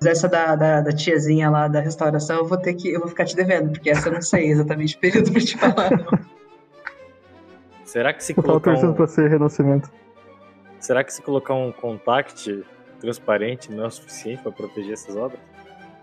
Mas 0.00 0.06
essa 0.06 0.28
da, 0.28 0.54
da, 0.54 0.80
da, 0.82 0.92
tiazinha 0.92 1.48
lá 1.48 1.68
da 1.68 1.80
restauração, 1.80 2.38
eu 2.38 2.46
vou 2.46 2.58
ter 2.58 2.74
que. 2.74 2.88
Eu 2.88 3.00
vou 3.00 3.08
ficar 3.08 3.24
te 3.24 3.34
devendo, 3.34 3.70
porque 3.70 3.90
essa 3.90 4.08
eu 4.08 4.12
não 4.12 4.22
sei 4.22 4.50
exatamente 4.50 4.96
o 4.96 4.98
período 4.98 5.32
pra 5.32 5.40
te 5.40 5.56
falar, 5.56 5.90
não. 5.90 6.06
Será 7.84 8.12
que 8.12 8.22
se 8.22 8.36
eu 8.36 8.42
colocar. 8.42 8.74
Eu 8.74 8.90
um... 8.90 8.94
pra 8.94 9.06
ser 9.06 9.30
renascimento. 9.30 9.90
Será 10.78 11.02
que 11.02 11.12
se 11.12 11.22
colocar 11.22 11.54
um 11.54 11.72
contact 11.72 12.64
transparente 13.00 13.72
não 13.72 13.84
é 13.84 13.86
o 13.86 13.90
suficiente 13.90 14.42
para 14.42 14.52
proteger 14.52 14.92
essas 14.92 15.16
obras? 15.16 15.40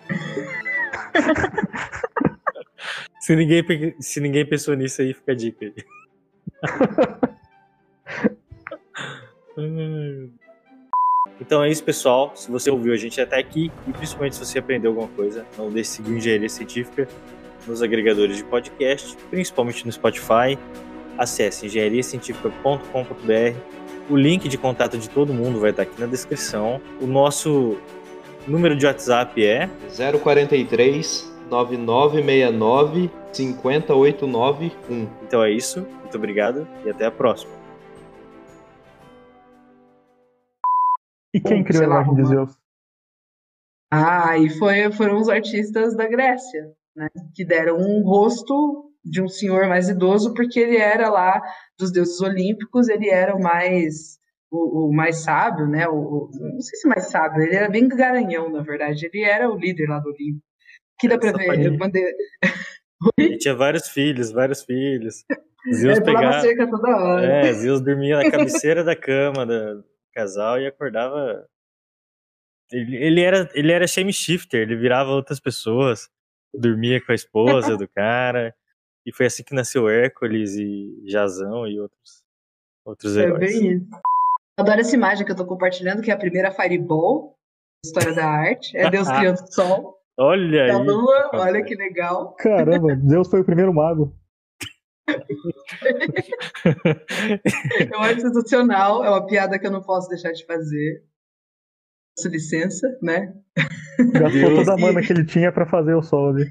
se, 3.21 3.35
ninguém, 3.35 3.95
se 3.99 4.19
ninguém 4.19 4.45
pensou 4.45 4.75
nisso 4.75 5.01
aí, 5.01 5.13
fica 5.13 5.31
a 5.31 5.35
dica 5.35 5.65
aí. 5.65 5.73
Então 11.39 11.63
é 11.63 11.69
isso, 11.69 11.83
pessoal. 11.83 12.31
Se 12.35 12.49
você 12.51 12.69
ouviu 12.69 12.93
a 12.93 12.97
gente 12.97 13.19
até 13.19 13.37
aqui 13.37 13.71
e 13.87 13.91
principalmente 13.91 14.35
se 14.35 14.45
você 14.45 14.59
aprendeu 14.59 14.91
alguma 14.91 15.07
coisa, 15.09 15.45
não 15.57 15.69
deixe 15.69 15.89
de 15.89 15.95
seguir 15.95 16.17
Engenharia 16.17 16.49
Científica 16.49 17.07
nos 17.67 17.81
agregadores 17.81 18.37
de 18.37 18.43
podcast, 18.43 19.17
principalmente 19.29 19.85
no 19.85 19.91
Spotify. 19.91 20.57
Acesse 21.17 21.65
engenhariacientifica.com.br. 21.65 23.57
O 24.09 24.17
link 24.17 24.49
de 24.49 24.57
contato 24.57 24.97
de 24.97 25.09
todo 25.09 25.33
mundo 25.33 25.59
vai 25.59 25.69
estar 25.69 25.83
aqui 25.83 25.99
na 25.99 26.07
descrição. 26.07 26.81
O 26.99 27.07
nosso 27.07 27.77
número 28.47 28.75
de 28.75 28.85
WhatsApp 28.85 29.45
é 29.45 29.69
043 30.21 31.31
9969 31.49 33.09
50891. 33.31 35.07
Então 35.23 35.43
é 35.43 35.51
isso. 35.51 35.87
Muito 36.01 36.17
obrigado 36.17 36.67
e 36.85 36.89
até 36.89 37.05
a 37.05 37.11
próxima. 37.11 37.62
E 41.33 41.41
quem 41.41 41.63
criou 41.63 41.83
a 41.83 41.87
imagem 41.87 42.15
de 42.15 42.25
Zeus? 42.25 42.57
Ah, 43.91 44.37
e 44.37 44.49
foi, 44.49 44.91
foram 44.91 45.19
os 45.19 45.29
artistas 45.29 45.95
da 45.95 46.07
Grécia, 46.07 46.71
né? 46.95 47.07
Que 47.35 47.45
deram 47.45 47.77
um 47.77 48.03
rosto 48.03 48.91
de 49.03 49.21
um 49.21 49.27
senhor 49.27 49.67
mais 49.67 49.89
idoso, 49.89 50.33
porque 50.33 50.59
ele 50.59 50.77
era 50.77 51.09
lá 51.09 51.41
dos 51.77 51.91
deuses 51.91 52.19
olímpicos, 52.21 52.87
ele 52.87 53.09
era 53.09 53.35
o 53.35 53.41
mais 53.41 54.17
o, 54.49 54.87
o 54.87 54.93
mais 54.93 55.23
sábio, 55.23 55.67
né? 55.67 55.87
O, 55.87 55.95
o, 55.95 56.29
não 56.31 56.61
sei 56.61 56.79
se 56.79 56.87
mais 56.87 57.09
sábio, 57.09 57.41
ele 57.41 57.55
era 57.55 57.69
bem 57.69 57.87
garanhão, 57.87 58.49
na 58.51 58.61
verdade. 58.61 59.09
Ele 59.11 59.23
era 59.23 59.49
o 59.49 59.57
líder 59.57 59.87
lá 59.87 59.99
do 59.99 60.09
Olimpo. 60.09 60.41
Que 60.99 61.07
dá 61.07 61.17
pra 61.17 61.31
ver, 61.31 61.65
eu 61.65 61.77
mandei... 61.77 62.03
Ele 63.17 63.37
tinha 63.37 63.53
vários 63.53 63.89
filhos, 63.89 64.31
vários 64.31 64.63
filhos. 64.63 65.25
Zeus 65.73 65.99
pegava 65.99 66.39
cerca 66.39 66.69
toda 66.69 66.87
hora. 66.87 67.25
É, 67.25 67.51
Zeus 67.51 67.81
dormia 67.81 68.15
na 68.15 68.31
cabeceira 68.31 68.81
da 68.81 68.95
cama 68.95 69.45
da, 69.45 69.83
casal 70.13 70.59
e 70.59 70.67
acordava. 70.67 71.45
Ele, 72.71 72.95
ele 72.95 73.21
era 73.21 73.49
ele 73.53 73.71
era 73.71 73.87
shifter, 73.87 74.61
ele 74.61 74.75
virava 74.75 75.11
outras 75.11 75.39
pessoas, 75.39 76.09
dormia 76.53 77.03
com 77.03 77.11
a 77.11 77.15
esposa 77.15 77.75
do 77.77 77.87
cara. 77.87 78.55
E 79.05 79.13
foi 79.13 79.25
assim 79.25 79.43
que 79.43 79.53
nasceu 79.53 79.89
Hércules 79.89 80.55
e 80.55 81.03
Jazão 81.05 81.67
e 81.67 81.79
outros, 81.79 82.23
outros 82.85 83.17
é 83.17 83.23
heróis. 83.23 83.39
Bem 83.39 83.71
isso. 83.73 83.87
Adoro 84.57 84.79
essa 84.79 84.95
imagem 84.95 85.25
que 85.25 85.31
eu 85.31 85.35
tô 85.35 85.45
compartilhando, 85.45 86.01
que 86.01 86.11
é 86.11 86.13
a 86.13 86.17
primeira 86.17 86.51
Fireball, 86.51 87.35
história 87.83 88.13
da 88.13 88.25
arte. 88.25 88.77
É 88.77 88.89
Deus 88.89 89.07
criando 89.11 89.39
o 89.39 89.51
sol. 89.51 89.99
Olha 90.17 90.67
da 90.67 90.77
aí. 90.77 90.85
lua, 90.85 91.31
olha 91.33 91.63
que 91.63 91.75
legal. 91.75 92.35
Caramba, 92.35 92.95
Deus 92.95 93.27
foi 93.27 93.41
o 93.41 93.45
primeiro 93.45 93.73
mago. 93.73 94.15
Eu 97.91 97.99
acho 97.99 98.21
sensacional, 98.21 99.03
é 99.03 99.09
uma 99.09 99.25
piada 99.25 99.59
que 99.59 99.67
eu 99.67 99.71
não 99.71 99.81
posso 99.81 100.07
deixar 100.09 100.31
de 100.31 100.45
fazer. 100.45 101.03
peço 102.15 102.29
licença, 102.29 102.87
né? 103.01 103.33
Gastou 104.13 104.31
Deus. 104.31 104.55
toda 104.59 104.73
a 104.73 104.77
mana 104.77 105.01
que 105.01 105.11
ele 105.13 105.25
tinha 105.25 105.51
pra 105.51 105.65
fazer 105.65 105.93
o 105.93 106.01
sol 106.01 106.29
ali. 106.29 106.45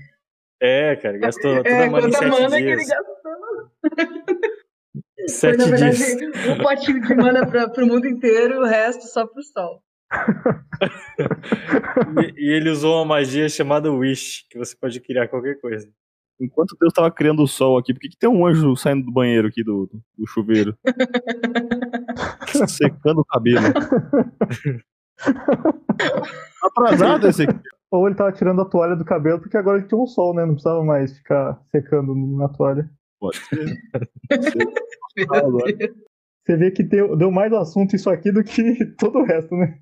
É, 0.60 0.96
cara, 0.96 1.18
gastou 1.18 1.56
toda 1.56 1.68
É, 1.68 1.86
a 1.86 1.90
mana 1.90 2.08
em 2.08 2.12
sete 2.12 2.28
mana 2.30 2.56
que 2.56 2.62
ele 2.62 2.76
dias. 2.76 2.88
gastou. 2.88 3.32
Foi, 5.18 5.28
Sete 5.28 5.56
na 5.58 5.64
verdade, 5.66 5.96
dias. 5.96 6.48
um 6.48 6.58
potinho 6.58 7.00
de 7.00 7.14
mana 7.14 7.46
pra, 7.46 7.68
pro 7.68 7.86
mundo 7.86 8.06
inteiro 8.08 8.60
o 8.60 8.64
resto 8.66 9.02
só 9.06 9.26
pro 9.26 9.42
sol. 9.42 9.82
E, 12.20 12.34
e 12.36 12.50
ele 12.52 12.68
usou 12.70 12.96
uma 12.96 13.04
magia 13.04 13.48
chamada 13.48 13.90
Wish, 13.92 14.46
que 14.50 14.58
você 14.58 14.76
pode 14.76 15.00
criar 15.00 15.28
qualquer 15.28 15.58
coisa. 15.60 15.88
Enquanto 16.42 16.76
Deus 16.80 16.92
tava 16.92 17.08
criando 17.08 17.40
o 17.40 17.46
sol 17.46 17.78
aqui, 17.78 17.94
por 17.94 18.00
que, 18.00 18.08
que 18.08 18.16
tem 18.16 18.28
um 18.28 18.44
anjo 18.44 18.74
saindo 18.74 19.06
do 19.06 19.12
banheiro 19.12 19.46
aqui 19.46 19.62
do, 19.62 19.88
do 20.18 20.26
chuveiro? 20.26 20.76
Secando 22.68 23.20
o 23.20 23.24
cabelo. 23.24 23.60
Atrasado 26.64 27.28
esse 27.28 27.44
aqui. 27.44 27.60
Ou 27.92 28.08
ele 28.08 28.16
tava 28.16 28.32
tirando 28.32 28.60
a 28.60 28.64
toalha 28.64 28.96
do 28.96 29.04
cabelo, 29.04 29.38
porque 29.38 29.56
agora 29.56 29.78
ele 29.78 29.86
tinha 29.86 30.00
um 30.00 30.06
sol, 30.06 30.34
né? 30.34 30.44
Não 30.44 30.54
precisava 30.54 30.82
mais 30.82 31.16
ficar 31.16 31.62
secando 31.70 32.12
na 32.14 32.48
toalha. 32.48 32.90
Pode 33.20 33.36
ser. 33.36 33.76
Você 36.44 36.56
vê 36.56 36.72
que 36.72 36.82
deu, 36.82 37.16
deu 37.16 37.30
mais 37.30 37.52
assunto 37.52 37.94
isso 37.94 38.10
aqui 38.10 38.32
do 38.32 38.42
que 38.42 38.84
todo 38.98 39.20
o 39.20 39.24
resto, 39.24 39.54
né? 39.54 39.78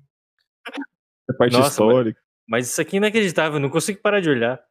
É 1.27 1.33
parte 1.33 1.53
Nossa, 1.53 1.69
histórica. 1.69 2.19
Mas 2.47 2.67
isso 2.67 2.79
aqui 2.79 2.97
é 2.97 2.99
inacreditável, 2.99 3.57
eu 3.57 3.61
não 3.61 3.69
consigo 3.69 3.99
parar 3.99 4.19
de 4.19 4.29
olhar. 4.29 4.61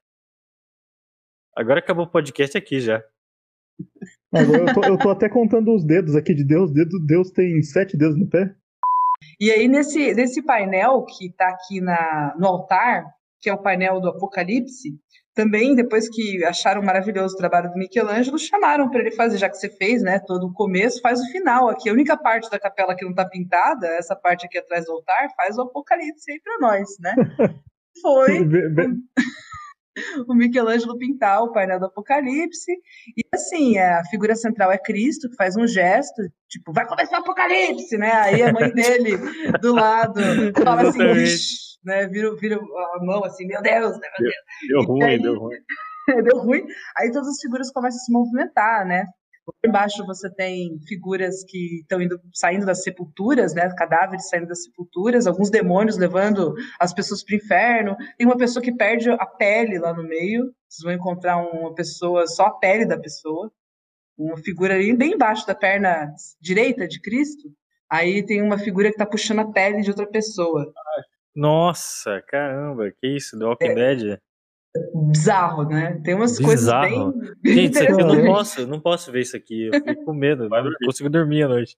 Agora 1.60 1.80
acabou 1.80 2.06
o 2.06 2.10
podcast 2.10 2.56
aqui 2.56 2.80
já. 2.80 3.04
Agora 4.32 4.62
eu 4.62 4.74
tô, 4.74 4.84
eu 4.84 4.98
tô 4.98 5.10
até 5.10 5.28
contando 5.28 5.74
os 5.74 5.84
dedos 5.84 6.16
aqui 6.16 6.34
de 6.34 6.42
Deus. 6.42 6.72
Dedo, 6.72 6.98
Deus 7.04 7.30
tem 7.30 7.62
sete 7.62 7.98
dedos 7.98 8.18
no 8.18 8.26
pé. 8.26 8.54
E 9.38 9.50
aí, 9.50 9.68
nesse, 9.68 10.14
nesse 10.14 10.42
painel 10.42 11.04
que 11.04 11.30
tá 11.36 11.48
aqui 11.48 11.82
na, 11.82 12.34
no 12.38 12.46
altar, 12.46 13.04
que 13.42 13.50
é 13.50 13.52
o 13.52 13.60
painel 13.60 14.00
do 14.00 14.08
Apocalipse, 14.08 14.98
também, 15.34 15.74
depois 15.74 16.08
que 16.08 16.42
acharam 16.46 16.80
maravilhoso 16.80 17.34
o 17.34 17.38
trabalho 17.38 17.70
do 17.70 17.78
Michelangelo, 17.78 18.38
chamaram 18.38 18.88
para 18.88 19.00
ele 19.00 19.10
fazer, 19.10 19.36
já 19.36 19.50
que 19.50 19.58
você 19.58 19.68
fez, 19.68 20.02
né, 20.02 20.18
todo 20.18 20.46
o 20.46 20.54
começo, 20.54 21.02
faz 21.02 21.20
o 21.20 21.30
final 21.30 21.68
aqui. 21.68 21.90
A 21.90 21.92
única 21.92 22.16
parte 22.16 22.48
da 22.48 22.58
capela 22.58 22.96
que 22.96 23.04
não 23.04 23.14
tá 23.14 23.28
pintada, 23.28 23.86
essa 23.86 24.16
parte 24.16 24.46
aqui 24.46 24.56
atrás 24.56 24.86
do 24.86 24.92
altar, 24.92 25.28
faz 25.36 25.58
o 25.58 25.62
Apocalipse 25.62 26.32
aí 26.32 26.40
para 26.40 26.58
nós, 26.58 26.88
né? 27.00 27.14
Foi 28.00 28.38
o 30.28 30.34
Michelangelo 30.34 30.96
pintar 30.98 31.42
o 31.42 31.52
painel 31.52 31.78
do 31.80 31.86
Apocalipse. 31.86 32.72
E 33.16 33.22
assim, 33.34 33.78
a 33.78 34.02
figura 34.10 34.34
central 34.36 34.70
é 34.70 34.78
Cristo, 34.78 35.28
que 35.28 35.36
faz 35.36 35.56
um 35.56 35.66
gesto, 35.66 36.22
tipo, 36.48 36.72
vai 36.72 36.86
começar 36.86 37.18
o 37.18 37.22
Apocalipse, 37.22 37.96
né? 37.98 38.12
Aí 38.12 38.42
a 38.42 38.52
mãe 38.52 38.70
dele 38.72 39.16
do 39.60 39.74
lado 39.74 40.20
fala 40.62 40.82
assim, 40.88 40.98
né? 41.84 42.06
Vira, 42.08 42.34
vira 42.36 42.56
a 42.56 43.04
mão 43.04 43.24
assim, 43.24 43.46
meu 43.46 43.60
Deus, 43.62 43.98
né? 43.98 44.08
Meu 44.20 44.30
Deu 44.68 44.80
E 44.82 44.86
ruim, 44.86 45.02
aí- 45.02 45.22
deu 45.22 45.38
ruim. 45.38 45.56
deu 46.24 46.38
ruim. 46.38 46.66
Aí 46.96 47.10
todas 47.12 47.28
as 47.28 47.40
figuras 47.40 47.70
começam 47.72 47.96
a 47.98 48.00
se 48.04 48.12
movimentar, 48.12 48.86
né? 48.86 49.06
Embaixo 49.64 50.04
você 50.06 50.28
tem 50.32 50.78
figuras 50.86 51.44
que 51.44 51.80
estão 51.80 52.00
indo, 52.00 52.20
saindo 52.34 52.66
das 52.66 52.82
sepulturas, 52.82 53.54
né? 53.54 53.68
Cadáveres 53.76 54.28
saindo 54.28 54.46
das 54.46 54.64
sepulturas, 54.64 55.26
alguns 55.26 55.50
demônios 55.50 55.96
levando 55.96 56.54
as 56.78 56.92
pessoas 56.92 57.22
para 57.24 57.34
o 57.34 57.36
inferno. 57.36 57.96
Tem 58.16 58.26
uma 58.26 58.36
pessoa 58.36 58.62
que 58.62 58.72
perde 58.72 59.10
a 59.10 59.26
pele 59.26 59.78
lá 59.78 59.92
no 59.92 60.02
meio. 60.02 60.44
Vocês 60.68 60.84
vão 60.84 60.92
encontrar 60.92 61.36
uma 61.38 61.74
pessoa, 61.74 62.26
só 62.26 62.46
a 62.46 62.58
pele 62.58 62.86
da 62.86 62.98
pessoa. 62.98 63.50
Uma 64.16 64.36
figura 64.36 64.74
ali 64.74 64.94
bem 64.96 65.12
embaixo 65.12 65.46
da 65.46 65.54
perna 65.54 66.12
direita 66.40 66.86
de 66.86 67.00
Cristo. 67.00 67.48
Aí 67.90 68.24
tem 68.24 68.42
uma 68.42 68.58
figura 68.58 68.88
que 68.88 68.94
está 68.94 69.06
puxando 69.06 69.40
a 69.40 69.50
pele 69.50 69.82
de 69.82 69.90
outra 69.90 70.06
pessoa. 70.06 70.72
Nossa, 71.34 72.22
caramba, 72.28 72.90
que 72.90 73.16
isso, 73.16 73.38
The 73.38 73.44
É. 73.44 73.48
Walking 73.48 73.74
Dead? 73.74 74.18
Bizarro, 75.08 75.64
né? 75.64 76.00
Tem 76.04 76.14
umas 76.14 76.38
Bizarro. 76.38 77.12
coisas 77.12 77.32
bem, 77.42 77.54
Gente, 77.54 77.72
isso 77.74 77.82
aqui 77.82 77.92
eu 77.92 77.96
não 77.98 78.14
interessantes. 78.14 78.26
posso, 78.32 78.60
eu 78.60 78.66
não 78.66 78.80
posso 78.80 79.12
ver 79.12 79.20
isso 79.22 79.36
aqui, 79.36 79.66
eu 79.66 79.72
fico 79.82 80.04
com 80.04 80.14
medo, 80.14 80.48
não 80.48 80.62
dormir. 80.62 80.86
consigo 80.86 81.10
dormir 81.10 81.42
à 81.42 81.48
noite. 81.48 81.76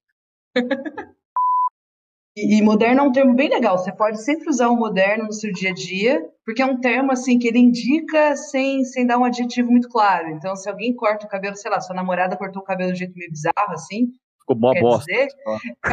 E, 2.37 2.59
e 2.59 2.63
moderno 2.63 3.01
é 3.01 3.03
um 3.03 3.13
termo 3.13 3.35
bem 3.35 3.51
legal. 3.51 3.77
Você 3.77 3.93
pode 3.93 4.23
sempre 4.23 4.49
usar 4.49 4.69
o 4.69 4.77
moderno 4.77 5.25
no 5.25 5.33
seu 5.33 5.53
dia 5.53 5.71
a 5.71 5.75
dia, 5.75 6.27
porque 6.47 6.63
é 6.63 6.67
um 6.67 6.81
termo 6.81 7.13
assim 7.13 7.39
que 7.39 7.47
ele 7.47 7.59
indica 7.59 8.35
sem, 8.37 8.85
sem 8.85 9.07
dar 9.07 9.19
um 9.19 9.25
adjetivo 9.25 9.71
muito 9.71 9.89
claro. 9.89 10.29
Então, 10.29 10.57
se 10.57 10.69
alguém 10.69 10.95
corta 10.97 11.27
o 11.27 11.29
cabelo, 11.29 11.55
sei 11.57 11.71
lá, 11.71 11.79
sua 11.81 11.95
namorada 11.95 12.37
cortou 12.37 12.63
o 12.63 12.65
cabelo 12.65 12.89
de 12.89 12.95
um 12.95 12.99
jeito 12.99 13.15
meio 13.17 13.31
bizarro, 13.31 13.73
assim, 13.75 14.09
Ficou 14.43 14.57
mó 14.57 14.73
bosta. 14.75 15.05
dizer, 15.13 15.29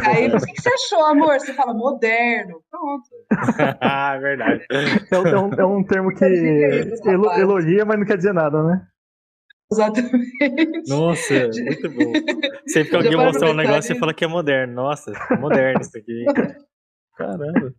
aí 0.04 0.26
o 0.28 0.38
que, 0.38 0.52
que 0.52 0.60
você 0.62 0.68
achou, 0.70 1.04
amor? 1.06 1.38
Você 1.40 1.52
fala 1.54 1.72
moderno. 1.72 2.62
Pronto. 2.70 3.08
ah, 3.80 4.16
verdade. 4.20 4.64
É, 4.70 5.18
um- 5.18 5.26
é 5.28 5.38
um, 5.38 5.50
é 5.60 5.64
um 5.66 5.84
termo 5.84 6.14
que 6.14 6.24
elo- 6.24 7.32
elogia, 7.32 7.84
mas 7.84 7.98
não 7.98 8.04
quer 8.06 8.16
dizer 8.16 8.34
nada, 8.34 8.62
né? 8.62 8.86
Exatamente. 9.72 10.88
Nossa, 10.88 11.32
muito 11.64 11.90
bom. 11.90 12.12
Sempre 12.66 12.90
que 12.90 12.96
alguém 12.96 13.16
mostrar 13.16 13.50
um 13.50 13.54
negócio, 13.54 13.82
você 13.94 13.94
fala 14.00 14.12
que 14.12 14.24
é 14.24 14.28
moderno. 14.28 14.74
Nossa, 14.74 15.12
é 15.30 15.36
moderno 15.36 15.80
isso 15.80 15.96
aqui. 15.96 16.24
Caramba. 17.16 17.72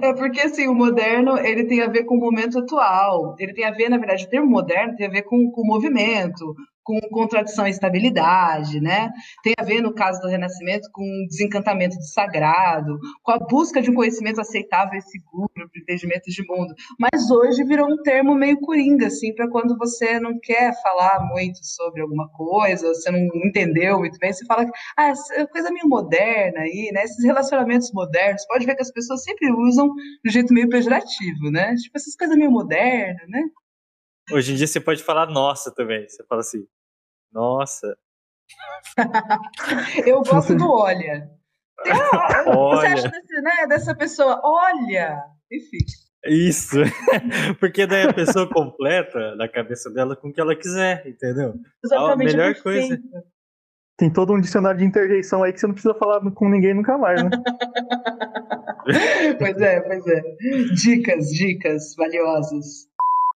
É 0.00 0.14
porque 0.14 0.40
assim, 0.40 0.66
o 0.66 0.74
moderno 0.74 1.36
ele 1.38 1.66
tem 1.66 1.82
a 1.82 1.88
ver 1.88 2.04
com 2.04 2.14
o 2.16 2.20
momento 2.20 2.58
atual. 2.58 3.36
Ele 3.38 3.52
tem 3.52 3.66
a 3.66 3.70
ver, 3.70 3.90
na 3.90 3.98
verdade, 3.98 4.24
o 4.24 4.30
termo 4.30 4.46
moderno 4.46 4.96
tem 4.96 5.06
a 5.06 5.10
ver 5.10 5.22
com, 5.22 5.50
com 5.50 5.66
movimento, 5.66 6.54
com 6.84 7.00
contradição 7.10 7.66
e 7.66 7.70
estabilidade, 7.70 8.80
né? 8.80 9.10
Tem 9.42 9.54
a 9.58 9.64
ver, 9.64 9.80
no 9.80 9.94
caso 9.94 10.20
do 10.20 10.28
Renascimento, 10.28 10.88
com 10.92 11.26
desencantamento 11.28 11.96
do 11.96 12.04
sagrado, 12.04 12.98
com 13.22 13.32
a 13.32 13.38
busca 13.38 13.80
de 13.80 13.90
um 13.90 13.94
conhecimento 13.94 14.40
aceitável 14.40 14.98
e 14.98 15.02
seguro 15.02 15.50
para 15.54 15.64
o 15.64 15.82
entendimento 15.82 16.30
de 16.30 16.46
mundo. 16.46 16.74
Mas 17.00 17.30
hoje 17.30 17.64
virou 17.64 17.88
um 17.88 18.02
termo 18.02 18.34
meio 18.34 18.60
coringa, 18.60 19.06
assim, 19.06 19.34
para 19.34 19.48
quando 19.48 19.76
você 19.78 20.20
não 20.20 20.38
quer 20.38 20.72
falar 20.82 21.26
muito 21.32 21.58
sobre 21.62 22.02
alguma 22.02 22.28
coisa, 22.28 22.88
você 22.88 23.10
não 23.10 23.18
entendeu 23.46 23.98
muito 23.98 24.18
bem, 24.18 24.32
você 24.32 24.44
fala 24.44 24.66
ah, 24.96 25.08
essa 25.08 25.46
coisa 25.46 25.70
meio 25.70 25.88
moderna 25.88 26.60
aí, 26.60 26.90
né? 26.92 27.04
Esses 27.04 27.24
relacionamentos 27.24 27.90
modernos, 27.92 28.46
pode 28.46 28.66
ver 28.66 28.74
que 28.74 28.82
as 28.82 28.92
pessoas 28.92 29.22
sempre 29.22 29.50
usam 29.50 29.88
de 30.22 30.28
um 30.28 30.32
jeito 30.32 30.52
meio 30.52 30.68
pejorativo, 30.68 31.50
né? 31.50 31.74
Tipo, 31.76 31.96
essas 31.96 32.14
coisas 32.14 32.36
meio 32.36 32.50
modernas, 32.50 33.26
né? 33.28 33.42
Hoje 34.32 34.52
em 34.52 34.56
dia 34.56 34.66
você 34.66 34.80
pode 34.80 35.02
falar 35.02 35.26
nossa 35.26 35.74
também. 35.74 36.08
Você 36.08 36.24
fala 36.24 36.40
assim, 36.40 36.66
nossa, 37.32 37.96
Eu 40.06 40.22
gosto 40.22 40.54
do 40.54 40.70
olha. 40.70 41.30
Ah, 41.78 41.82
o 41.82 42.26
que 42.26 42.44
você 42.44 42.50
olha, 42.50 42.94
acha 42.94 43.08
desse, 43.08 43.42
né, 43.42 43.66
dessa 43.68 43.94
pessoa? 43.94 44.40
Olha! 44.42 45.22
Enfim. 45.50 45.78
isso. 46.26 46.78
Porque 47.60 47.86
daí 47.86 48.08
a 48.08 48.12
pessoa 48.12 48.48
completa 48.48 49.34
na 49.36 49.48
cabeça 49.48 49.90
dela 49.90 50.16
com 50.16 50.28
o 50.28 50.32
que 50.32 50.40
ela 50.40 50.56
quiser, 50.56 51.06
entendeu? 51.06 51.54
Exatamente. 51.84 52.32
melhor 52.32 52.50
é 52.50 52.54
perfeito. 52.54 53.02
Tem 53.96 54.12
todo 54.12 54.32
um 54.32 54.40
dicionário 54.40 54.78
de 54.78 54.84
interjeição 54.84 55.42
aí 55.42 55.52
que 55.52 55.60
você 55.60 55.66
não 55.66 55.74
precisa 55.74 55.94
falar 55.94 56.20
com 56.32 56.48
ninguém 56.48 56.74
nunca 56.74 56.98
mais, 56.98 57.22
né? 57.22 57.30
Pois 59.38 59.56
é, 59.62 59.80
pois 59.80 60.06
é. 60.06 60.20
Dicas, 60.74 61.30
dicas 61.30 61.94
valiosas. 61.96 62.86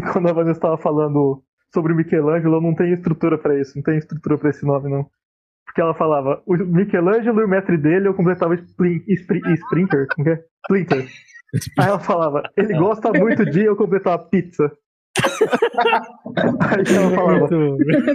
Quando 0.13 0.29
a 0.29 0.33
Vanessa 0.33 0.59
estava 0.59 0.79
falando 0.79 1.43
sobre 1.73 1.93
o 1.93 1.97
Michelangelo, 1.97 2.57
eu 2.57 2.61
não 2.61 2.75
tenho 2.75 2.95
estrutura 2.95 3.39
pra 3.39 3.59
isso, 3.59 3.73
não 3.77 3.83
tenho 3.83 3.99
estrutura 3.99 4.39
pra 4.39 4.51
esse 4.51 4.65
nome, 4.65 4.91
não. 4.91 5.07
Porque 5.67 5.81
ela 5.81 5.95
falava, 5.95 6.43
o 6.47 6.55
Michelangelo 6.57 7.41
e 7.41 7.45
o 7.45 7.49
mestre 7.49 7.77
dele, 7.77 8.09
eu 8.09 8.15
completava 8.15 8.55
Splin- 8.55 9.03
Spri- 9.09 9.43
Sprinter, 9.55 10.07
como 10.15 10.29
é? 10.29 10.43
Splinter. 10.65 11.07
Aí 11.79 11.89
ela 11.89 11.99
falava, 11.99 12.43
ele 12.57 12.75
gosta 12.79 13.13
muito 13.13 13.45
de, 13.45 13.65
eu 13.65 13.77
completava 13.77 14.19
pizza. 14.29 14.71
Aí 16.61 16.95
ela 16.97 17.11
falava, 17.15 17.49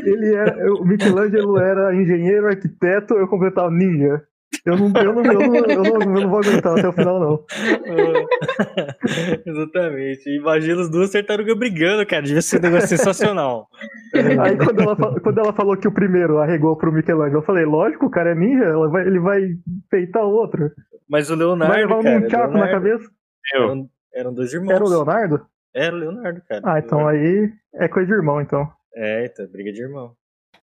ele 0.05 0.33
era, 0.33 0.73
o 0.73 0.85
Michelangelo 0.85 1.57
era 1.59 1.95
engenheiro, 1.95 2.47
arquiteto, 2.47 3.15
eu 3.15 3.27
completava 3.27 3.69
ninja. 3.69 4.23
Eu 4.65 4.77
não, 4.77 4.87
eu 5.01 5.13
não, 5.13 5.23
eu 5.25 5.33
não, 5.33 5.55
eu 5.55 5.83
não, 5.83 5.85
eu 6.01 6.21
não 6.21 6.29
vou 6.29 6.39
aguentar 6.39 6.77
até 6.77 6.87
o 6.87 6.93
final, 6.93 7.19
não. 7.19 7.45
Exatamente. 9.45 10.29
Imagina 10.37 10.81
os 10.81 10.89
duas 10.89 11.09
tartarugas 11.11 11.57
brigando, 11.57 12.05
cara. 12.05 12.21
Devia 12.23 12.41
ser 12.41 12.59
um 12.59 12.61
negócio 12.63 12.87
sensacional. 12.89 13.67
Aí 14.13 14.57
quando 14.57 14.81
ela, 14.81 14.95
quando 15.21 15.37
ela 15.39 15.53
falou 15.53 15.77
que 15.77 15.87
o 15.87 15.91
primeiro 15.91 16.37
arregou 16.39 16.75
pro 16.75 16.91
Michelangelo, 16.91 17.39
eu 17.39 17.45
falei, 17.45 17.65
lógico, 17.65 18.05
o 18.05 18.09
cara 18.09 18.31
é 18.31 18.35
ninja, 18.35 18.65
ela 18.65 18.89
vai- 18.89 19.07
ele 19.07 19.19
vai 19.19 19.41
peitar 19.89 20.23
o 20.23 20.31
outro. 20.31 20.69
Mas 21.09 21.29
o 21.29 21.35
Leonardo, 21.35 21.73
vai 21.73 21.81
levar 21.83 21.97
um 21.99 22.03
cara, 22.03 22.19
nunchaku 22.19 22.53
na 22.53 22.65
Leonardo, 22.65 22.71
cabeça. 22.89 23.09
Eram, 23.53 23.89
eram 24.13 24.33
dois 24.33 24.53
irmãos. 24.53 24.71
Era 24.75 24.83
o 24.83 24.89
Leonardo? 24.89 25.45
Era 25.73 25.95
o 25.95 25.99
Leonardo, 25.99 26.41
cara. 26.47 26.61
Ah, 26.65 26.79
então 26.79 27.07
aí 27.07 27.49
é 27.75 27.87
coisa 27.87 28.07
de 28.07 28.13
irmão, 28.13 28.41
então. 28.41 28.69
É, 28.95 29.25
então, 29.25 29.47
briga 29.47 29.71
de 29.71 29.81
irmão. 29.81 30.11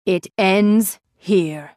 It 0.07 0.31
ends 0.37 0.99
here. 1.27 1.69